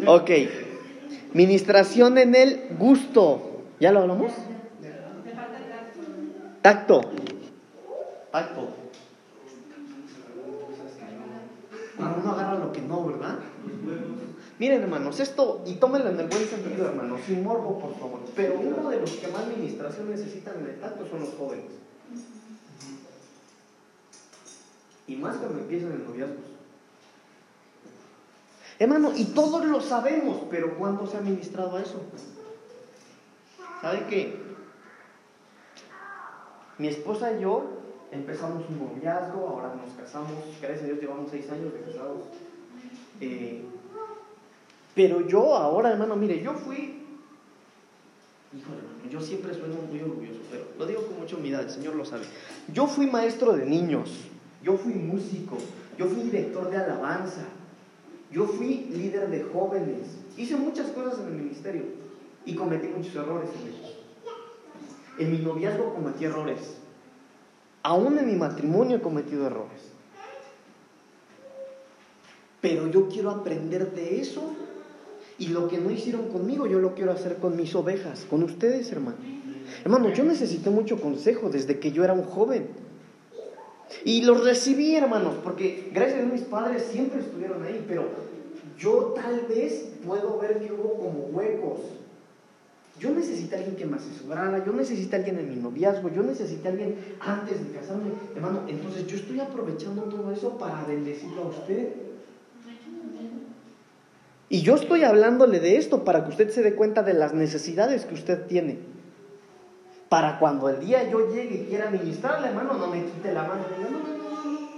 Ok. 0.06 0.30
Ministración 1.32 2.18
en 2.18 2.34
el 2.34 2.68
gusto. 2.78 3.62
¿Ya 3.80 3.90
lo 3.90 4.02
hablamos? 4.02 4.32
Tacto. 6.62 7.00
Tacto. 8.30 8.68
Cuando 11.96 12.20
uno 12.20 12.30
agarra 12.32 12.58
lo 12.58 12.72
que 12.72 12.80
no, 12.80 13.06
¿verdad? 13.06 13.38
Miren, 14.58 14.82
hermanos, 14.82 15.18
esto, 15.18 15.62
y 15.66 15.74
tómenlo 15.74 16.10
en 16.10 16.20
el 16.20 16.28
buen 16.28 16.46
sentido, 16.46 16.86
hermanos, 16.86 17.20
sin 17.26 17.42
morbo, 17.42 17.78
por 17.80 17.98
favor. 17.98 18.20
Pero 18.36 18.60
uno 18.60 18.88
de 18.88 19.00
los 19.00 19.10
que 19.10 19.26
más 19.28 19.42
administración 19.42 20.10
necesitan 20.10 20.60
en 20.60 20.66
el 20.66 20.80
tacto 20.80 21.06
son 21.08 21.20
los 21.20 21.34
jóvenes. 21.34 21.72
Y 25.06 25.16
más 25.16 25.36
cuando 25.36 25.58
empiezan 25.58 25.92
en 25.92 26.04
noviazgos. 26.04 26.54
Hermano, 28.78 29.12
y 29.16 29.24
todos 29.26 29.64
lo 29.66 29.80
sabemos, 29.80 30.42
pero 30.50 30.76
¿cuándo 30.78 31.06
se 31.06 31.16
ha 31.16 31.20
ministrado 31.20 31.76
a 31.76 31.82
eso? 31.82 32.02
¿Sabe 33.80 34.06
qué? 34.08 34.40
Mi 36.78 36.88
esposa 36.88 37.32
y 37.32 37.42
yo 37.42 37.70
empezamos 38.10 38.64
un 38.68 38.78
noviazgo, 38.78 39.48
ahora 39.48 39.74
nos 39.74 39.94
casamos, 39.94 40.32
gracias 40.60 40.82
a 40.82 40.86
Dios 40.86 41.00
llevamos 41.00 41.30
seis 41.30 41.50
años 41.50 41.72
de 41.72 41.80
casados. 41.80 42.22
Eh, 43.20 43.64
pero 44.94 45.26
yo 45.26 45.56
ahora, 45.56 45.90
hermano, 45.90 46.16
mire, 46.16 46.42
yo 46.42 46.54
fui, 46.54 47.02
híjole, 48.56 48.78
hermano, 48.78 49.10
yo 49.10 49.20
siempre 49.20 49.54
sueno 49.54 49.74
muy 49.90 50.00
orgulloso, 50.00 50.40
pero 50.50 50.64
lo 50.78 50.86
digo 50.86 51.06
con 51.06 51.20
mucha 51.20 51.36
humildad, 51.36 51.62
el 51.62 51.70
Señor 51.70 51.96
lo 51.96 52.04
sabe. 52.04 52.24
Yo 52.72 52.86
fui 52.86 53.06
maestro 53.06 53.52
de 53.52 53.66
niños, 53.66 54.10
yo 54.62 54.76
fui 54.76 54.94
músico, 54.94 55.58
yo 55.98 56.06
fui 56.06 56.22
director 56.22 56.70
de 56.70 56.76
alabanza, 56.76 57.44
yo 58.30 58.46
fui 58.46 58.86
líder 58.90 59.30
de 59.30 59.42
jóvenes, 59.44 60.16
hice 60.36 60.56
muchas 60.56 60.90
cosas 60.90 61.20
en 61.20 61.26
el 61.26 61.34
ministerio 61.34 61.82
y 62.44 62.54
cometí 62.54 62.88
muchos 62.88 63.14
errores 63.14 63.48
en 63.60 63.68
ellos. 63.68 63.96
En 65.18 65.30
mi 65.30 65.38
noviazgo 65.38 65.94
cometí 65.94 66.24
errores. 66.24 66.76
Aún 67.82 68.18
en 68.18 68.26
mi 68.26 68.34
matrimonio 68.34 68.96
he 68.96 69.00
cometido 69.00 69.46
errores. 69.46 69.92
Pero 72.60 72.88
yo 72.88 73.08
quiero 73.08 73.30
aprender 73.30 73.92
de 73.92 74.20
eso. 74.20 74.54
Y 75.38 75.48
lo 75.48 75.68
que 75.68 75.78
no 75.78 75.90
hicieron 75.90 76.28
conmigo, 76.28 76.66
yo 76.66 76.78
lo 76.78 76.94
quiero 76.94 77.12
hacer 77.12 77.36
con 77.36 77.56
mis 77.56 77.74
ovejas, 77.74 78.26
con 78.28 78.42
ustedes, 78.42 78.90
hermano. 78.92 79.16
Hermano, 79.82 80.12
yo 80.12 80.24
necesité 80.24 80.70
mucho 80.70 81.00
consejo 81.00 81.50
desde 81.50 81.78
que 81.78 81.92
yo 81.92 82.04
era 82.04 82.12
un 82.12 82.22
joven. 82.22 82.68
Y 84.04 84.22
los 84.22 84.44
recibí, 84.44 84.94
hermanos, 84.94 85.36
porque 85.42 85.90
gracias 85.92 86.22
a 86.22 86.26
mis 86.26 86.42
padres 86.42 86.84
siempre 86.90 87.20
estuvieron 87.20 87.62
ahí, 87.62 87.84
pero 87.86 88.04
yo 88.78 89.14
tal 89.14 89.46
vez 89.48 89.88
puedo 90.06 90.38
ver 90.38 90.60
que 90.60 90.72
hubo 90.72 90.94
como 90.98 91.26
huecos 91.32 91.80
yo 93.00 93.10
necesito 93.10 93.56
a 93.56 93.58
alguien 93.58 93.76
que 93.76 93.86
me 93.86 93.96
asesorara, 93.96 94.64
yo 94.64 94.72
necesito 94.72 95.16
a 95.16 95.18
alguien 95.18 95.38
en 95.38 95.50
mi 95.50 95.56
noviazgo, 95.56 96.10
yo 96.10 96.22
necesito 96.22 96.68
a 96.68 96.70
alguien 96.70 96.96
antes 97.18 97.66
de 97.66 97.78
casarme. 97.78 98.12
Hermano, 98.36 98.62
entonces 98.68 99.06
yo 99.06 99.16
estoy 99.16 99.40
aprovechando 99.40 100.04
todo 100.04 100.30
eso 100.30 100.56
para 100.58 100.84
bendecirlo 100.84 101.42
a 101.42 101.48
usted. 101.48 101.88
Y 104.54 104.62
yo 104.62 104.76
estoy 104.76 105.02
hablándole 105.02 105.58
de 105.58 105.78
esto 105.78 106.04
para 106.04 106.22
que 106.22 106.30
usted 106.30 106.48
se 106.50 106.62
dé 106.62 106.76
cuenta 106.76 107.02
de 107.02 107.12
las 107.12 107.34
necesidades 107.34 108.04
que 108.04 108.14
usted 108.14 108.46
tiene. 108.46 108.78
Para 110.08 110.38
cuando 110.38 110.68
el 110.68 110.78
día 110.78 111.10
yo 111.10 111.28
llegue 111.34 111.62
y 111.62 111.64
quiera 111.64 111.90
ministrarle, 111.90 112.50
hermano, 112.50 112.74
no 112.74 112.86
me 112.86 113.02
quite 113.04 113.32
la 113.32 113.42
mano. 113.42 113.64
No, 113.80 113.90
no, 113.90 113.98
no, 113.98 114.52
no. 114.52 114.68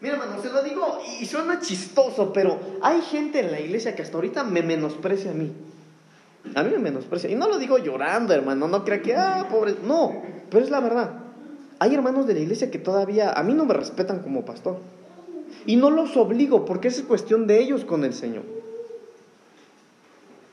Mira, 0.00 0.14
hermano, 0.14 0.40
se 0.40 0.48
lo 0.48 0.62
digo 0.62 1.00
y 1.20 1.26
suena 1.26 1.60
chistoso, 1.60 2.32
pero 2.32 2.58
hay 2.80 3.02
gente 3.02 3.40
en 3.40 3.50
la 3.50 3.60
iglesia 3.60 3.94
que 3.94 4.00
hasta 4.00 4.16
ahorita 4.16 4.42
me 4.44 4.62
menosprecia 4.62 5.32
a 5.32 5.34
mí. 5.34 5.52
A 6.54 6.62
mí 6.62 6.70
me 6.70 6.78
menosprecia. 6.78 7.28
Y 7.28 7.34
no 7.34 7.46
lo 7.46 7.58
digo 7.58 7.76
llorando, 7.76 8.32
hermano. 8.32 8.68
No 8.68 8.86
crea 8.86 9.02
que, 9.02 9.14
ah, 9.14 9.48
pobre. 9.50 9.74
No, 9.84 10.22
pero 10.50 10.64
es 10.64 10.70
la 10.70 10.80
verdad. 10.80 11.10
Hay 11.78 11.94
hermanos 11.94 12.26
de 12.26 12.32
la 12.32 12.40
iglesia 12.40 12.70
que 12.70 12.78
todavía 12.78 13.32
a 13.32 13.42
mí 13.42 13.52
no 13.52 13.66
me 13.66 13.74
respetan 13.74 14.20
como 14.20 14.46
pastor. 14.46 14.78
Y 15.66 15.76
no 15.76 15.90
los 15.90 16.16
obligo 16.16 16.64
porque 16.64 16.88
es 16.88 17.02
cuestión 17.02 17.46
de 17.46 17.60
ellos 17.60 17.84
con 17.84 18.02
el 18.06 18.14
Señor. 18.14 18.56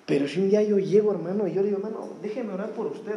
Pero 0.06 0.28
si 0.28 0.40
un 0.40 0.50
día 0.50 0.62
yo 0.62 0.78
llego, 0.78 1.12
hermano, 1.12 1.48
y 1.48 1.54
yo 1.54 1.64
digo, 1.64 1.78
hermano, 1.78 2.10
déjeme 2.22 2.54
orar 2.54 2.70
por 2.72 2.88
usted. 2.88 3.16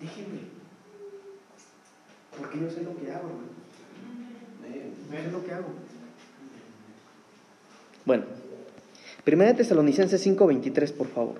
déjeme. 0.00 0.40
Porque 2.36 2.60
yo 2.60 2.70
sé 2.70 2.82
lo 2.82 2.96
que 2.96 3.12
hago, 3.12 3.28
hermano. 3.28 3.52
Yo 5.10 5.22
sé 5.22 5.30
lo 5.30 5.44
que 5.44 5.52
hago. 5.52 5.68
Bueno. 8.04 8.24
Primera 9.24 9.54
Tesalonicenses 9.54 10.20
5:23, 10.26 10.92
por 10.92 11.06
favor. 11.06 11.36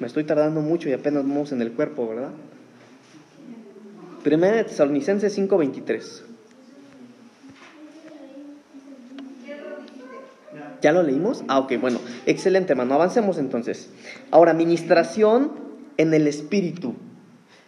Me 0.00 0.08
estoy 0.08 0.24
tardando 0.24 0.60
mucho 0.60 0.88
y 0.88 0.92
apenas 0.92 1.22
vamos 1.22 1.52
en 1.52 1.62
el 1.62 1.70
cuerpo, 1.70 2.08
¿verdad? 2.08 2.32
Primera 4.24 4.66
Tesalonicenses 4.66 5.38
5:23. 5.38 6.23
¿Ya 10.84 10.92
lo 10.92 11.02
leímos? 11.02 11.42
Ah, 11.48 11.60
ok, 11.60 11.80
bueno. 11.80 11.98
Excelente, 12.26 12.72
hermano. 12.72 12.96
Avancemos 12.96 13.38
entonces. 13.38 13.88
Ahora, 14.30 14.50
administración 14.50 15.52
en 15.96 16.12
el 16.12 16.26
espíritu. 16.26 16.92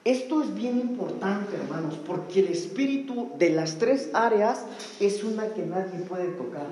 Esto 0.04 0.42
es 0.42 0.54
bien 0.54 0.78
importante, 0.78 1.56
hermanos, 1.56 1.98
porque 2.06 2.40
el 2.40 2.48
espíritu 2.48 3.30
de 3.38 3.48
las 3.48 3.78
tres 3.78 4.10
áreas 4.12 4.66
es 5.00 5.24
una 5.24 5.46
que 5.54 5.64
nadie 5.64 6.00
puede 6.00 6.28
tocar. 6.32 6.66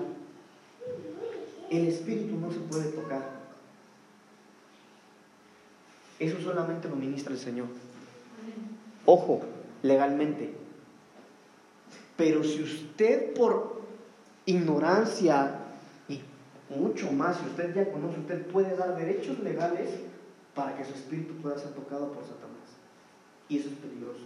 El 1.70 1.88
espíritu 1.88 2.36
no 2.36 2.52
se 2.52 2.58
puede 2.58 2.90
tocar. 2.90 3.22
Eso 6.18 6.38
solamente 6.42 6.90
lo 6.90 6.96
ministra 6.96 7.32
el 7.32 7.38
Señor. 7.38 7.68
Ojo, 9.06 9.40
legalmente. 9.82 10.52
Pero 12.18 12.44
si 12.44 12.62
usted 12.62 13.32
por 13.32 13.80
ignorancia 14.44 15.62
mucho 16.76 17.12
más, 17.12 17.38
si 17.38 17.46
usted 17.46 17.74
ya 17.74 17.90
conoce, 17.90 18.20
usted 18.20 18.46
puede 18.46 18.76
dar 18.76 18.96
derechos 18.96 19.38
legales 19.40 19.90
para 20.54 20.76
que 20.76 20.84
su 20.84 20.92
espíritu 20.92 21.34
pueda 21.34 21.58
ser 21.58 21.72
tocado 21.72 22.12
por 22.12 22.22
Satanás. 22.22 22.54
Y 23.48 23.58
eso 23.58 23.68
es 23.68 23.74
peligroso. 23.74 24.24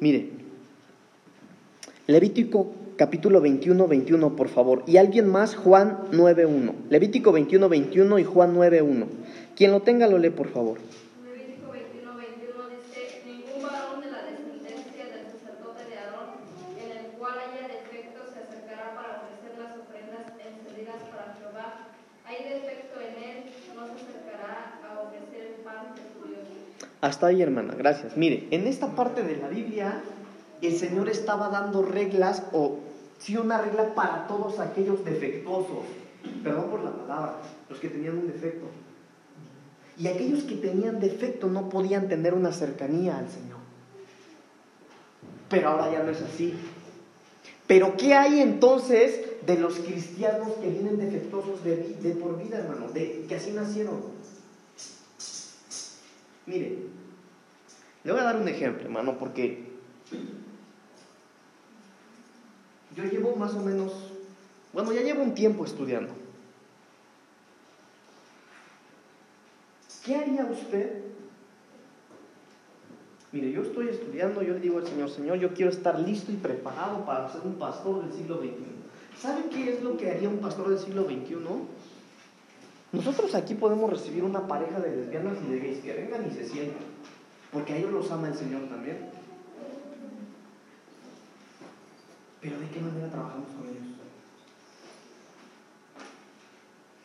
Mire, 0.00 0.30
Levítico 2.06 2.72
capítulo 2.96 3.40
21, 3.40 3.88
21, 3.88 4.36
por 4.36 4.48
favor. 4.48 4.84
Y 4.86 4.96
alguien 4.96 5.28
más, 5.28 5.56
Juan 5.56 6.04
9, 6.12 6.46
1. 6.46 6.74
Levítico 6.88 7.32
21, 7.32 7.68
21 7.68 8.18
y 8.20 8.24
Juan 8.24 8.54
9, 8.54 8.82
1. 8.82 9.06
Quien 9.56 9.72
lo 9.72 9.82
tenga 9.82 10.06
lo 10.06 10.18
lee, 10.18 10.30
por 10.30 10.48
favor. 10.48 10.78
Levítico 11.24 11.72
21, 11.72 12.16
21 12.16 12.68
dice, 12.70 13.22
ningún 13.26 13.62
varón 13.62 14.00
de 14.00 14.10
la 14.12 14.22
descendencia 14.22 15.02
del 15.02 15.26
sacerdote 15.34 15.82
de 15.90 15.98
Aarón, 15.98 16.46
en 16.78 16.90
el 16.94 17.10
cual 17.18 17.34
haya 17.42 17.66
defecto, 17.74 18.22
se 18.32 18.38
acercará 18.38 18.94
para 18.94 19.26
ofrecer 19.26 19.58
las 19.58 19.74
ofrendas 19.82 20.30
encendidas 20.38 21.02
para 21.10 21.34
Jehová. 21.42 21.90
Hay 22.22 22.38
defecto 22.54 23.02
en 23.02 23.14
él, 23.18 23.38
no 23.74 23.82
se 23.90 23.98
acercará 23.98 24.78
a 24.78 25.02
ofrecer 25.02 25.58
el 25.58 25.64
pan 25.66 25.90
de 25.98 26.06
su 26.06 26.22
Dios. 26.22 26.46
Hasta 27.06 27.28
ahí, 27.28 27.40
hermana, 27.40 27.72
gracias. 27.78 28.16
Mire, 28.16 28.48
en 28.50 28.66
esta 28.66 28.96
parte 28.96 29.22
de 29.22 29.36
la 29.36 29.46
Biblia 29.46 30.02
el 30.60 30.76
Señor 30.76 31.08
estaba 31.08 31.50
dando 31.50 31.82
reglas, 31.82 32.42
o 32.50 32.80
sí 33.20 33.36
una 33.36 33.58
regla 33.58 33.94
para 33.94 34.26
todos 34.26 34.58
aquellos 34.58 35.04
defectuosos, 35.04 35.84
perdón 36.42 36.68
por 36.68 36.82
la 36.82 36.90
palabra, 36.90 37.36
los 37.70 37.78
que 37.78 37.90
tenían 37.90 38.18
un 38.18 38.26
defecto. 38.26 38.66
Y 39.96 40.08
aquellos 40.08 40.42
que 40.42 40.56
tenían 40.56 40.98
defecto 40.98 41.46
no 41.46 41.68
podían 41.68 42.08
tener 42.08 42.34
una 42.34 42.50
cercanía 42.50 43.18
al 43.18 43.30
Señor. 43.30 43.58
Pero 45.48 45.68
ahora 45.68 45.92
ya 45.92 46.02
no 46.02 46.10
es 46.10 46.20
así. 46.22 46.54
Pero 47.68 47.96
¿qué 47.96 48.14
hay 48.14 48.40
entonces 48.40 49.20
de 49.46 49.56
los 49.56 49.76
cristianos 49.76 50.48
que 50.60 50.70
vienen 50.70 50.98
defectuosos 50.98 51.62
de, 51.62 51.76
de 52.02 52.10
por 52.16 52.42
vida, 52.42 52.58
hermano? 52.58 52.88
De, 52.88 53.26
que 53.28 53.36
así 53.36 53.52
nacieron. 53.52 54.16
Mire, 56.46 56.95
le 58.06 58.12
voy 58.12 58.20
a 58.20 58.24
dar 58.24 58.36
un 58.36 58.46
ejemplo, 58.46 58.84
hermano, 58.84 59.18
porque 59.18 59.64
yo 62.94 63.02
llevo 63.02 63.34
más 63.34 63.52
o 63.54 63.60
menos, 63.60 63.92
bueno, 64.72 64.92
ya 64.92 65.02
llevo 65.02 65.24
un 65.24 65.34
tiempo 65.34 65.64
estudiando. 65.64 66.14
¿Qué 70.04 70.14
haría 70.14 70.44
usted? 70.44 71.02
Mire, 73.32 73.50
yo 73.50 73.62
estoy 73.62 73.88
estudiando, 73.88 74.40
yo 74.40 74.54
le 74.54 74.60
digo 74.60 74.78
al 74.78 74.86
Señor, 74.86 75.10
Señor, 75.10 75.38
yo 75.38 75.52
quiero 75.52 75.72
estar 75.72 75.98
listo 75.98 76.30
y 76.30 76.36
preparado 76.36 77.04
para 77.04 77.28
ser 77.28 77.40
un 77.42 77.54
pastor 77.54 78.04
del 78.04 78.12
siglo 78.12 78.38
XXI. 78.38 79.20
¿Sabe 79.20 79.46
qué 79.50 79.74
es 79.74 79.82
lo 79.82 79.96
que 79.96 80.12
haría 80.12 80.28
un 80.28 80.38
pastor 80.38 80.68
del 80.68 80.78
siglo 80.78 81.06
XXI? 81.06 81.34
Nosotros 82.92 83.34
aquí 83.34 83.54
podemos 83.54 83.90
recibir 83.90 84.22
una 84.22 84.46
pareja 84.46 84.78
de 84.78 84.94
lesbianas 84.94 85.38
y 85.44 85.52
de 85.52 85.58
gays 85.58 85.78
que 85.80 85.92
vengan 85.92 86.24
y 86.24 86.30
se 86.30 86.48
sientan, 86.48 86.95
porque 87.52 87.72
a 87.72 87.76
ellos 87.76 87.92
los 87.92 88.10
ama 88.10 88.28
el 88.28 88.34
Señor 88.34 88.68
también. 88.68 89.10
Pero 92.40 92.60
¿de 92.60 92.68
qué 92.68 92.80
manera 92.80 93.10
trabajamos 93.10 93.48
con 93.48 93.68
ellos? 93.68 93.82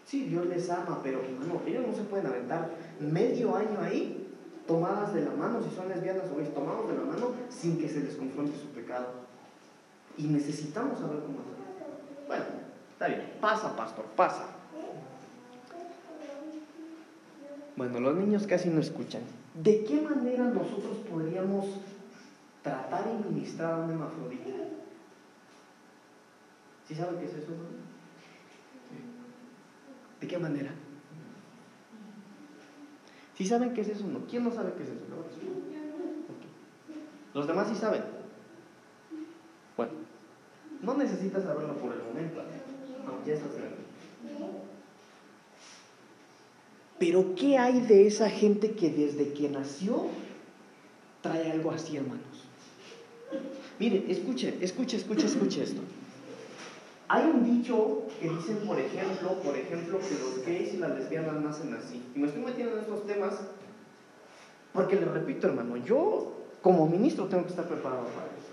Sí, 0.06 0.26
Dios 0.26 0.46
les 0.48 0.70
ama, 0.70 1.00
pero 1.02 1.22
hermano, 1.22 1.62
ellos 1.66 1.88
no 1.88 1.96
se 1.96 2.04
pueden 2.04 2.28
aventar 2.28 2.70
medio 3.00 3.56
año 3.56 3.80
ahí 3.82 4.28
tomadas 4.68 5.14
de 5.14 5.24
la 5.24 5.32
mano, 5.32 5.64
si 5.64 5.74
son 5.74 5.88
lesbianas 5.88 6.30
o 6.30 6.36
gays, 6.36 6.54
tomados 6.54 6.90
de 6.90 6.96
la 6.96 7.04
mano 7.04 7.32
sin 7.50 7.80
que 7.80 7.88
se 7.88 8.02
les 8.02 8.16
confronte 8.16 8.60
su 8.60 8.68
pecado. 8.68 9.08
Y 10.18 10.24
necesitamos 10.24 11.00
saber 11.00 11.22
cómo 11.22 11.40
hacerlo. 11.40 11.62
Bueno, 12.28 12.44
está 12.92 13.08
bien, 13.08 13.34
pasa, 13.40 13.76
pastor, 13.76 14.04
pasa. 14.18 14.48
Bueno, 17.78 18.00
los 18.02 18.16
niños 18.16 18.46
casi 18.46 18.70
no 18.70 18.82
escuchan. 18.82 19.22
¿De 19.54 19.84
qué 19.84 20.02
manera 20.02 20.46
nosotros 20.46 20.98
podríamos 21.10 21.82
tratar 22.64 23.06
y 23.08 23.34
ministrar 23.34 23.74
a 23.74 23.78
un 23.84 23.92
hermafrodita? 23.92 24.50
¿Sí 26.88 26.96
saben 26.96 27.20
qué 27.20 27.26
es 27.26 27.34
eso? 27.36 27.52
¿De 30.20 30.28
qué 30.28 30.38
manera? 30.38 30.72
¿Sí 33.36 33.46
saben 33.46 33.74
qué 33.74 33.82
es 33.82 33.90
eso? 33.90 34.08
No. 34.08 34.20
¿Quién 34.28 34.44
no 34.44 34.52
sabe 34.52 34.74
qué 34.78 34.84
es 34.84 34.90
eso? 34.90 35.06
¿Los 37.34 37.48
demás 37.48 37.68
sí 37.70 37.76
saben? 37.76 38.04
Bueno, 39.76 39.94
no 40.82 40.96
necesitas 40.96 41.44
saberlo 41.44 41.76
por 41.76 41.94
el 41.94 42.04
momento. 42.04 42.42
No, 43.06 43.26
ya 43.26 43.34
estás 43.34 43.52
Pero 47.02 47.34
¿qué 47.34 47.58
hay 47.58 47.82
de 47.82 48.06
esa 48.06 48.30
gente 48.30 48.74
que 48.74 48.92
desde 48.92 49.34
que 49.34 49.50
nació 49.50 50.06
trae 51.24 51.52
algo 51.52 51.72
así, 51.72 51.98
hermanos? 51.98 52.46
Miren, 53.80 54.06
escuche, 54.08 54.56
escuche, 54.62 54.98
escuche, 54.98 55.26
escuche 55.26 55.64
esto. 55.64 55.82
Hay 57.08 57.24
un 57.24 57.44
dicho 57.44 58.04
que 58.20 58.30
dicen, 58.30 58.58
por 58.68 58.80
ejemplo, 58.80 59.30
por 59.44 59.58
ejemplo, 59.58 59.98
que 59.98 60.14
los 60.20 60.46
gays 60.46 60.76
y 60.76 60.78
las 60.78 60.92
lesbianas 60.92 61.42
nacen 61.42 61.74
así. 61.74 62.04
Y 62.16 62.20
me 62.20 62.28
estoy 62.28 62.44
metiendo 62.44 62.76
en 62.76 62.82
estos 62.82 63.08
temas 63.08 63.34
porque 64.72 64.96
les 64.98 65.08
repito, 65.10 65.48
hermano, 65.48 65.78
yo 65.78 66.34
como 66.62 66.88
ministro 66.88 67.26
tengo 67.26 67.46
que 67.46 67.50
estar 67.50 67.68
preparado 67.68 68.06
para 68.10 68.28
eso. 68.28 68.52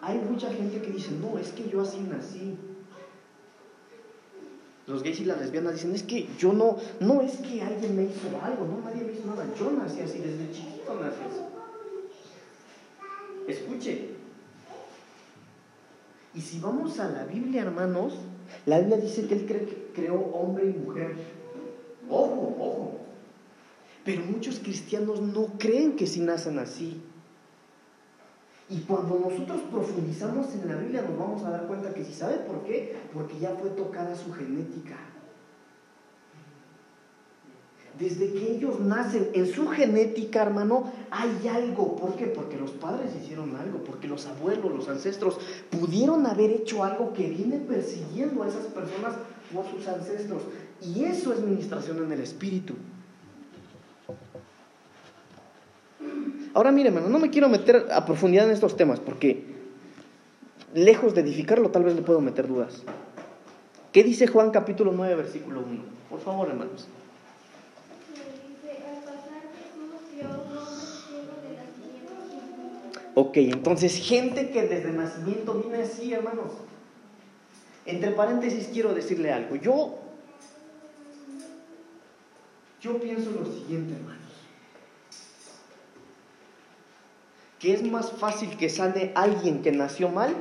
Hay 0.00 0.18
mucha 0.18 0.50
gente 0.50 0.80
que 0.80 0.92
dice, 0.92 1.10
no, 1.20 1.38
es 1.38 1.50
que 1.50 1.68
yo 1.68 1.82
así 1.82 2.00
nací. 2.00 2.56
Los 4.86 5.02
gays 5.02 5.20
y 5.20 5.24
las 5.24 5.40
lesbianas 5.40 5.74
dicen, 5.74 5.94
es 5.94 6.02
que 6.02 6.28
yo 6.38 6.52
no, 6.52 6.76
no 7.00 7.22
es 7.22 7.36
que 7.36 7.62
alguien 7.62 7.96
me 7.96 8.04
hizo 8.04 8.28
algo, 8.42 8.66
no, 8.66 8.80
nadie 8.80 9.04
me 9.04 9.12
hizo 9.12 9.26
nada, 9.26 9.46
yo 9.58 9.70
nací 9.70 10.00
así, 10.00 10.18
desde 10.18 10.50
chiquito 10.50 10.94
nací 11.00 11.18
así. 11.30 11.40
Escuche. 13.46 14.08
Y 16.34 16.40
si 16.40 16.58
vamos 16.58 16.98
a 16.98 17.08
la 17.08 17.24
Biblia, 17.24 17.62
hermanos, 17.62 18.14
la 18.66 18.80
Biblia 18.80 18.96
dice 18.96 19.26
que 19.26 19.34
Él 19.34 19.90
creó 19.94 20.14
hombre 20.14 20.66
y 20.66 20.72
mujer. 20.72 21.14
Ojo, 22.08 22.56
ojo. 22.58 22.98
Pero 24.04 24.24
muchos 24.24 24.58
cristianos 24.58 25.20
no 25.20 25.46
creen 25.58 25.94
que 25.94 26.06
si 26.06 26.20
nacen 26.20 26.58
así. 26.58 27.00
Y 28.72 28.78
cuando 28.86 29.18
nosotros 29.18 29.60
profundizamos 29.70 30.46
en 30.54 30.66
la 30.66 30.76
Biblia 30.76 31.02
nos 31.02 31.18
vamos 31.18 31.42
a 31.44 31.50
dar 31.50 31.66
cuenta 31.66 31.92
que 31.92 32.04
si 32.04 32.14
sabe 32.14 32.36
por 32.38 32.62
qué, 32.64 32.96
porque 33.12 33.38
ya 33.38 33.50
fue 33.50 33.68
tocada 33.70 34.16
su 34.16 34.32
genética. 34.32 34.96
Desde 37.98 38.32
que 38.32 38.52
ellos 38.52 38.80
nacen, 38.80 39.28
en 39.34 39.46
su 39.46 39.68
genética, 39.68 40.40
hermano, 40.40 40.90
hay 41.10 41.46
algo. 41.48 41.96
¿Por 41.96 42.16
qué? 42.16 42.28
Porque 42.28 42.56
los 42.56 42.70
padres 42.70 43.10
hicieron 43.22 43.54
algo, 43.56 43.84
porque 43.84 44.08
los 44.08 44.24
abuelos, 44.26 44.74
los 44.74 44.88
ancestros, 44.88 45.38
pudieron 45.70 46.26
haber 46.26 46.50
hecho 46.50 46.82
algo 46.82 47.12
que 47.12 47.28
viene 47.28 47.58
persiguiendo 47.58 48.42
a 48.42 48.48
esas 48.48 48.64
personas 48.68 49.16
por 49.52 49.66
sus 49.66 49.86
ancestros. 49.86 50.44
Y 50.80 51.04
eso 51.04 51.34
es 51.34 51.40
ministración 51.40 52.02
en 52.02 52.12
el 52.12 52.20
Espíritu. 52.22 52.72
Ahora 56.54 56.70
mire, 56.70 56.88
hermano, 56.88 57.08
no 57.08 57.18
me 57.18 57.30
quiero 57.30 57.48
meter 57.48 57.88
a 57.90 58.04
profundidad 58.04 58.46
en 58.46 58.52
estos 58.52 58.76
temas 58.76 59.00
porque 59.00 59.44
lejos 60.74 61.14
de 61.14 61.22
edificarlo 61.22 61.70
tal 61.70 61.84
vez 61.84 61.94
le 61.94 62.02
puedo 62.02 62.20
meter 62.20 62.46
dudas. 62.46 62.82
¿Qué 63.92 64.02
dice 64.02 64.26
Juan 64.26 64.50
capítulo 64.50 64.92
9, 64.92 65.14
versículo 65.14 65.60
1? 65.60 65.82
Por 66.10 66.20
favor, 66.20 66.48
hermanos. 66.48 66.88
Ok, 73.14 73.36
entonces 73.36 73.96
gente 73.96 74.50
que 74.50 74.62
desde 74.62 74.90
nacimiento 74.92 75.54
viene 75.54 75.82
así, 75.82 76.14
hermanos. 76.14 76.52
Entre 77.84 78.10
paréntesis 78.12 78.70
quiero 78.72 78.94
decirle 78.94 79.32
algo. 79.32 79.56
Yo, 79.56 79.98
yo 82.80 82.98
pienso 82.98 83.30
lo 83.32 83.44
siguiente, 83.44 83.94
hermano. 83.94 84.21
Que 87.62 87.72
es 87.72 87.82
más 87.84 88.10
fácil 88.10 88.56
que 88.56 88.68
sane 88.68 89.12
alguien 89.14 89.62
que 89.62 89.70
nació 89.70 90.08
mal 90.08 90.34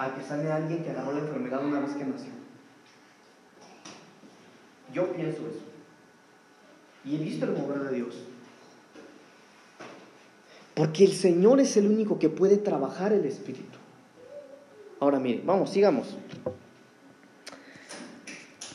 a 0.00 0.12
que 0.12 0.22
sane 0.24 0.50
alguien 0.50 0.82
que 0.82 0.90
agarró 0.90 1.12
la 1.12 1.20
enfermedad 1.20 1.64
una 1.64 1.78
vez 1.78 1.92
que 1.92 2.04
nació. 2.04 2.32
Yo 4.92 5.12
pienso 5.12 5.42
eso. 5.42 5.62
Y 7.04 7.14
he 7.14 7.18
visto 7.18 7.46
el 7.46 7.52
mover 7.52 7.78
de 7.78 7.94
Dios. 7.94 8.16
Porque 10.74 11.04
el 11.04 11.12
Señor 11.12 11.60
es 11.60 11.76
el 11.76 11.86
único 11.86 12.18
que 12.18 12.28
puede 12.28 12.56
trabajar 12.56 13.12
el 13.12 13.24
Espíritu. 13.24 13.78
Ahora 14.98 15.20
mire, 15.20 15.42
vamos, 15.44 15.70
sigamos. 15.70 16.16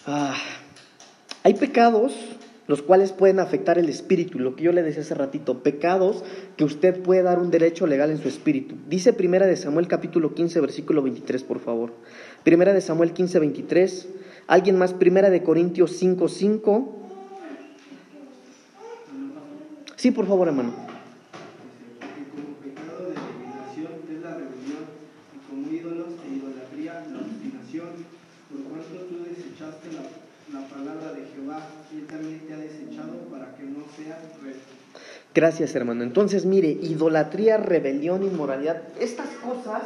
Ah, 0.07 0.37
hay 1.43 1.53
pecados 1.55 2.13
los 2.71 2.81
cuales 2.81 3.11
pueden 3.11 3.41
afectar 3.41 3.77
el 3.77 3.89
espíritu, 3.89 4.39
lo 4.39 4.55
que 4.55 4.63
yo 4.63 4.71
le 4.71 4.81
decía 4.81 5.01
hace 5.01 5.13
ratito, 5.13 5.61
pecados 5.61 6.23
que 6.55 6.63
usted 6.63 7.01
puede 7.01 7.21
dar 7.21 7.37
un 7.37 7.51
derecho 7.51 7.85
legal 7.85 8.11
en 8.11 8.17
su 8.17 8.29
espíritu. 8.29 8.75
Dice 8.87 9.11
Primera 9.11 9.45
de 9.45 9.57
Samuel 9.57 9.89
capítulo 9.89 10.33
15 10.33 10.61
versículo 10.61 11.01
23, 11.01 11.43
por 11.43 11.59
favor. 11.59 11.91
Primera 12.45 12.71
de 12.71 12.79
Samuel 12.79 13.11
15 13.11 13.39
23. 13.39 14.07
¿Alguien 14.47 14.77
más? 14.77 14.93
Primera 14.93 15.29
de 15.29 15.43
Corintios 15.43 15.91
5 15.97 16.29
5. 16.29 16.95
Sí, 19.97 20.11
por 20.11 20.25
favor, 20.25 20.47
hermano. 20.47 20.90
Gracias, 35.33 35.75
hermano. 35.75 36.03
Entonces, 36.03 36.45
mire, 36.45 36.69
idolatría, 36.69 37.57
rebelión, 37.57 38.23
inmoralidad, 38.23 38.81
estas 38.99 39.29
cosas, 39.43 39.83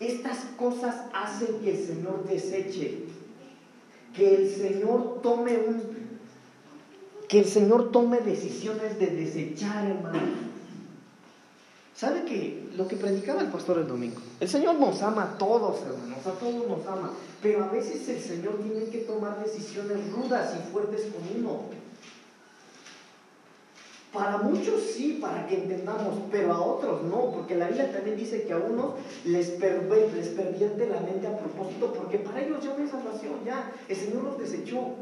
estas 0.00 0.38
cosas 0.56 0.96
hacen 1.12 1.60
que 1.62 1.70
el 1.72 1.86
Señor 1.86 2.26
deseche, 2.26 3.04
que 4.16 4.34
el 4.34 4.48
Señor 4.48 5.20
tome 5.22 5.58
un, 5.58 5.82
que 7.28 7.40
el 7.40 7.44
Señor 7.44 7.92
tome 7.92 8.20
decisiones 8.20 8.98
de 8.98 9.06
desechar, 9.08 9.86
hermano. 9.86 10.49
¿Sabe 12.00 12.24
que 12.24 12.66
lo 12.78 12.88
que 12.88 12.96
predicaba 12.96 13.42
el 13.42 13.48
pastor 13.48 13.76
el 13.76 13.86
domingo? 13.86 14.22
El 14.40 14.48
Señor 14.48 14.76
nos 14.76 15.02
ama 15.02 15.22
a 15.24 15.36
todos, 15.36 15.82
hermanos, 15.82 16.26
a 16.26 16.30
todos 16.30 16.66
nos 16.66 16.86
ama, 16.86 17.12
pero 17.42 17.62
a 17.62 17.68
veces 17.68 18.08
el 18.08 18.18
Señor 18.18 18.58
tiene 18.62 18.86
que 18.86 19.00
tomar 19.00 19.44
decisiones 19.44 20.10
rudas 20.10 20.54
y 20.58 20.72
fuertes 20.72 21.02
con 21.12 21.38
uno. 21.38 21.60
Para 24.14 24.38
muchos 24.38 24.80
sí, 24.80 25.18
para 25.20 25.46
que 25.46 25.56
entendamos, 25.56 26.14
pero 26.30 26.54
a 26.54 26.62
otros 26.62 27.02
no, 27.02 27.32
porque 27.32 27.54
la 27.56 27.66
Biblia 27.66 27.92
también 27.92 28.16
dice 28.16 28.44
que 28.44 28.54
a 28.54 28.56
unos 28.56 28.94
les, 29.26 29.60
les 29.60 30.28
pervierte 30.28 30.88
la 30.88 31.00
mente 31.00 31.26
a 31.26 31.36
propósito, 31.36 31.92
porque 31.92 32.18
para 32.20 32.40
ellos 32.40 32.64
ya 32.64 32.70
no 32.78 32.82
hay 32.82 32.88
salvación, 32.88 33.34
ya 33.44 33.72
el 33.86 33.96
Señor 33.96 34.22
los 34.24 34.38
desechó. 34.38 34.94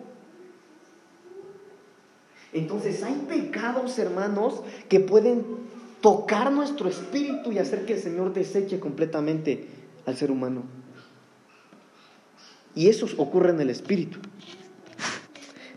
Entonces 2.52 3.00
hay 3.04 3.24
pecados, 3.28 3.96
hermanos, 4.00 4.62
que 4.88 4.98
pueden 4.98 5.68
tocar 6.00 6.52
nuestro 6.52 6.88
espíritu 6.88 7.52
y 7.52 7.58
hacer 7.58 7.84
que 7.84 7.94
el 7.94 8.00
Señor 8.00 8.32
deseche 8.32 8.80
completamente 8.80 9.66
al 10.06 10.16
ser 10.16 10.30
humano. 10.30 10.62
Y 12.74 12.88
eso 12.88 13.06
ocurre 13.16 13.50
en 13.50 13.60
el 13.60 13.70
espíritu. 13.70 14.18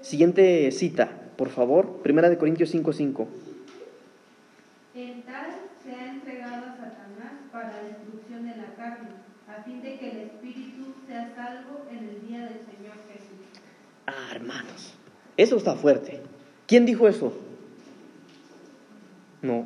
Siguiente 0.01 0.71
cita 0.71 1.21
por 1.41 1.49
favor. 1.49 2.03
Primera 2.03 2.29
de 2.29 2.37
Corintios 2.37 2.69
5:5. 2.69 3.27
El 4.93 5.23
tal 5.23 5.49
se 5.83 5.91
ha 5.91 6.11
entregado 6.11 6.67
a 6.67 6.75
Satanás 6.75 7.33
para 7.51 7.71
la 7.71 7.83
destrucción 7.83 8.45
de 8.45 8.57
la 8.57 8.75
carne, 8.75 9.09
a 9.47 9.63
fin 9.63 9.81
de 9.81 9.97
que 9.97 10.11
el 10.11 10.17
espíritu 10.17 10.93
sea 11.07 11.33
salvo 11.35 11.87
en 11.89 11.97
el 11.97 12.27
día 12.27 12.41
del 12.41 12.59
Señor 12.59 12.93
Jesús. 13.11 13.47
Ah, 14.05 14.29
hermanos, 14.35 14.93
eso 15.35 15.55
está 15.55 15.73
fuerte. 15.73 16.21
¿Quién 16.67 16.85
dijo 16.85 17.07
eso? 17.07 17.33
No. 19.41 19.65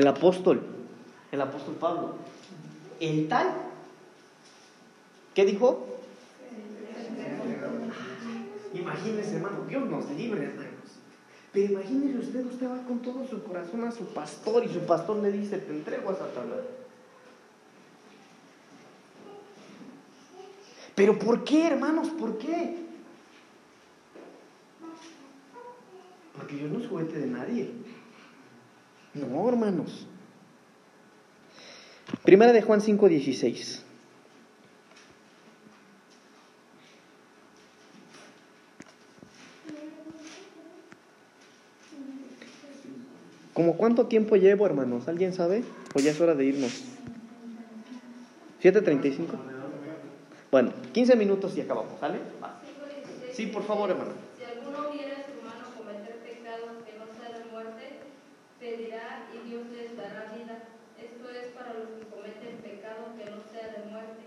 El 0.00 0.08
apóstol, 0.08 0.62
el 1.30 1.42
apóstol 1.42 1.74
Pablo. 1.74 2.14
El 3.00 3.28
tal, 3.28 3.52
¿qué 5.34 5.44
dijo? 5.44 5.88
Imagínese, 8.72 9.36
hermano, 9.36 9.66
Dios 9.68 9.90
nos 9.90 10.10
libre, 10.12 10.44
hermanos. 10.44 10.70
Pero 11.52 11.72
imagínese 11.74 12.18
usted, 12.18 12.46
usted 12.46 12.70
va 12.70 12.82
con 12.84 13.00
todo 13.00 13.26
su 13.28 13.42
corazón 13.42 13.84
a 13.84 13.92
su 13.92 14.06
pastor 14.14 14.64
y 14.64 14.72
su 14.72 14.80
pastor 14.86 15.18
le 15.18 15.32
dice, 15.32 15.58
te 15.58 15.70
entrego 15.70 16.08
a 16.08 16.14
Satanás. 16.14 16.60
Pero 20.94 21.18
¿por 21.18 21.44
qué, 21.44 21.66
hermanos? 21.66 22.08
¿Por 22.08 22.38
qué? 22.38 22.86
Porque 26.34 26.56
Dios 26.56 26.70
no 26.70 26.78
es 26.78 26.88
juguete 26.88 27.18
de 27.18 27.26
nadie. 27.26 27.99
No, 29.14 29.48
hermanos. 29.48 30.06
Primera 32.24 32.52
de 32.52 32.62
Juan 32.62 32.80
5:16. 32.80 33.82
¿Cómo 43.52 43.76
cuánto 43.76 44.06
tiempo 44.06 44.36
llevo, 44.36 44.64
hermanos? 44.64 45.08
¿Alguien 45.08 45.34
sabe? 45.34 45.64
¿O 45.94 46.00
ya 46.00 46.12
es 46.12 46.20
hora 46.20 46.34
de 46.34 46.44
irnos? 46.44 46.82
¿7.35? 48.62 49.26
Bueno, 50.50 50.72
15 50.92 51.16
minutos 51.16 51.56
y 51.56 51.60
acabamos, 51.60 51.98
¿sale? 52.00 52.18
Va. 52.42 52.60
5:16. 53.28 53.34
Sí, 53.34 53.46
por 53.46 53.64
favor, 53.64 53.90
hermano. 53.90 54.12
Si 54.38 54.44
alguno 54.44 54.90
viera 54.92 55.18
a 55.18 55.24
su 55.26 55.32
hermano 55.36 55.66
cometer 55.76 56.16
pecado 56.24 56.78
que 56.86 56.96
no 56.96 57.04
sea 57.12 57.36
de 57.36 57.44
muerte, 57.50 58.00
pedirá 58.58 59.26
y 59.34 59.48
Dios 59.48 59.66
les 59.76 59.96
dará 59.96 60.32
vida. 60.36 60.64
Esto 60.96 61.28
es 61.28 61.48
para 61.52 61.74
los 61.74 61.88
que 62.00 62.06
cometen 62.08 62.56
pecado 62.62 63.12
que 63.18 63.24
no 63.28 63.44
sea 63.50 63.68
de 63.76 63.90
muerte. 63.90 64.24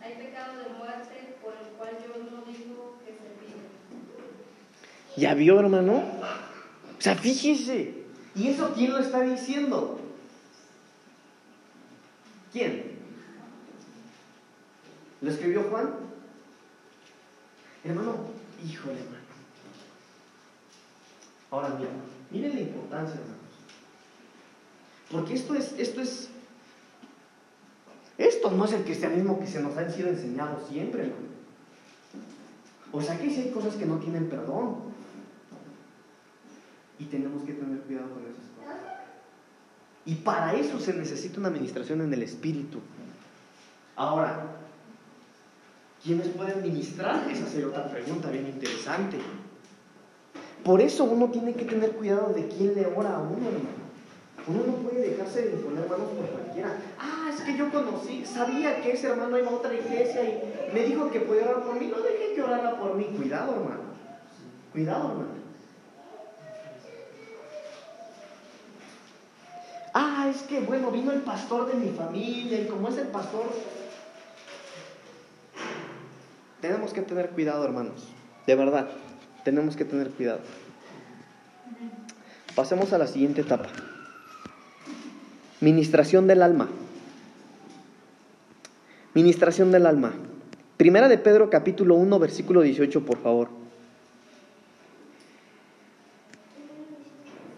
Hay 0.00 0.14
pecado 0.16 0.58
de 0.60 0.68
muerte 0.76 1.36
por 1.40 1.54
el 1.56 1.72
cual 1.78 1.96
yo 2.04 2.20
no 2.20 2.44
digo 2.44 2.98
que 3.04 3.12
se 3.12 3.28
pida. 3.40 3.64
¿Ya 5.16 5.34
vio, 5.34 5.60
hermano? 5.60 6.02
O 6.98 7.00
sea, 7.00 7.14
fíjese. 7.14 8.04
¿Y 8.34 8.48
eso 8.48 8.72
quién 8.74 8.92
lo 8.92 8.98
está 8.98 9.20
diciendo? 9.20 10.00
¿Quién? 12.52 12.94
¿Lo 15.20 15.30
escribió 15.30 15.62
Juan? 15.64 15.90
Hermano, 17.84 18.16
híjole, 18.64 18.98
hermano. 19.00 19.24
Ahora 21.50 21.68
mira, 21.78 21.90
miren 22.30 22.54
la 22.54 22.60
importancia, 22.60 23.14
hermanos. 23.14 23.38
Porque 25.10 25.34
esto 25.34 25.54
es, 25.54 25.74
esto 25.78 26.00
es, 26.00 26.28
esto 28.18 28.50
no 28.50 28.64
es 28.64 28.72
el 28.72 28.82
cristianismo 28.82 29.38
que 29.38 29.46
se 29.46 29.60
nos 29.60 29.76
ha 29.76 29.88
sido 29.88 30.08
enseñado 30.08 30.66
siempre, 30.68 31.02
hermano. 31.02 31.33
O 32.94 33.02
sea 33.02 33.18
que 33.18 33.28
sí 33.28 33.40
hay 33.40 33.50
cosas 33.50 33.74
que 33.74 33.86
no 33.86 33.98
tienen 33.98 34.28
perdón. 34.28 34.76
Y 36.98 37.06
tenemos 37.06 37.42
que 37.42 37.54
tener 37.54 37.80
cuidado 37.80 38.10
con 38.10 38.22
esas 38.22 38.46
cosas. 38.56 38.80
Y 40.06 40.14
para 40.16 40.54
eso 40.54 40.78
se 40.78 40.94
necesita 40.94 41.40
una 41.40 41.48
administración 41.48 42.02
en 42.02 42.14
el 42.14 42.22
espíritu. 42.22 42.78
Ahora, 43.96 44.46
¿quiénes 46.04 46.28
pueden 46.28 46.62
ministrar? 46.62 47.28
Esa 47.28 47.48
sería 47.48 47.66
otra 47.66 47.88
pregunta 47.88 48.30
bien 48.30 48.46
interesante. 48.46 49.18
Por 50.62 50.80
eso 50.80 51.04
uno 51.04 51.30
tiene 51.30 51.54
que 51.54 51.64
tener 51.64 51.92
cuidado 51.92 52.32
de 52.32 52.46
quién 52.46 52.74
le 52.74 52.86
ora 52.86 53.16
a 53.16 53.20
uno, 53.20 53.48
hermano. 53.48 53.84
Uno 54.46 54.62
no 54.66 54.72
puede 54.74 55.10
dejarse 55.10 55.42
de 55.42 55.52
imponer 55.52 55.88
manos 55.88 56.08
por 56.10 56.26
cualquiera. 56.26 56.76
Ah, 56.98 57.30
es 57.34 57.40
que 57.40 57.56
yo 57.56 57.70
conocí, 57.70 58.26
sabía 58.26 58.82
que 58.82 58.92
ese 58.92 59.08
hermano 59.08 59.38
iba 59.38 59.50
a 59.50 59.54
otra 59.54 59.72
iglesia 59.72 60.22
y 60.22 60.74
me 60.74 60.84
dijo 60.84 61.10
que 61.10 61.20
podía 61.20 61.44
orar 61.44 61.62
por 61.64 61.80
mí. 61.80 61.86
No 61.86 62.02
dejé 62.02 62.34
que 62.34 62.42
orara 62.42 62.78
por 62.78 62.94
mí. 62.94 63.04
Cuidado, 63.16 63.54
hermano. 63.54 63.82
Cuidado, 64.72 65.10
hermano. 65.10 65.44
Ah, 69.94 70.28
es 70.28 70.42
que 70.42 70.60
bueno, 70.60 70.90
vino 70.90 71.12
el 71.12 71.20
pastor 71.20 71.68
de 71.68 71.74
mi 71.74 71.90
familia 71.90 72.60
y 72.60 72.66
como 72.66 72.88
es 72.88 72.98
el 72.98 73.06
pastor, 73.06 73.46
tenemos 76.60 76.92
que 76.92 77.02
tener 77.02 77.30
cuidado, 77.30 77.64
hermanos. 77.64 78.08
De 78.46 78.54
verdad, 78.56 78.88
tenemos 79.44 79.76
que 79.76 79.84
tener 79.84 80.10
cuidado. 80.10 80.40
Pasemos 82.54 82.92
a 82.92 82.98
la 82.98 83.06
siguiente 83.06 83.42
etapa. 83.42 83.68
Ministración 85.68 86.26
del 86.26 86.42
alma. 86.42 86.68
Ministración 89.14 89.72
del 89.72 89.86
alma. 89.86 90.12
Primera 90.76 91.08
de 91.08 91.16
Pedro 91.16 91.48
capítulo 91.48 91.94
1 91.94 92.18
versículo 92.18 92.60
18, 92.60 93.02
por 93.06 93.16
favor. 93.16 93.48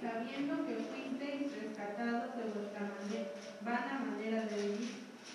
sabiendo 0.00 0.54
que 0.66 0.74
fuisteis 0.86 1.50
rescatados 1.62 2.36
de 2.36 2.44
vuestra 2.54 2.80
mane- 2.94 3.28
vana 3.64 3.94
manera 4.07 4.42
de 4.46 4.57
vivir, 4.62 4.90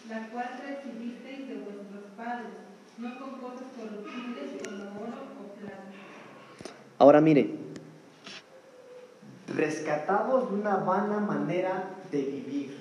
la 0.09 0.27
cual 0.29 0.49
recibisteis 0.65 1.47
de 1.49 1.55
vuestros 1.55 2.05
padres, 2.15 2.55
no 2.97 3.19
con 3.19 3.39
cosas 3.39 3.67
corruptibles 3.75 4.61
como 4.63 5.01
oro 5.01 5.19
o 5.41 5.59
plata. 5.59 5.83
Ahora 6.99 7.21
mire, 7.21 7.49
rescatados 10.11 10.49
de 10.49 10.55
una 10.55 10.75
vana 10.77 11.19
manera 11.19 11.83
de 12.11 12.21
vivir. 12.21 12.77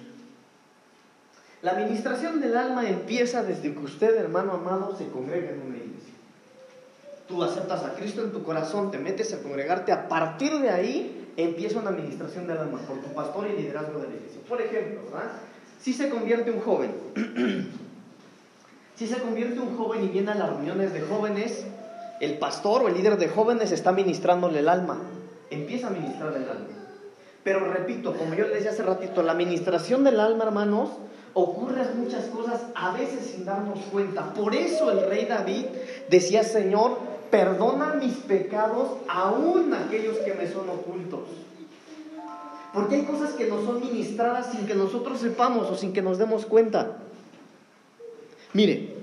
La 1.63 1.73
administración 1.73 2.41
del 2.41 2.57
alma 2.57 2.89
empieza 2.89 3.43
desde 3.43 3.73
que 3.73 3.79
usted, 3.79 4.17
hermano 4.17 4.53
amado, 4.53 4.97
se 4.97 5.09
congrega 5.09 5.51
en 5.51 5.61
una 5.61 5.77
iglesia. 5.77 6.15
Tú 7.29 7.43
aceptas 7.43 7.85
a 7.85 7.95
Cristo 7.95 8.23
en 8.23 8.33
tu 8.33 8.43
corazón, 8.43 8.91
te 8.91 8.99
metes 8.99 9.33
a 9.35 9.43
congregarte, 9.43 9.93
a 9.93 10.09
partir 10.09 10.59
de 10.59 10.71
ahí 10.71 11.33
empieza 11.37 11.79
una 11.79 11.91
administración 11.91 12.47
del 12.47 12.59
alma 12.59 12.79
por 12.79 12.99
tu 13.01 13.13
pastor 13.13 13.47
y 13.49 13.61
liderazgo 13.61 14.01
de 14.01 14.09
la 14.09 14.15
iglesia. 14.15 14.41
Por 14.49 14.61
ejemplo, 14.61 15.03
¿verdad? 15.05 15.31
Si 15.81 15.93
se 15.93 16.09
convierte 16.09 16.51
un 16.51 16.61
joven, 16.61 16.93
si 18.97 19.07
se 19.07 19.19
convierte 19.19 19.61
un 19.61 19.77
joven 19.77 20.05
y 20.05 20.09
viene 20.09 20.33
a 20.33 20.35
las 20.35 20.49
reuniones 20.49 20.93
de 20.93 21.03
jóvenes, 21.03 21.65
el 22.21 22.39
pastor 22.39 22.83
o 22.83 22.89
el 22.89 22.95
líder 22.95 23.17
de 23.19 23.29
jóvenes 23.29 23.71
está 23.71 23.93
ministrándole 23.93 24.59
el 24.59 24.69
alma, 24.69 24.99
empieza 25.51 25.89
a 25.89 25.91
ministrar 25.91 26.35
el 26.35 26.49
alma. 26.49 26.80
Pero 27.43 27.61
repito, 27.73 28.17
como 28.17 28.35
yo 28.35 28.45
les 28.45 28.55
decía 28.55 28.71
hace 28.71 28.83
ratito, 28.83 29.23
la 29.23 29.33
administración 29.33 30.05
del 30.05 30.21
alma, 30.21 30.45
hermanos, 30.45 30.91
ocurre 31.33 31.85
muchas 31.97 32.27
cosas 32.27 32.63
a 32.75 32.93
veces 32.93 33.31
sin 33.31 33.45
darnos 33.45 33.79
cuenta. 33.91 34.35
Por 34.35 34.55
eso 34.55 34.91
el 34.91 35.09
rey 35.09 35.27
David 35.27 35.67
decía, 36.09 36.43
Señor, 36.45 36.99
perdona 37.31 37.95
mis 37.95 38.15
pecados, 38.15 38.99
aún 39.09 39.73
aquellos 39.73 40.19
que 40.19 40.35
me 40.35 40.51
son 40.51 40.69
ocultos. 40.69 41.29
Porque 42.75 42.97
hay 42.97 43.03
cosas 43.05 43.33
que 43.33 43.47
nos 43.47 43.65
son 43.65 43.81
ministradas 43.81 44.53
sin 44.53 44.67
que 44.67 44.75
nosotros 44.75 45.21
sepamos 45.21 45.71
o 45.71 45.77
sin 45.77 45.93
que 45.93 46.03
nos 46.03 46.19
demos 46.19 46.47
cuenta. 46.47 46.99
Mire, 48.53 48.97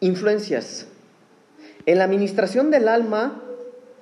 influencias. 0.00 0.86
En 1.86 1.98
la 1.98 2.04
administración 2.04 2.70
del 2.70 2.88
alma, 2.88 3.42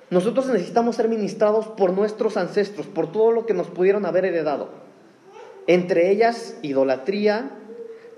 nosotros 0.09 0.47
necesitamos 0.47 0.95
ser 0.95 1.07
ministrados 1.07 1.67
por 1.67 1.93
nuestros 1.93 2.37
ancestros, 2.37 2.87
por 2.87 3.11
todo 3.11 3.31
lo 3.31 3.45
que 3.45 3.53
nos 3.53 3.67
pudieron 3.67 4.05
haber 4.05 4.25
heredado. 4.25 4.69
Entre 5.67 6.09
ellas, 6.09 6.57
idolatría, 6.63 7.51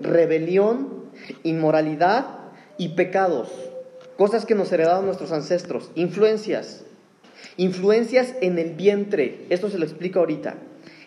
rebelión, 0.00 1.04
inmoralidad 1.42 2.38
y 2.78 2.90
pecados. 2.90 3.50
Cosas 4.16 4.46
que 4.46 4.54
nos 4.54 4.72
heredaron 4.72 5.04
nuestros 5.04 5.32
ancestros. 5.32 5.90
Influencias. 5.94 6.84
Influencias 7.58 8.34
en 8.40 8.58
el 8.58 8.72
vientre. 8.72 9.46
Esto 9.50 9.68
se 9.68 9.78
lo 9.78 9.84
explico 9.84 10.20
ahorita. 10.20 10.54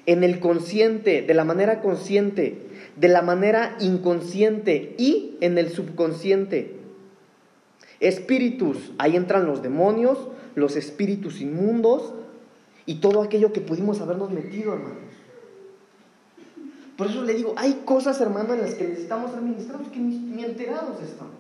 En 0.06 0.24
el 0.24 0.40
consciente, 0.40 1.24
de 1.24 1.34
la 1.34 1.46
manera 1.46 1.82
consciente, 1.82 2.60
de 2.96 3.08
la 3.08 3.24
manera 3.24 3.76
inconsciente 3.80 4.94
y 5.00 5.38
en 5.42 5.58
el 5.58 5.70
subconsciente. 5.70 6.76
Espíritus, 8.00 8.92
ahí 9.00 9.16
entran 9.16 9.46
los 9.48 9.64
demonios, 9.64 10.18
los 10.56 10.76
espíritus 10.76 11.42
inmundos 11.42 12.14
y 12.86 12.96
todo 12.96 13.22
aquello 13.22 13.54
que 13.54 13.62
pudimos 13.62 14.02
habernos 14.02 14.32
metido, 14.32 14.74
hermanos. 14.74 14.98
Por 16.98 17.08
eso 17.08 17.24
le 17.24 17.34
digo, 17.34 17.54
hay 17.58 17.82
cosas, 17.86 18.20
hermano, 18.22 18.54
en 18.54 18.62
las 18.62 18.74
que 18.76 18.88
necesitamos 18.88 19.32
ser 19.32 19.42
ministrados 19.42 19.90
que 19.90 20.00
ni, 20.00 20.18
ni 20.18 20.46
enterados 20.46 21.02
estamos. 21.02 21.34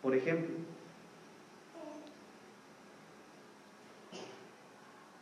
Por 0.00 0.14
ejemplo, 0.14 0.54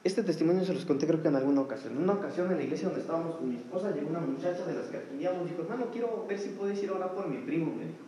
este 0.04 0.22
testimonio 0.22 0.64
se 0.64 0.72
los 0.72 0.86
conté 0.86 1.08
creo 1.08 1.20
que 1.20 1.28
en 1.28 1.34
alguna 1.34 1.62
ocasión. 1.62 1.94
En 1.94 2.04
una 2.04 2.12
ocasión 2.12 2.50
en 2.52 2.58
la 2.58 2.62
iglesia 2.62 2.86
donde 2.86 3.00
estábamos 3.00 3.36
con 3.36 3.48
mi 3.48 3.56
esposa, 3.56 3.90
llegó 3.90 4.08
una 4.10 4.20
muchacha 4.20 4.64
de 4.64 4.74
las 4.74 4.86
que 4.86 4.98
atendíamos 4.98 5.46
y 5.46 5.50
dijo, 5.50 5.62
hermano, 5.62 5.86
quiero 5.90 6.26
ver 6.28 6.38
si 6.38 6.50
puedes 6.50 6.80
ir 6.80 6.90
ahora 6.90 7.12
por 7.12 7.28
mi 7.28 7.38
primo, 7.38 7.74
me 7.74 7.86
dijo. 7.86 8.07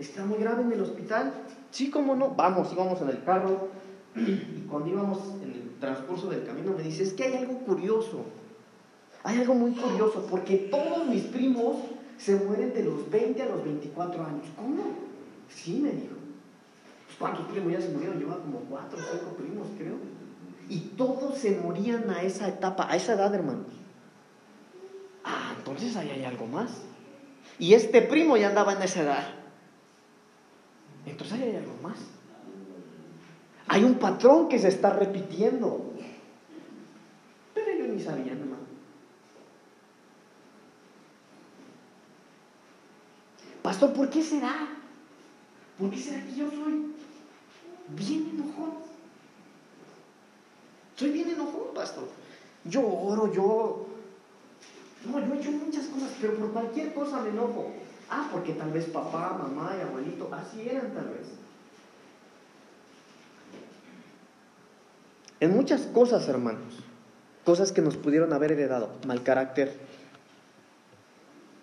¿Está 0.00 0.24
muy 0.24 0.38
grave 0.38 0.62
en 0.62 0.72
el 0.72 0.80
hospital? 0.80 1.32
Sí, 1.70 1.90
cómo 1.90 2.16
no. 2.16 2.30
Vamos, 2.30 2.72
íbamos 2.72 3.00
en 3.02 3.10
el 3.10 3.22
carro 3.22 3.68
y 4.16 4.62
cuando 4.62 4.88
íbamos 4.88 5.18
en 5.42 5.52
el 5.52 5.76
transcurso 5.78 6.30
del 6.30 6.44
camino 6.44 6.72
me 6.74 6.82
dice, 6.82 7.02
es 7.02 7.12
que 7.12 7.24
hay 7.24 7.36
algo 7.36 7.58
curioso. 7.58 8.24
Hay 9.22 9.38
algo 9.38 9.54
muy 9.54 9.72
curioso 9.72 10.26
porque 10.30 10.56
todos 10.70 11.06
mis 11.06 11.24
primos 11.24 11.76
se 12.16 12.36
mueren 12.36 12.72
de 12.72 12.84
los 12.84 13.10
20 13.10 13.42
a 13.42 13.46
los 13.46 13.62
24 13.62 14.24
años. 14.24 14.46
¿Cómo? 14.56 14.82
Sí, 15.50 15.80
me 15.82 15.90
dijo. 15.90 16.14
Pues, 17.06 17.18
¿Cuántos 17.18 17.46
primos 17.48 17.70
ya 17.70 17.80
se 17.82 17.90
murieron? 17.90 18.18
Lleva 18.18 18.38
como 18.38 18.60
4 18.60 18.98
o 18.98 19.18
5 19.18 19.36
primos, 19.36 19.68
creo. 19.76 19.96
Y 20.70 20.78
todos 20.96 21.36
se 21.36 21.60
morían 21.60 22.08
a 22.08 22.22
esa 22.22 22.48
etapa, 22.48 22.90
a 22.90 22.96
esa 22.96 23.12
edad, 23.12 23.34
hermanos. 23.34 23.66
Ah, 25.24 25.52
entonces 25.58 25.94
ahí 25.96 26.08
hay 26.08 26.24
algo 26.24 26.46
más. 26.46 26.70
Y 27.58 27.74
este 27.74 28.00
primo 28.00 28.38
ya 28.38 28.48
andaba 28.48 28.72
en 28.72 28.80
esa 28.80 29.02
edad. 29.02 29.39
Entonces 31.06 31.40
hay 31.40 31.56
algo 31.56 31.74
más. 31.82 31.98
Hay 33.68 33.84
un 33.84 33.94
patrón 33.94 34.48
que 34.48 34.58
se 34.58 34.68
está 34.68 34.92
repitiendo. 34.92 35.92
Pero 37.54 37.72
yo 37.78 37.86
ni 37.86 38.00
sabía, 38.00 38.32
hermano. 38.32 38.56
Pastor, 43.62 43.92
¿por 43.92 44.10
qué 44.10 44.22
será? 44.22 44.68
¿Por 45.78 45.90
qué 45.90 45.98
será 45.98 46.24
que 46.24 46.34
yo 46.34 46.50
soy 46.50 46.94
bien 47.90 48.30
enojón? 48.34 48.72
Soy 50.96 51.10
bien 51.10 51.30
enojón, 51.30 51.74
pastor. 51.74 52.08
Yo 52.64 52.86
oro, 52.86 53.32
yo... 53.32 53.86
No, 55.06 55.18
yo 55.26 55.34
he 55.34 55.38
hecho 55.38 55.50
muchas 55.52 55.86
cosas, 55.86 56.10
pero 56.20 56.36
por 56.36 56.52
cualquier 56.52 56.92
cosa 56.92 57.22
me 57.22 57.30
enojo. 57.30 57.72
Ah, 58.10 58.28
porque 58.32 58.52
tal 58.54 58.72
vez 58.72 58.86
papá, 58.86 59.38
mamá 59.40 59.74
y 59.78 59.82
abuelito 59.82 60.28
así 60.32 60.68
eran 60.68 60.92
tal 60.92 61.06
vez. 61.06 61.28
En 65.38 65.52
muchas 65.52 65.82
cosas, 65.82 66.28
hermanos, 66.28 66.80
cosas 67.44 67.72
que 67.72 67.80
nos 67.80 67.96
pudieron 67.96 68.32
haber 68.32 68.52
heredado, 68.52 68.90
mal 69.06 69.22
carácter, 69.22 69.78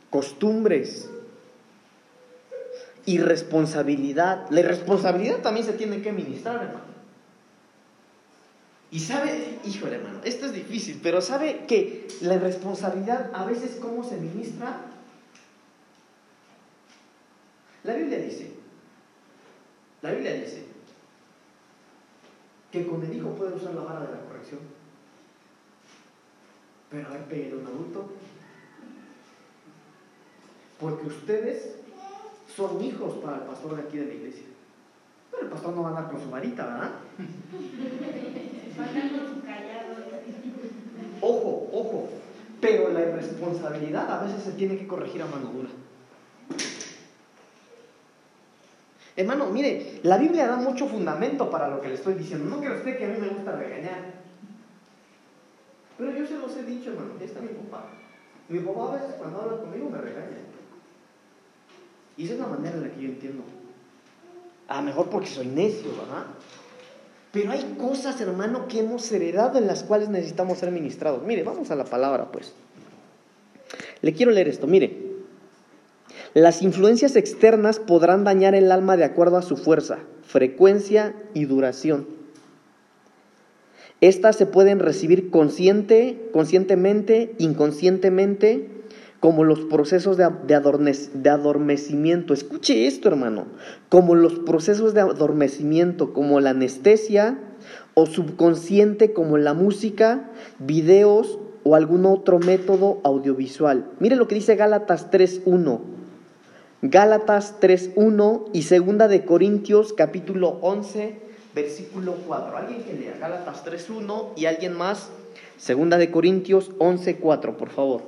costumbres, 0.10 1.10
irresponsabilidad. 3.06 4.50
La 4.50 4.62
irresponsabilidad 4.62 5.38
también 5.38 5.66
se 5.66 5.74
tiene 5.74 6.02
que 6.02 6.12
ministrar, 6.12 6.56
hermano. 6.56 6.98
Y 8.90 9.00
sabe, 9.02 9.60
híjole, 9.66 9.96
hermano, 9.96 10.20
esto 10.24 10.46
es 10.46 10.54
difícil, 10.54 11.00
pero 11.04 11.22
sabe 11.22 11.66
que 11.68 12.08
la 12.22 12.36
irresponsabilidad 12.36 13.32
a 13.34 13.46
veces 13.46 13.78
cómo 13.82 14.04
se 14.04 14.18
ministra. 14.18 14.78
La 17.88 17.94
Biblia 17.96 18.20
dice, 18.20 18.52
la 20.02 20.12
Biblia 20.12 20.34
dice 20.34 20.66
que 22.70 22.86
con 22.86 23.02
el 23.02 23.16
hijo 23.16 23.30
puede 23.30 23.56
usar 23.56 23.74
la 23.76 23.82
vara 23.82 24.02
de 24.02 24.12
la 24.12 24.26
corrección, 24.26 24.60
pero 26.92 27.08
a 27.08 27.12
ver, 27.12 27.54
a 27.54 27.56
un 27.56 27.66
adulto, 27.66 28.10
porque 30.82 31.08
ustedes 31.08 31.78
son 32.54 32.84
hijos 32.84 33.20
para 33.24 33.38
el 33.38 33.44
pastor 33.44 33.78
de 33.78 33.84
aquí 33.84 33.98
de 34.00 34.06
la 34.08 34.14
iglesia. 34.16 34.48
Pero 35.32 35.44
el 35.44 35.50
pastor 35.50 35.74
no 35.74 35.84
va 35.84 35.88
a 35.88 35.92
andar 35.96 36.12
con 36.12 36.22
su 36.22 36.30
varita, 36.30 36.66
¿verdad? 36.66 36.92
Ojo, 41.22 41.70
ojo. 41.72 42.10
Pero 42.60 42.90
la 42.90 43.00
irresponsabilidad 43.00 44.12
a 44.12 44.26
veces 44.26 44.44
se 44.44 44.52
tiene 44.52 44.78
que 44.78 44.88
corregir 44.88 45.22
a 45.22 45.28
mano 45.28 45.54
dura. 45.54 45.70
Hermano, 49.18 49.48
mire, 49.48 50.00
la 50.04 50.18
Biblia 50.20 50.46
da 50.46 50.58
mucho 50.58 50.88
fundamento 50.88 51.50
para 51.50 51.68
lo 51.68 51.82
que 51.82 51.88
le 51.88 51.96
estoy 51.96 52.14
diciendo. 52.14 52.46
No 52.46 52.62
cree 52.62 52.78
usted 52.78 53.00
que 53.00 53.06
a 53.06 53.08
mí 53.08 53.18
me 53.20 53.30
gusta 53.30 53.56
regañar. 53.56 54.14
Pero 55.98 56.12
yo 56.16 56.28
se 56.28 56.38
los 56.38 56.56
he 56.56 56.62
dicho, 56.62 56.92
hermano. 56.92 57.14
Ahí 57.20 57.26
está 57.26 57.42
mi 57.42 57.48
papá. 57.48 57.90
Mi 58.48 58.60
papá 58.60 58.90
a 58.90 58.96
veces 58.98 59.16
cuando 59.18 59.42
habla 59.42 59.58
conmigo 59.58 59.90
me 59.90 59.98
regaña. 59.98 60.38
Y 62.16 62.26
esa 62.26 62.34
es 62.36 62.40
la 62.40 62.46
manera 62.46 62.76
en 62.76 62.84
la 62.84 62.92
que 62.92 63.02
yo 63.02 63.08
entiendo. 63.10 63.44
A 64.68 64.84
mejor 64.84 65.10
porque 65.10 65.28
soy 65.28 65.48
necio, 65.48 65.90
¿verdad? 65.98 66.28
Pero 67.32 67.52
hay 67.52 67.76
cosas, 67.80 68.22
hermano, 68.22 68.68
que 68.68 68.82
hemos 68.82 69.12
heredado 69.12 69.58
en 69.58 69.66
las 69.66 69.82
cuales 69.84 70.10
necesitamos 70.10 70.60
ser 70.60 70.72
ministrados. 70.72 71.24
Mire, 71.24 71.42
vamos 71.42 71.72
a 71.72 71.76
la 71.76 71.86
palabra, 71.86 72.32
pues. 72.32 72.54
Le 74.02 74.14
quiero 74.14 74.32
leer 74.32 74.48
esto, 74.48 74.68
mire. 74.68 75.07
Las 76.34 76.62
influencias 76.62 77.16
externas 77.16 77.80
podrán 77.80 78.24
dañar 78.24 78.56
el 78.56 78.72
alma 78.72 78.98
de 78.98 79.06
acuerdo 79.06 79.38
a 79.38 79.42
su 79.42 79.58
fuerza, 79.58 80.00
frecuencia 80.24 81.16
y 81.34 81.46
duración. 81.46 82.08
Estas 84.00 84.36
se 84.36 84.46
pueden 84.46 84.80
recibir 84.80 85.32
consciente, 85.32 86.30
conscientemente, 86.32 87.34
inconscientemente, 87.40 88.70
como 89.20 89.44
los 89.44 89.62
procesos 89.62 90.18
de, 90.18 90.54
adormecimiento. 90.54 92.34
Escuche 92.34 92.86
esto, 92.86 93.10
hermano, 93.10 93.46
como 93.90 94.14
los 94.14 94.38
procesos 94.40 94.94
de 94.94 95.02
adormecimiento, 95.02 96.14
como 96.14 96.40
la 96.40 96.52
anestesia 96.52 97.40
o 97.96 98.06
subconsciente, 98.06 99.14
como 99.14 99.40
la 99.40 99.56
música, 99.56 100.30
videos 100.60 101.40
o 101.64 101.74
algún 101.74 102.06
otro 102.06 102.38
método 102.38 103.02
audiovisual. 103.04 103.90
Mire 104.00 104.16
lo 104.16 104.28
que 104.28 104.36
dice 104.36 104.56
Gálatas 104.56 105.10
3.1. 105.10 105.97
Gálatas 106.84 107.56
3.1 107.60 108.50
y 108.54 108.62
segunda 108.62 109.08
de 109.08 109.26
Corintios 109.26 109.94
capítulo 109.94 110.60
11, 110.62 111.16
versículo 111.56 112.18
4. 112.28 112.56
Alguien 112.56 112.84
que 112.84 112.94
lea 112.94 113.18
Gálatas 113.20 113.66
3.1 113.66 114.34
y 114.36 114.46
alguien 114.46 114.74
más. 114.74 115.10
Segunda 115.58 115.98
de 115.98 116.12
Corintios 116.12 116.70
11.4, 116.78 117.56
por 117.56 117.70
favor. 117.70 118.04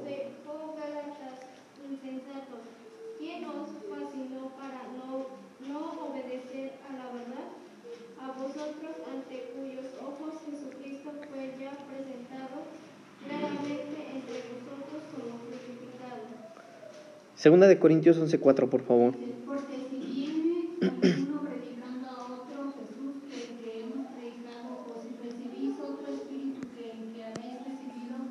Segunda 17.40 17.70
de 17.70 17.80
Corintios 17.80 18.18
11:4, 18.18 18.68
por 18.68 18.82
favor. 18.82 19.14
Porque 19.46 19.78
si 19.90 19.96
viene 19.96 20.76
uno 20.82 21.40
predicando 21.48 22.10
a 22.10 22.36
otro 22.36 22.74
Jesús 22.76 23.24
que, 23.32 23.64
que 23.64 23.80
hemos 23.80 24.12
predicado, 24.12 24.84
o 24.84 25.00
si 25.00 25.16
recibís 25.24 25.80
otro 25.80 26.12
espíritu 26.14 26.68
que, 26.76 27.16
que 27.16 27.24
habéis 27.24 27.64
recibido, 27.64 28.28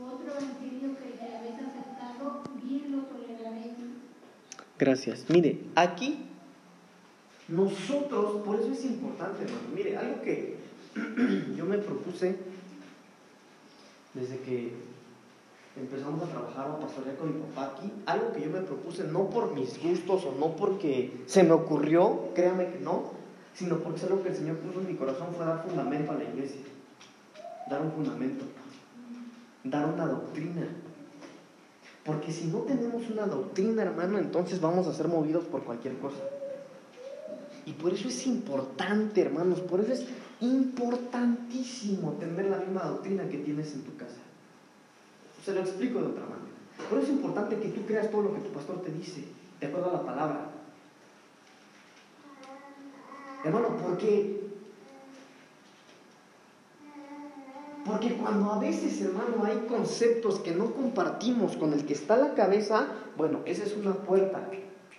u 0.00 0.04
otro 0.08 0.32
evangelio 0.32 0.96
que, 0.96 1.18
que 1.20 1.36
habéis 1.36 1.58
aceptado, 1.68 2.44
bien 2.64 2.92
lo 2.92 3.02
toleraréis. 3.02 3.76
Gracias. 4.78 5.26
Mire, 5.28 5.60
aquí 5.74 6.24
nosotros, 7.48 8.40
por 8.40 8.58
eso 8.58 8.72
es 8.72 8.86
importante, 8.86 9.44
hermano. 9.44 9.68
Mire, 9.74 9.98
algo 9.98 10.22
que 10.22 10.56
yo 11.58 11.66
me 11.66 11.76
propuse 11.76 12.36
desde 14.14 14.38
que 14.38 14.72
empezamos 15.76 16.22
a 16.22 16.26
trabajar 16.26 16.70
a 16.70 16.80
pastorear 16.80 17.16
con 17.16 17.34
mi 17.34 17.40
papá 17.42 17.74
aquí, 17.76 17.92
algo 18.06 18.32
que 18.32 18.42
yo 18.42 18.50
me 18.50 18.60
propuse 18.60 19.04
no 19.04 19.28
por 19.28 19.54
mis 19.54 19.80
gustos 19.82 20.24
o 20.24 20.32
no 20.38 20.56
porque 20.56 21.22
se 21.26 21.42
me 21.42 21.52
ocurrió, 21.52 22.30
créame 22.34 22.70
que 22.70 22.80
no, 22.80 23.10
sino 23.54 23.78
porque 23.78 23.98
es 23.98 24.04
algo 24.04 24.22
que 24.22 24.30
el 24.30 24.36
Señor 24.36 24.56
puso 24.56 24.80
en 24.80 24.86
mi 24.86 24.94
corazón 24.94 25.28
fue 25.36 25.44
dar 25.44 25.62
fundamento 25.62 26.12
a 26.12 26.14
la 26.14 26.24
iglesia, 26.24 26.62
dar 27.68 27.82
un 27.82 27.92
fundamento, 27.92 28.44
dar 29.64 29.86
una 29.86 30.06
doctrina. 30.06 30.66
Porque 32.04 32.30
si 32.30 32.46
no 32.46 32.58
tenemos 32.60 33.10
una 33.10 33.26
doctrina, 33.26 33.82
hermano, 33.82 34.18
entonces 34.18 34.60
vamos 34.60 34.86
a 34.86 34.94
ser 34.94 35.08
movidos 35.08 35.44
por 35.44 35.64
cualquier 35.64 35.98
cosa. 35.98 36.22
Y 37.66 37.72
por 37.72 37.92
eso 37.92 38.08
es 38.08 38.26
importante, 38.28 39.22
hermanos, 39.22 39.60
por 39.60 39.80
eso 39.80 39.92
es 39.92 40.06
importantísimo 40.40 42.12
tener 42.12 42.46
la 42.46 42.58
misma 42.58 42.84
doctrina 42.84 43.28
que 43.28 43.38
tienes 43.38 43.74
en 43.74 43.82
tu 43.82 43.96
casa. 43.96 44.25
Se 45.46 45.54
lo 45.54 45.60
explico 45.60 46.00
de 46.00 46.06
otra 46.06 46.24
manera. 46.24 46.50
Por 46.90 46.98
eso 46.98 47.06
es 47.06 47.18
importante 47.18 47.56
que 47.60 47.68
tú 47.68 47.86
creas 47.86 48.10
todo 48.10 48.22
lo 48.22 48.34
que 48.34 48.40
tu 48.40 48.50
pastor 48.50 48.82
te 48.82 48.90
dice, 48.90 49.22
de 49.60 49.66
acuerdo 49.68 49.90
a 49.90 49.92
la 49.92 50.02
palabra. 50.02 50.50
Hermano, 53.44 53.76
¿por 53.76 53.96
qué? 53.96 54.40
Porque 57.84 58.16
cuando 58.16 58.54
a 58.54 58.58
veces, 58.58 59.00
hermano, 59.00 59.44
hay 59.44 59.68
conceptos 59.68 60.40
que 60.40 60.50
no 60.50 60.72
compartimos 60.72 61.56
con 61.56 61.72
el 61.72 61.86
que 61.86 61.92
está 61.92 62.16
la 62.16 62.34
cabeza, 62.34 62.88
bueno, 63.16 63.42
esa 63.44 63.62
es 63.62 63.76
una 63.76 63.94
puerta 63.94 64.50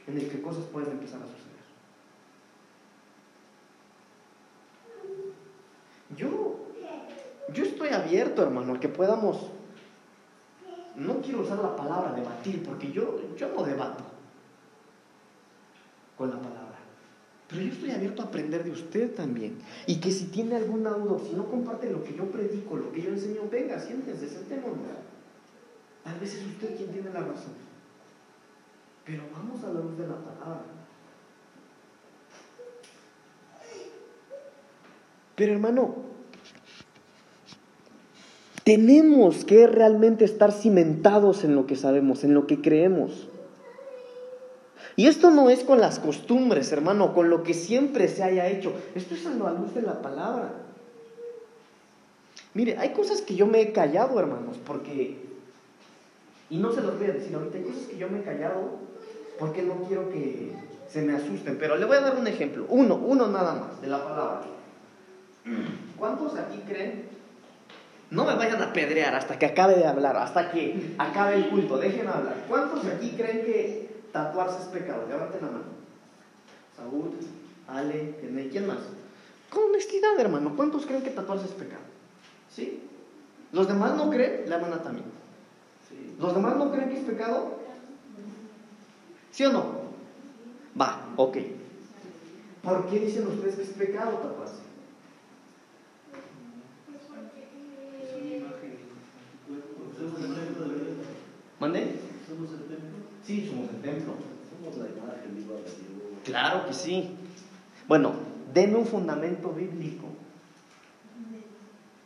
en 0.08 0.16
la 0.16 0.32
que 0.32 0.42
cosas 0.42 0.64
pueden 0.72 0.92
empezar 0.92 1.20
a 1.20 1.26
suceder. 1.26 1.58
Yo, 6.16 6.56
yo 7.54 7.64
estoy 7.66 7.90
abierto, 7.90 8.44
hermano, 8.44 8.76
a 8.76 8.80
que 8.80 8.88
podamos 8.88 9.57
no 10.98 11.22
quiero 11.22 11.42
usar 11.42 11.60
la 11.60 11.76
palabra 11.76 12.14
debatir, 12.14 12.64
porque 12.64 12.92
yo, 12.92 13.36
yo 13.36 13.50
no 13.56 13.64
debato 13.64 14.04
con 16.18 16.30
la 16.32 16.38
palabra. 16.38 16.78
Pero 17.48 17.62
yo 17.62 17.72
estoy 17.72 17.92
abierto 17.92 18.24
a 18.24 18.26
aprender 18.26 18.64
de 18.64 18.72
usted 18.72 19.16
también. 19.16 19.60
Y 19.86 20.00
que 20.00 20.12
si 20.12 20.26
tiene 20.26 20.56
alguna 20.56 20.90
duda, 20.92 21.20
si 21.24 21.34
no 21.34 21.46
comparte 21.46 21.90
lo 21.92 22.04
que 22.04 22.16
yo 22.16 22.26
predico, 22.26 22.76
lo 22.76 22.92
que 22.92 23.04
yo 23.04 23.10
enseño, 23.12 23.42
venga, 23.50 23.80
siéntese, 23.80 24.28
sentémonos. 24.28 24.78
Tal 26.04 26.20
vez 26.20 26.34
es 26.34 26.46
usted 26.46 26.76
quien 26.76 26.92
tiene 26.92 27.12
la 27.12 27.22
razón. 27.22 27.54
Pero 29.06 29.24
vamos 29.32 29.64
a 29.64 29.68
la 29.68 29.80
luz 29.80 29.98
de 29.98 30.08
la 30.08 30.16
palabra. 30.16 30.66
Pero 35.36 35.54
hermano, 35.54 36.07
tenemos 38.68 39.46
que 39.46 39.66
realmente 39.66 40.26
estar 40.26 40.52
cimentados 40.52 41.46
en 41.46 41.56
lo 41.56 41.66
que 41.66 41.78
sabemos, 41.78 42.26
en 42.26 42.34
lo 42.34 42.48
que 42.48 42.60
creemos. 42.60 43.30
Y 44.98 45.08
esto 45.08 45.32
no 45.32 45.50
es 45.50 45.64
con 45.64 45.80
las 45.80 46.00
costumbres, 46.00 46.70
hermano, 46.74 47.14
con 47.14 47.30
lo 47.30 47.44
que 47.44 47.54
siempre 47.54 48.10
se 48.10 48.24
haya 48.24 48.50
hecho. 48.50 48.74
Esto 48.94 49.16
es 49.16 49.26
a 49.26 49.30
la 49.30 49.54
luz 49.54 49.74
de 49.74 49.84
la 49.84 50.02
palabra. 50.02 50.52
Mire, 52.56 52.78
hay 52.78 52.90
cosas 52.90 53.22
que 53.22 53.36
yo 53.36 53.48
me 53.48 53.62
he 53.62 53.72
callado, 53.72 54.20
hermanos, 54.20 54.58
porque... 54.66 55.18
Y 56.50 56.58
no 56.58 56.74
se 56.74 56.82
los 56.82 57.00
voy 57.00 57.08
a 57.08 57.14
decir 57.14 57.34
ahorita, 57.34 57.60
hay 57.60 57.64
cosas 57.64 57.84
que 57.84 57.98
yo 57.98 58.10
me 58.10 58.20
he 58.20 58.24
callado 58.24 58.80
porque 59.40 59.62
no 59.62 59.76
quiero 59.88 60.10
que 60.10 60.52
se 60.90 61.04
me 61.04 61.14
asusten. 61.14 61.58
Pero 61.58 61.78
le 61.78 61.86
voy 61.86 61.96
a 61.96 62.02
dar 62.02 62.18
un 62.18 62.28
ejemplo, 62.28 62.66
uno, 62.68 62.96
uno 62.96 63.28
nada 63.28 63.54
más, 63.54 63.82
de 63.82 63.88
la 63.88 64.04
palabra. 64.04 64.42
¿Cuántos 65.98 66.36
aquí 66.36 66.62
creen? 66.68 67.17
No 68.10 68.24
me 68.24 68.36
vayan 68.36 68.62
a 68.62 68.72
pedrear 68.72 69.14
hasta 69.16 69.38
que 69.38 69.46
acabe 69.46 69.76
de 69.76 69.86
hablar, 69.86 70.16
hasta 70.16 70.52
que 70.52 70.96
acabe 70.98 71.36
el 71.36 71.50
culto, 71.50 71.78
déjenme 71.78 72.10
hablar. 72.10 72.46
¿Cuántos 72.48 72.86
aquí 72.86 73.12
creen 73.18 73.46
que 73.46 74.02
tatuarse 74.14 74.62
es 74.62 74.68
pecado? 74.68 75.06
Levanten 75.10 75.42
la 75.42 75.48
mano. 75.48 75.66
Saúl, 76.76 77.12
Ale, 77.68 78.16
¿quién 78.52 78.68
más? 78.68 78.78
Con 79.50 79.64
honestidad, 79.66 80.18
hermano, 80.20 80.54
¿cuántos 80.56 80.86
creen 80.86 81.04
que 81.04 81.10
tatuarse 81.10 81.46
es 81.46 81.52
pecado? 81.52 81.82
¿Sí? 82.50 82.88
¿Los 83.52 83.68
demás 83.68 83.96
no 83.96 84.10
creen? 84.10 84.50
La 84.50 84.58
mano 84.58 84.78
también. 84.78 85.06
¿Los 86.20 86.34
demás 86.34 86.56
no 86.56 86.72
creen 86.72 86.90
que 86.90 87.00
es 87.00 87.04
pecado? 87.04 87.60
¿Sí 89.32 89.46
o 89.46 89.52
no? 89.52 89.66
Va, 90.80 91.10
ok. 91.16 91.38
¿Por 92.64 92.88
qué 92.88 93.00
dicen 93.00 93.28
ustedes 93.28 93.56
que 93.56 93.62
es 93.64 93.70
pecado 93.70 94.12
tatuarse? 94.18 94.67
¿Mande? 101.60 101.88
¿Somos 102.28 102.52
el 102.52 102.60
templo? 102.60 102.98
Sí, 103.26 103.48
somos 103.50 103.70
el 103.70 103.82
templo. 103.82 104.14
Somos 104.50 104.78
la 104.78 104.86
imagen 104.86 105.36
viva 105.36 105.56
de 105.56 105.62
Dios. 105.62 106.22
Claro 106.24 106.68
que 106.68 106.74
sí. 106.74 107.16
Bueno, 107.88 108.14
denme 108.54 108.78
un 108.78 108.86
fundamento 108.86 109.52
bíblico. 109.54 110.08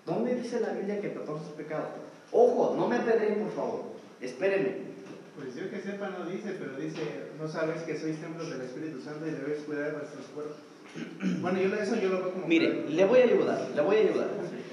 ¿Dónde 0.06 0.36
dice 0.36 0.60
la 0.60 0.74
Biblia 0.74 1.00
que 1.02 1.10
tatuarse 1.10 1.48
es 1.48 1.54
pecado? 1.54 1.86
Ojo, 2.32 2.76
no 2.78 2.88
me 2.88 2.98
apedreen, 2.98 3.44
por 3.44 3.52
favor. 3.54 3.82
Espérenme. 4.20 4.92
Pues 5.38 5.56
yo 5.56 5.70
que 5.70 5.82
sepa 5.82 6.10
no 6.10 6.26
dice, 6.26 6.56
pero 6.60 6.76
dice, 6.78 7.02
no 7.40 7.48
sabes 7.48 7.82
que 7.84 7.98
sois 7.98 8.20
templos 8.20 8.50
del 8.50 8.62
Espíritu 8.62 9.02
Santo 9.02 9.28
y 9.28 9.32
debéis 9.32 9.64
cuidar 9.64 9.92
de 9.92 9.98
vuestros 9.98 10.26
cuerpos. 10.28 10.58
Bueno, 11.42 11.60
yo 11.60 11.74
eso 11.76 11.96
yo 11.96 12.10
lo 12.10 12.20
veo 12.20 12.34
como... 12.34 12.48
Mire, 12.48 12.90
le 12.90 13.06
voy 13.06 13.20
a 13.20 13.24
ayudar, 13.24 13.70
le 13.74 13.82
voy 13.82 13.96
a 13.96 14.00
ayudar. 14.00 14.30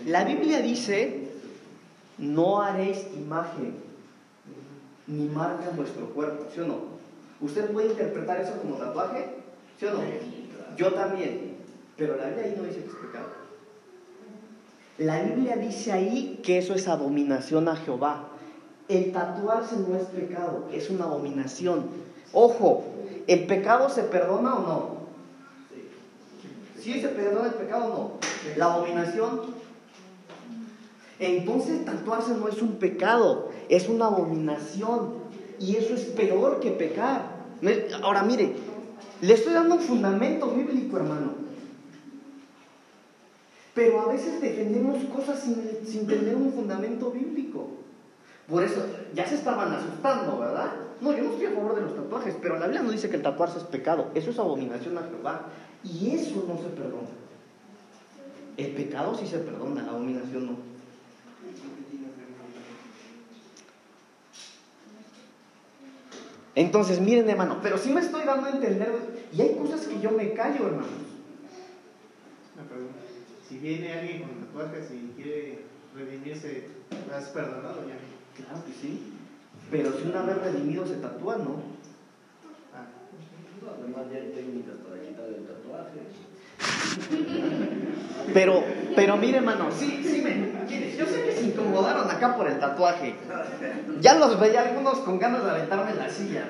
La 0.07 0.25
Biblia 0.25 0.61
dice, 0.61 1.28
no 2.19 2.61
haréis 2.61 3.07
imagen 3.15 3.77
ni 5.07 5.29
marca 5.29 5.71
en 5.71 5.77
vuestro 5.77 6.07
cuerpo, 6.11 6.47
¿sí 6.53 6.61
o 6.61 6.67
no? 6.67 6.77
¿Usted 7.41 7.71
puede 7.71 7.89
interpretar 7.91 8.41
eso 8.41 8.59
como 8.61 8.77
tatuaje? 8.77 9.37
¿Sí 9.79 9.87
o 9.87 9.93
no? 9.93 10.01
Yo 10.77 10.93
también, 10.93 11.57
pero 11.97 12.17
la 12.17 12.27
Biblia 12.27 12.45
ahí 12.45 12.55
no 12.57 12.65
dice 12.65 12.81
que 12.81 12.89
es 12.89 12.95
pecado. 12.95 13.29
La 14.99 15.23
Biblia 15.23 15.57
dice 15.57 15.93
ahí 15.93 16.41
que 16.43 16.59
eso 16.59 16.75
es 16.75 16.89
abominación 16.89 17.69
a 17.69 17.77
Jehová. 17.77 18.25
El 18.89 19.13
tatuarse 19.13 19.77
no 19.77 19.97
es 19.97 20.05
pecado, 20.07 20.69
es 20.73 20.91
una 20.91 21.05
abominación. 21.05 21.87
Ojo, 22.33 22.85
¿el 23.27 23.47
pecado 23.47 23.89
se 23.89 24.03
perdona 24.03 24.57
o 24.57 24.61
no? 24.61 24.99
¿Sí 26.81 27.01
se 27.01 27.09
perdona 27.09 27.49
el 27.49 27.55
pecado 27.55 27.85
o 27.85 27.89
no? 27.89 28.11
La 28.57 28.75
abominación. 28.75 29.68
Entonces 31.21 31.85
tatuarse 31.85 32.35
no 32.35 32.49
es 32.49 32.63
un 32.63 32.77
pecado, 32.77 33.51
es 33.69 33.89
una 33.89 34.07
abominación. 34.07 35.15
Y 35.59 35.77
eso 35.77 35.95
es 35.95 36.05
peor 36.05 36.61
que 36.61 36.71
pecar. 36.71 37.39
Ahora 38.03 38.23
mire, 38.23 38.55
le 39.21 39.35
estoy 39.35 39.53
dando 39.53 39.75
un 39.77 39.81
fundamento 39.81 40.51
bíblico, 40.51 40.97
hermano. 40.97 41.33
Pero 43.75 44.01
a 44.01 44.13
veces 44.13 44.41
defendemos 44.41 45.05
cosas 45.05 45.41
sin, 45.41 45.87
sin 45.87 46.07
tener 46.07 46.37
un 46.37 46.53
fundamento 46.53 47.11
bíblico. 47.11 47.69
Por 48.49 48.63
eso, 48.63 48.85
ya 49.15 49.27
se 49.27 49.35
estaban 49.35 49.73
asustando, 49.73 50.39
¿verdad? 50.39 50.73
No, 51.01 51.17
yo 51.17 51.23
no 51.25 51.31
estoy 51.31 51.47
a 51.47 51.51
favor 51.51 51.75
de 51.75 51.83
los 51.83 51.95
tatuajes, 51.95 52.35
pero 52.41 52.59
la 52.59 52.67
Biblia 52.67 52.83
no 52.83 52.91
dice 52.91 53.11
que 53.11 53.17
el 53.17 53.23
tatuarse 53.23 53.59
es 53.59 53.65
pecado. 53.65 54.07
Eso 54.15 54.31
es 54.31 54.39
abominación 54.39 54.97
a 54.99 55.03
Jehová. 55.03 55.43
Y 55.85 56.11
eso 56.11 56.45
no 56.49 56.57
se 56.57 56.69
perdona. 56.71 57.09
El 58.57 58.73
pecado 58.73 59.15
sí 59.17 59.27
se 59.27 59.39
perdona, 59.39 59.83
la 59.83 59.93
abominación 59.93 60.47
no. 60.47 60.68
Entonces, 66.59 67.01
miren, 67.01 67.31
hermano, 67.31 67.61
pero 67.63 67.79
sí 67.79 67.93
me 67.93 68.01
estoy 68.01 68.25
dando 68.25 68.49
a 68.49 68.51
entender, 68.51 68.93
y 69.33 69.41
hay 69.41 69.55
cosas 69.55 69.87
que 69.87 70.01
yo 70.01 70.11
me 70.11 70.33
callo, 70.33 70.67
hermano. 70.67 70.89
Una 72.57 72.69
pregunta. 72.69 72.99
Si 73.49 73.59
viene 73.59 73.93
alguien 73.93 74.23
con 74.23 74.45
tatuajes 74.45 74.91
y 74.91 75.13
quiere 75.15 75.61
redimirse, 75.95 76.67
¿lo 77.09 77.15
has 77.15 77.29
perdonado 77.29 77.87
ya? 77.87 77.95
Claro 78.35 78.65
que 78.67 78.73
sí. 78.73 79.13
Pero 79.71 79.93
si 79.93 80.09
una 80.09 80.23
vez 80.23 80.37
redimido 80.39 80.85
se 80.85 80.97
tatúa, 80.97 81.37
¿no? 81.37 81.63
Ah. 82.75 82.91
Además 83.79 84.07
ya 84.13 84.19
hay 84.19 84.33
técnicas 84.33 84.79
para 84.79 85.01
quitar 85.01 85.29
el 85.29 85.47
tatuaje. 85.47 86.01
Pero, 88.35 88.63
pero 88.95 89.17
mire, 89.17 89.39
hermano, 89.39 89.69
sí, 89.71 90.03
sí, 90.05 90.21
me, 90.23 90.59
yo 90.99 91.07
sé 91.07 91.23
que 91.25 91.33
se 91.33 91.45
incomodaron 91.47 92.11
acá 92.11 92.37
por 92.37 92.49
el 92.49 92.59
tatuaje. 92.59 93.15
Ya 94.01 94.19
los 94.19 94.39
veía 94.39 94.63
algunos 94.63 94.99
con 94.99 95.19
ganas 95.19 95.45
de 95.45 95.51
aventarme 95.51 95.93
en 95.93 95.99
la 95.99 96.11
silla. 96.11 96.45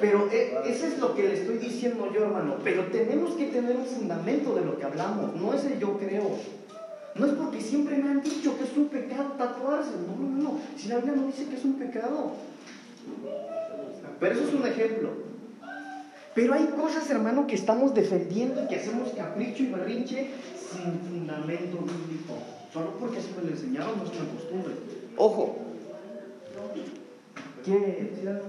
Pero 0.00 0.28
eh, 0.32 0.58
eso 0.66 0.86
es 0.86 0.98
lo 0.98 1.14
que 1.14 1.22
le 1.22 1.34
estoy 1.34 1.58
diciendo 1.58 2.10
yo, 2.12 2.24
hermano. 2.24 2.56
Pero 2.64 2.84
tenemos 2.86 3.34
que 3.34 3.46
tener 3.46 3.76
un 3.76 3.86
fundamento 3.86 4.54
de 4.54 4.64
lo 4.64 4.78
que 4.78 4.84
hablamos. 4.84 5.36
No 5.36 5.54
es 5.54 5.64
el 5.64 5.78
yo 5.78 5.98
creo. 5.98 6.38
No 7.14 7.26
es 7.26 7.32
porque 7.32 7.60
siempre 7.60 7.96
me 7.96 8.10
han 8.10 8.22
dicho 8.22 8.56
que 8.56 8.64
es 8.64 8.76
un 8.76 8.88
pecado 8.88 9.34
tatuarse. 9.36 9.90
No, 10.06 10.16
no, 10.16 10.42
no. 10.42 10.60
Si 10.76 10.88
la 10.88 10.96
Biblia 10.96 11.16
no 11.16 11.26
dice 11.26 11.46
que 11.46 11.56
es 11.56 11.64
un 11.64 11.74
pecado. 11.74 12.32
Pero 14.18 14.34
eso 14.34 14.48
es 14.48 14.54
un 14.54 14.66
ejemplo. 14.66 15.29
Pero 16.34 16.54
hay 16.54 16.66
cosas, 16.66 17.10
hermano, 17.10 17.46
que 17.46 17.56
estamos 17.56 17.94
defendiendo 17.94 18.62
y 18.62 18.68
que 18.68 18.76
hacemos 18.76 19.10
capricho 19.10 19.64
y 19.64 19.66
berrinche 19.66 20.30
sin 20.54 21.00
fundamento 21.00 21.78
bíblico. 21.78 22.34
Solo 22.72 22.96
porque 23.00 23.18
así 23.18 23.34
me 23.36 23.42
lo 23.44 23.50
enseñaron, 23.50 23.98
no 23.98 24.04
es 24.04 24.10
una 24.10 24.30
costumbre. 24.32 24.74
Ojo. 25.16 25.56
¿Quiere 27.64 27.86
decir 28.04 28.28
algo? 28.28 28.46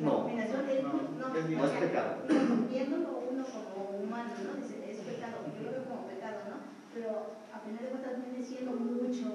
No, 0.00 0.10
no, 0.10 0.28
no 0.28 1.64
es 1.64 1.70
pecado. 1.72 2.16
Viéndolo 2.70 3.08
uno 3.30 3.44
como 3.44 4.00
humano, 4.02 4.32
¿no? 4.42 4.60
Dice, 4.60 4.90
es 4.90 4.98
pecado, 4.98 5.44
yo 5.54 5.64
lo 5.64 5.70
veo 5.72 5.84
como 5.84 6.08
pecado, 6.08 6.40
¿no? 6.48 6.56
Pero 6.94 7.36
a 7.52 7.60
final 7.60 7.84
de 7.84 7.90
cuentas 7.90 8.16
viene 8.24 8.44
siendo 8.44 8.72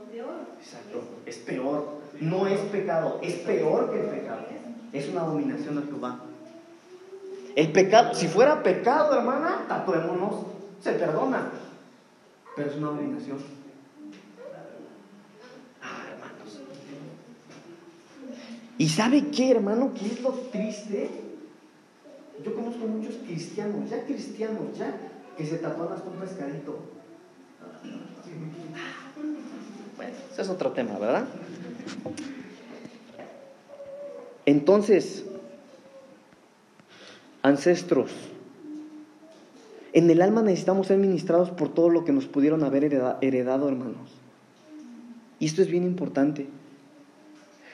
peor. 0.04 0.36
Exacto, 0.60 1.02
es 1.26 1.38
peor. 1.38 2.06
No 2.20 2.48
es 2.48 2.60
pecado, 2.60 3.20
es 3.22 3.34
peor 3.36 3.92
que 3.92 4.00
el 4.02 4.08
pecado. 4.08 4.46
Es 4.94 5.10
una 5.10 5.22
abominación 5.22 5.78
a 5.78 5.82
Jehová. 5.82 6.20
El 7.56 7.72
pecado, 7.72 8.14
si 8.14 8.28
fuera 8.28 8.64
pecado, 8.64 9.18
hermana, 9.18 9.66
tatuémonos, 9.68 10.46
se 10.82 10.94
perdona. 10.94 11.50
Pero 12.56 12.70
es 12.70 12.78
una 12.78 12.88
abominación. 12.88 13.38
Ah, 15.82 16.04
hermanos. 16.12 16.62
¿Y 18.78 18.90
sabe 18.90 19.28
qué, 19.30 19.52
hermano? 19.52 19.94
¿Qué 19.94 20.06
es 20.06 20.22
lo 20.22 20.32
triste? 20.32 21.10
Yo 22.44 22.54
conozco 22.54 22.86
muchos 22.86 23.16
cristianos, 23.26 23.90
ya 23.90 24.04
cristianos, 24.06 24.78
ya, 24.78 24.94
que 25.38 25.46
se 25.46 25.58
tatúan 25.58 25.94
hasta 25.94 26.10
un 26.10 26.18
pescadito. 26.18 26.80
Bueno, 29.95 29.95
ese 30.32 30.42
es 30.42 30.50
otro 30.50 30.72
tema, 30.72 30.98
¿verdad? 30.98 31.26
Entonces, 34.46 35.26
ancestros, 37.42 38.12
en 39.94 40.10
el 40.10 40.22
alma 40.22 40.42
necesitamos 40.42 40.88
ser 40.88 40.98
ministrados 40.98 41.52
por 41.52 41.74
todo 41.74 41.90
lo 41.90 42.04
que 42.04 42.12
nos 42.12 42.26
pudieron 42.26 42.64
haber 42.64 42.84
heredado, 42.84 43.70
hermanos. 43.70 44.12
Y 45.40 45.46
esto 45.46 45.62
es 45.62 45.70
bien 45.70 45.84
importante. 45.84 46.48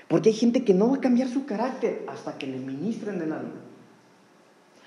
Porque 0.08 0.30
hay 0.30 0.36
gente 0.36 0.64
que 0.64 0.74
no 0.74 0.90
va 0.90 0.98
a 0.98 1.02
cambiar 1.02 1.30
su 1.30 1.46
carácter 1.46 2.04
hasta 2.08 2.38
que 2.38 2.48
le 2.48 2.58
ministren 2.58 3.22
el 3.22 3.32
alma. 3.32 3.71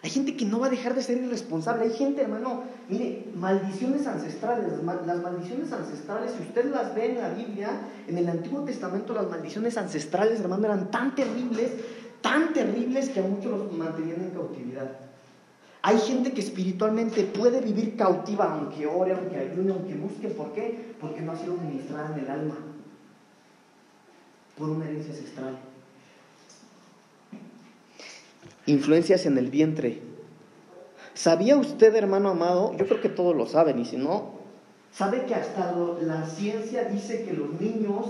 Hay 0.05 0.11
gente 0.11 0.37
que 0.37 0.45
no 0.45 0.61
va 0.61 0.67
a 0.67 0.71
dejar 0.71 0.95
de 0.95 1.03
ser 1.03 1.17
irresponsable. 1.17 1.85
Hay 1.85 1.95
gente, 1.95 2.21
hermano, 2.21 2.65
mire, 2.91 3.25
maldiciones 3.37 4.07
ancestrales. 4.07 4.67
Las 5.07 5.23
maldiciones 5.23 5.73
ancestrales, 5.73 6.33
si 6.37 6.43
usted 6.43 6.67
las 6.71 6.95
ve 6.95 7.13
en 7.13 7.21
la 7.23 7.31
Biblia, 7.31 7.71
en 8.07 8.19
el 8.19 8.29
Antiguo 8.29 8.61
Testamento, 8.65 9.15
las 9.15 9.31
maldiciones 9.31 9.79
ancestrales, 9.79 10.41
hermano, 10.41 10.67
eran 10.67 10.91
tan 10.91 11.15
terribles, 11.15 11.73
tan 12.21 12.53
terribles 12.53 13.09
que 13.09 13.21
a 13.21 13.23
muchos 13.23 13.51
los 13.51 13.73
mantenían 13.73 14.21
en 14.21 14.31
cautividad. 14.33 14.91
Hay 15.81 15.97
gente 15.97 16.33
que 16.33 16.43
espiritualmente 16.43 17.23
puede 17.23 17.63
vivir 17.63 17.97
cautiva, 17.97 18.53
aunque 18.53 18.87
ore, 18.87 19.15
aunque 19.15 19.39
ayune, 19.39 19.73
aunque 19.73 19.95
busque. 19.95 20.29
¿Por 20.29 20.53
qué? 20.53 20.95
Porque 21.01 21.23
no 21.23 21.33
ha 21.33 21.37
sido 21.37 21.57
ministrada 21.57 22.15
en 22.15 22.25
el 22.25 22.31
alma. 22.31 22.57
por 24.59 24.69
una 24.69 24.85
herencia 24.85 25.15
ancestral. 25.15 25.59
Influencias 28.67 29.27
en 29.27 29.37
el 29.39 29.51
vientre. 29.51 30.01
¿Sabía 31.15 31.57
usted, 31.57 31.95
hermano 31.95 32.31
amado? 32.31 32.75
Yo 32.77 32.87
creo 32.87 33.01
que 33.01 33.09
todos 33.09 33.37
lo 33.37 33.47
saben, 33.47 33.79
y 33.79 33.85
si 33.85 33.97
no, 33.97 34.31
sabe 34.93 35.25
que 35.27 35.35
hasta 35.35 35.73
lo- 35.73 36.01
la 36.01 36.27
ciencia 36.27 36.85
dice 36.85 37.25
que 37.25 37.33
los 37.35 37.61
niños, 37.61 38.07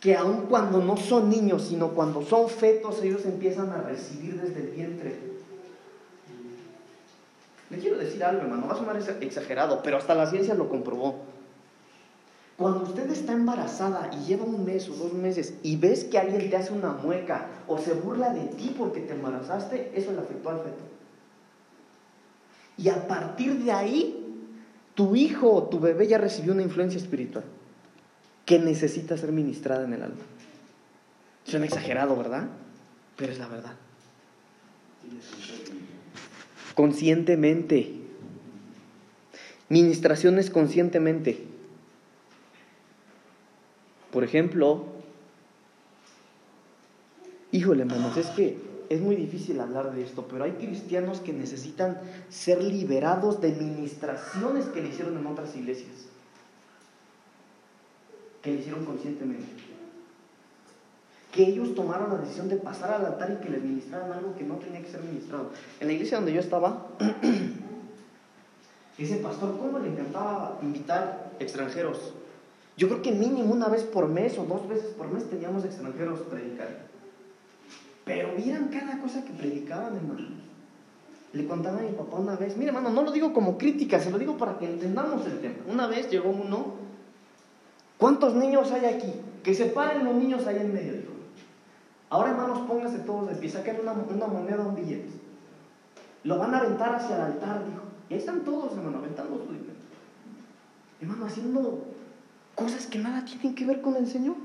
que 0.00 0.14
aun 0.16 0.46
cuando 0.48 0.78
no 0.82 0.96
son 0.96 1.30
niños, 1.30 1.64
sino 1.68 1.88
cuando 1.90 2.22
son 2.22 2.48
fetos, 2.48 3.02
ellos 3.02 3.24
empiezan 3.24 3.70
a 3.70 3.82
recibir 3.82 4.40
desde 4.40 4.60
el 4.60 4.68
vientre. 4.76 5.16
Le 7.70 7.78
quiero 7.78 7.96
decir 7.96 8.22
algo, 8.22 8.42
hermano, 8.42 8.66
va 8.68 8.74
a 8.74 8.76
sonar 8.76 8.96
exa- 9.00 9.16
exagerado, 9.22 9.80
pero 9.82 9.96
hasta 9.96 10.14
la 10.14 10.26
ciencia 10.26 10.54
lo 10.54 10.68
comprobó. 10.68 11.16
Cuando 12.56 12.84
usted 12.84 13.10
está 13.10 13.32
embarazada 13.32 14.10
y 14.12 14.26
lleva 14.26 14.44
un 14.44 14.64
mes 14.64 14.88
o 14.88 14.94
dos 14.94 15.12
meses 15.12 15.54
y 15.62 15.76
ves 15.76 16.04
que 16.04 16.18
alguien 16.18 16.50
te 16.50 16.56
hace 16.56 16.72
una 16.72 16.92
mueca 16.92 17.48
o 17.66 17.78
se 17.78 17.94
burla 17.94 18.30
de 18.30 18.46
ti 18.46 18.74
porque 18.78 19.00
te 19.00 19.14
embarazaste, 19.14 19.90
eso 19.94 20.12
le 20.12 20.20
afectó 20.20 20.50
al 20.50 20.58
feto. 20.58 20.84
Y 22.76 22.88
a 22.88 23.08
partir 23.08 23.64
de 23.64 23.72
ahí, 23.72 24.24
tu 24.94 25.16
hijo 25.16 25.52
o 25.52 25.64
tu 25.64 25.80
bebé 25.80 26.06
ya 26.06 26.18
recibió 26.18 26.52
una 26.52 26.62
influencia 26.62 26.98
espiritual 26.98 27.44
que 28.44 28.58
necesita 28.58 29.16
ser 29.16 29.32
ministrada 29.32 29.84
en 29.84 29.94
el 29.94 30.02
alma. 30.02 30.22
Suena 31.44 31.66
exagerado, 31.66 32.16
¿verdad? 32.16 32.48
Pero 33.16 33.32
es 33.32 33.38
la 33.38 33.48
verdad. 33.48 33.74
Conscientemente. 36.74 38.00
Ministraciones 39.68 40.50
conscientemente. 40.50 41.53
Por 44.14 44.22
ejemplo, 44.22 44.84
híjole, 47.50 47.82
hermanos, 47.82 48.16
es 48.16 48.28
que 48.28 48.56
es 48.88 49.00
muy 49.00 49.16
difícil 49.16 49.58
hablar 49.58 49.92
de 49.92 50.04
esto, 50.04 50.28
pero 50.30 50.44
hay 50.44 50.52
cristianos 50.52 51.18
que 51.18 51.32
necesitan 51.32 52.00
ser 52.28 52.62
liberados 52.62 53.40
de 53.40 53.50
ministraciones 53.50 54.66
que 54.66 54.82
le 54.82 54.90
hicieron 54.90 55.18
en 55.18 55.26
otras 55.26 55.56
iglesias, 55.56 56.06
que 58.40 58.52
le 58.52 58.60
hicieron 58.60 58.84
conscientemente. 58.84 59.48
Que 61.32 61.48
ellos 61.48 61.74
tomaron 61.74 62.10
la 62.10 62.18
decisión 62.18 62.48
de 62.48 62.54
pasar 62.54 62.92
al 62.92 63.06
altar 63.06 63.36
y 63.36 63.44
que 63.44 63.50
les 63.50 63.64
ministraran 63.64 64.12
algo 64.12 64.36
que 64.36 64.44
no 64.44 64.58
tenía 64.58 64.80
que 64.80 64.92
ser 64.92 65.02
ministrado. 65.02 65.50
En 65.80 65.88
la 65.88 65.92
iglesia 65.92 66.18
donde 66.18 66.34
yo 66.34 66.38
estaba, 66.38 66.86
ese 68.96 69.16
pastor, 69.16 69.58
¿cómo 69.58 69.80
le 69.80 69.88
encantaba 69.88 70.60
invitar 70.62 71.32
extranjeros? 71.40 72.14
Yo 72.76 72.88
creo 72.88 73.02
que 73.02 73.12
mínimo 73.12 73.52
una 73.52 73.68
vez 73.68 73.84
por 73.84 74.08
mes 74.08 74.36
o 74.38 74.44
dos 74.44 74.68
veces 74.68 74.90
por 74.94 75.08
mes 75.08 75.28
teníamos 75.30 75.64
extranjeros 75.64 76.20
predicando. 76.20 76.78
Pero 78.04 78.34
vieran 78.36 78.68
cada 78.68 79.00
cosa 79.00 79.24
que 79.24 79.32
predicaban, 79.32 79.96
hermano. 79.96 80.28
Le 81.32 81.46
contaba 81.46 81.78
a 81.78 81.82
mi 81.82 81.92
papá 81.92 82.16
una 82.18 82.36
vez, 82.36 82.56
mire 82.56 82.68
hermano, 82.68 82.90
no 82.90 83.02
lo 83.02 83.10
digo 83.10 83.32
como 83.32 83.58
crítica, 83.58 83.98
se 83.98 84.10
lo 84.10 84.18
digo 84.18 84.36
para 84.36 84.58
que 84.58 84.66
entendamos 84.66 85.26
el 85.26 85.40
tema. 85.40 85.56
Una 85.68 85.86
vez 85.86 86.10
llegó 86.10 86.30
uno, 86.30 86.74
¿cuántos 87.98 88.34
niños 88.34 88.70
hay 88.72 88.84
aquí? 88.86 89.12
Que 89.42 89.54
se 89.54 89.66
paren 89.66 90.04
los 90.04 90.14
niños 90.14 90.46
ahí 90.46 90.58
en 90.58 90.72
medio, 90.72 90.92
dijo. 90.92 91.12
Ahora 92.10 92.30
hermanos, 92.30 92.60
pónganse 92.68 92.98
todos 93.00 93.28
de 93.28 93.34
pie, 93.36 93.50
saquen 93.50 93.80
una, 93.80 93.92
una 93.92 94.26
moneda, 94.26 94.64
un 94.64 94.76
billete. 94.76 95.10
Lo 96.22 96.38
van 96.38 96.54
a 96.54 96.58
aventar 96.58 96.94
hacia 96.94 97.16
el 97.16 97.22
altar, 97.22 97.64
dijo. 97.66 97.82
Y 98.08 98.14
ahí 98.14 98.20
están 98.20 98.44
todos, 98.44 98.72
hermano, 98.76 98.98
aventando 98.98 99.36
su 99.38 99.52
dinero. 99.52 99.74
Hermano, 101.00 101.26
haciendo 101.26 101.93
cosas 102.54 102.86
que 102.86 102.98
nada 102.98 103.24
tienen 103.24 103.54
que 103.54 103.66
ver 103.66 103.80
con 103.80 103.96
el 103.96 104.06
Señor. 104.06 104.36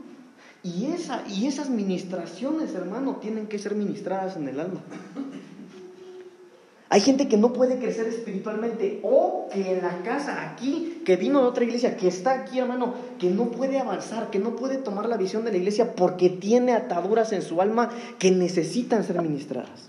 Y, 0.63 0.87
esa, 0.87 1.23
y 1.27 1.47
esas 1.47 1.69
ministraciones, 1.69 2.73
hermano, 2.75 3.17
tienen 3.17 3.47
que 3.47 3.59
ser 3.59 3.75
ministradas 3.75 4.35
en 4.35 4.47
el 4.47 4.59
alma. 4.59 4.81
Hay 6.91 7.01
gente 7.01 7.27
que 7.27 7.37
no 7.37 7.53
puede 7.53 7.77
crecer 7.77 8.07
espiritualmente 8.07 8.99
o 9.03 9.47
que 9.53 9.73
en 9.73 9.83
la 9.83 10.01
casa 10.01 10.49
aquí, 10.49 11.03
que 11.05 11.17
vino 11.17 11.39
de 11.39 11.47
otra 11.47 11.63
iglesia, 11.63 11.95
que 11.95 12.07
está 12.07 12.33
aquí, 12.33 12.57
hermano, 12.57 12.95
que 13.19 13.29
no 13.29 13.51
puede 13.51 13.77
avanzar, 13.77 14.31
que 14.31 14.39
no 14.39 14.55
puede 14.55 14.77
tomar 14.77 15.07
la 15.07 15.15
visión 15.15 15.45
de 15.45 15.51
la 15.51 15.57
iglesia 15.57 15.95
porque 15.95 16.29
tiene 16.29 16.73
ataduras 16.73 17.31
en 17.31 17.43
su 17.43 17.61
alma 17.61 17.91
que 18.17 18.31
necesitan 18.31 19.03
ser 19.03 19.21
ministradas. 19.21 19.87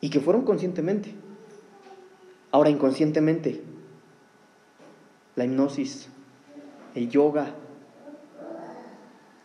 Y 0.00 0.10
que 0.10 0.20
fueron 0.20 0.44
conscientemente. 0.44 1.12
Ahora 2.52 2.70
inconscientemente. 2.70 3.64
La 5.34 5.44
hipnosis, 5.44 6.08
el 6.94 7.10
yoga, 7.10 7.54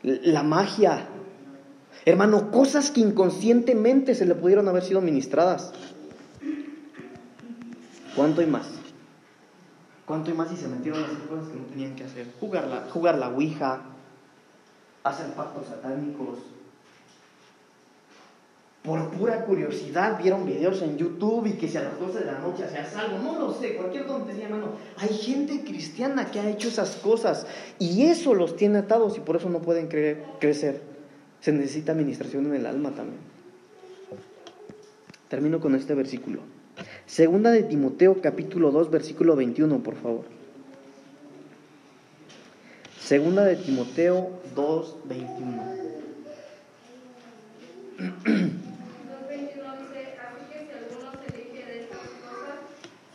la 0.03 0.43
magia. 0.43 1.07
Hermano, 2.05 2.51
cosas 2.51 2.91
que 2.91 3.01
inconscientemente 3.01 4.15
se 4.15 4.25
le 4.25 4.35
pudieron 4.35 4.67
haber 4.67 4.83
sido 4.83 5.01
ministradas. 5.01 5.73
¿Cuánto 8.15 8.41
hay 8.41 8.47
más? 8.47 8.67
¿Cuánto 10.05 10.29
hay 10.29 10.37
más 10.37 10.49
si 10.49 10.57
se 10.57 10.67
metieron 10.67 11.03
a 11.03 11.05
hacer 11.07 11.17
cosas 11.27 11.47
que 11.49 11.55
no 11.55 11.65
tenían 11.65 11.95
que 11.95 12.03
hacer? 12.03 12.27
Jugar 12.39 12.67
la, 12.67 12.81
jugar 12.91 13.17
la 13.17 13.29
Ouija, 13.29 13.81
hacer 15.03 15.33
pactos 15.33 15.67
satánicos. 15.67 16.39
Por 18.85 19.09
pura 19.09 19.45
curiosidad 19.45 20.19
vieron 20.21 20.45
videos 20.45 20.81
en 20.83 20.97
YouTube 20.97 21.47
y 21.47 21.53
que 21.53 21.67
si 21.67 21.77
a 21.77 21.83
las 21.83 21.99
12 21.99 22.19
de 22.19 22.25
la 22.25 22.39
noche 22.39 22.65
hacías 22.65 22.95
algo, 22.95 23.17
no 23.17 23.39
lo 23.39 23.53
sé, 23.53 23.75
cualquier 23.75 24.05
tontería, 24.05 24.45
hermano. 24.45 24.73
Hay 24.97 25.09
gente 25.09 25.63
cristiana 25.63 26.29
que 26.29 26.39
ha 26.39 26.47
hecho 26.47 26.67
esas 26.67 26.95
cosas 26.97 27.47
y 27.79 28.03
eso 28.03 28.35
los 28.35 28.55
tiene 28.55 28.77
atados 28.79 29.17
y 29.17 29.21
por 29.21 29.37
eso 29.37 29.49
no 29.49 29.59
pueden 29.61 29.87
cre 29.87 30.23
crecer. 30.39 30.81
Se 31.41 31.51
necesita 31.51 31.93
administración 31.93 32.45
en 32.45 32.55
el 32.55 32.65
alma 32.67 32.91
también. 32.91 33.19
Termino 35.29 35.59
con 35.59 35.73
este 35.73 35.95
versículo. 35.95 36.41
Segunda 37.07 37.49
de 37.49 37.63
Timoteo 37.63 38.21
capítulo 38.21 38.69
2 38.69 38.91
versículo 38.91 39.35
21, 39.35 39.79
por 39.81 39.95
favor. 39.95 40.25
Segunda 42.99 43.45
de 43.45 43.55
Timoteo 43.55 44.29
2, 44.55 44.97
21. 45.05 45.85
2.21 48.75 49.77
dice, 49.79 50.19
así 50.19 50.41
que 50.51 50.57
si 50.65 50.71
alguno 50.73 51.11
se 51.21 51.27
elige 51.33 51.65
de 51.65 51.79
estas 51.83 52.09
cosas, 52.25 52.59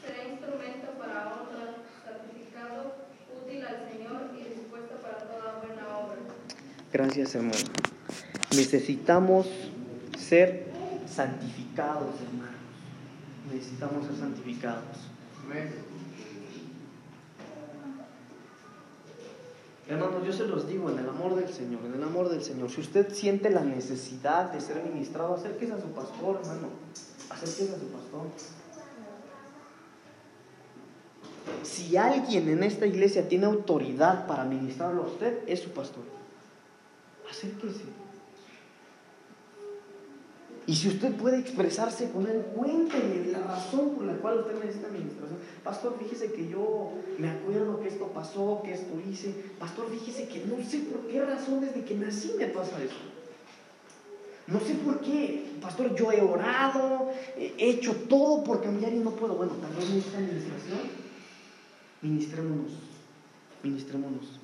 será 0.01 0.25
instrumento 0.31 0.89
para 0.97 1.35
honra, 1.35 1.77
santificado, 2.07 2.95
útil 3.43 3.61
al 3.67 3.91
Señor 3.91 4.31
y 4.39 4.55
dispuesto 4.55 4.95
para 5.03 5.19
toda 5.19 5.61
buena 5.61 5.85
obra. 5.99 6.23
Gracias, 6.93 7.37
hermano. 7.37 7.55
Necesitamos 8.57 9.47
ser 10.19 10.67
santificados, 11.07 12.15
hermanos. 12.27 12.61
Necesitamos 13.53 14.07
ser 14.07 14.17
santificados. 14.17 14.85
Hermanos, 19.89 20.27
yo 20.27 20.33
se 20.33 20.47
los 20.47 20.69
digo 20.69 20.91
en 20.91 20.99
el 20.99 21.09
amor 21.09 21.37
del 21.37 21.49
Señor, 21.49 21.81
en 21.85 21.95
el 21.95 22.03
amor 22.03 22.29
del 22.29 22.43
Señor. 22.43 22.71
Si 22.71 22.81
usted 22.81 23.13
siente 23.13 23.51
la 23.51 23.63
necesidad 23.63 24.53
de 24.53 24.61
ser 24.61 24.83
ministrado, 24.85 25.35
acérquese 25.35 25.73
a 25.73 25.81
su 25.81 25.89
pastor, 25.89 26.41
hermano. 26.43 26.69
Acérquese 27.29 27.75
a 27.75 27.79
su 27.79 27.87
pastor. 27.87 28.27
Si 31.63 31.97
alguien 31.97 32.49
en 32.49 32.63
esta 32.63 32.87
iglesia 32.87 33.29
tiene 33.29 33.47
autoridad 33.47 34.27
para 34.27 34.45
ministrarlo 34.45 35.05
a 35.05 35.07
usted, 35.07 35.41
es 35.47 35.61
su 35.61 35.71
pastor. 35.71 36.20
Acérquese. 37.31 37.85
Y 40.67 40.75
si 40.77 40.89
usted 40.89 41.15
puede 41.17 41.39
expresarse 41.39 42.11
con 42.11 42.27
él, 42.27 42.45
cuéntele 42.55 43.33
la 43.33 43.41
razón 43.41 43.91
por 43.91 44.05
la 44.05 44.15
cual 44.15 44.41
usted 44.41 44.55
necesita 44.63 44.89
administración. 44.89 45.39
Pastor, 45.65 45.97
fíjese 45.99 46.33
que 46.33 46.49
yo 46.49 46.93
me 47.19 47.31
acuerdo 47.31 47.81
que 47.81 47.89
esto 47.89 48.07
pasó, 48.09 48.61
que 48.65 48.75
esto 48.75 48.93
hice. 49.11 49.35
Pastor, 49.59 49.91
fíjese 49.91 50.29
que 50.29 50.45
no 50.45 50.63
sé 50.63 50.79
por 50.81 51.09
qué 51.09 51.25
razón 51.25 51.61
desde 51.61 51.85
que 51.85 51.95
nací 51.95 52.35
me 52.39 52.47
pasa 52.47 52.83
eso. 52.83 52.95
No 54.47 54.61
sé 54.61 54.75
por 54.75 55.01
qué. 55.01 55.57
Pastor, 55.61 55.95
yo 55.95 56.13
he 56.13 56.21
orado, 56.21 57.11
he 57.37 57.71
hecho 57.71 57.95
todo 58.09 58.45
por 58.45 58.63
cambiar 58.63 58.93
y 58.93 58.99
no 58.99 59.11
puedo. 59.11 59.35
Bueno, 59.35 59.55
tal 59.55 59.73
vez 59.75 59.89
necesita 59.89 60.19
administración. 60.19 60.79
Ministrémonos. 62.03 62.73
Ministrémonos. 63.63 64.40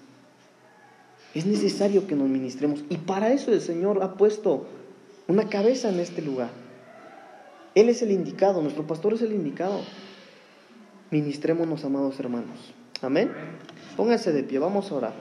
Es 1.37 1.45
necesario 1.45 2.07
que 2.07 2.16
nos 2.16 2.30
ministremos. 2.30 2.82
Y 2.89 2.97
para 2.97 3.30
eso 3.30 3.53
el 3.53 3.61
Señor 3.61 4.03
ha 4.03 4.14
puesto 4.14 4.66
una 5.28 5.51
cabeza 5.51 5.91
en 5.91 6.01
este 6.01 6.22
lugar. 6.22 6.49
Él 7.74 7.91
es 7.91 8.01
el 8.01 8.11
indicado, 8.11 8.62
nuestro 8.62 8.87
pastor 8.87 9.12
es 9.12 9.20
el 9.20 9.34
indicado. 9.34 9.82
Ministrémonos, 11.11 11.84
amados 11.84 12.18
hermanos. 12.20 12.72
Amén. 13.03 13.30
Pónganse 13.99 14.32
de 14.32 14.45
pie, 14.45 14.59
vamos 14.59 14.91
a 14.91 14.95
orar. 14.95 15.12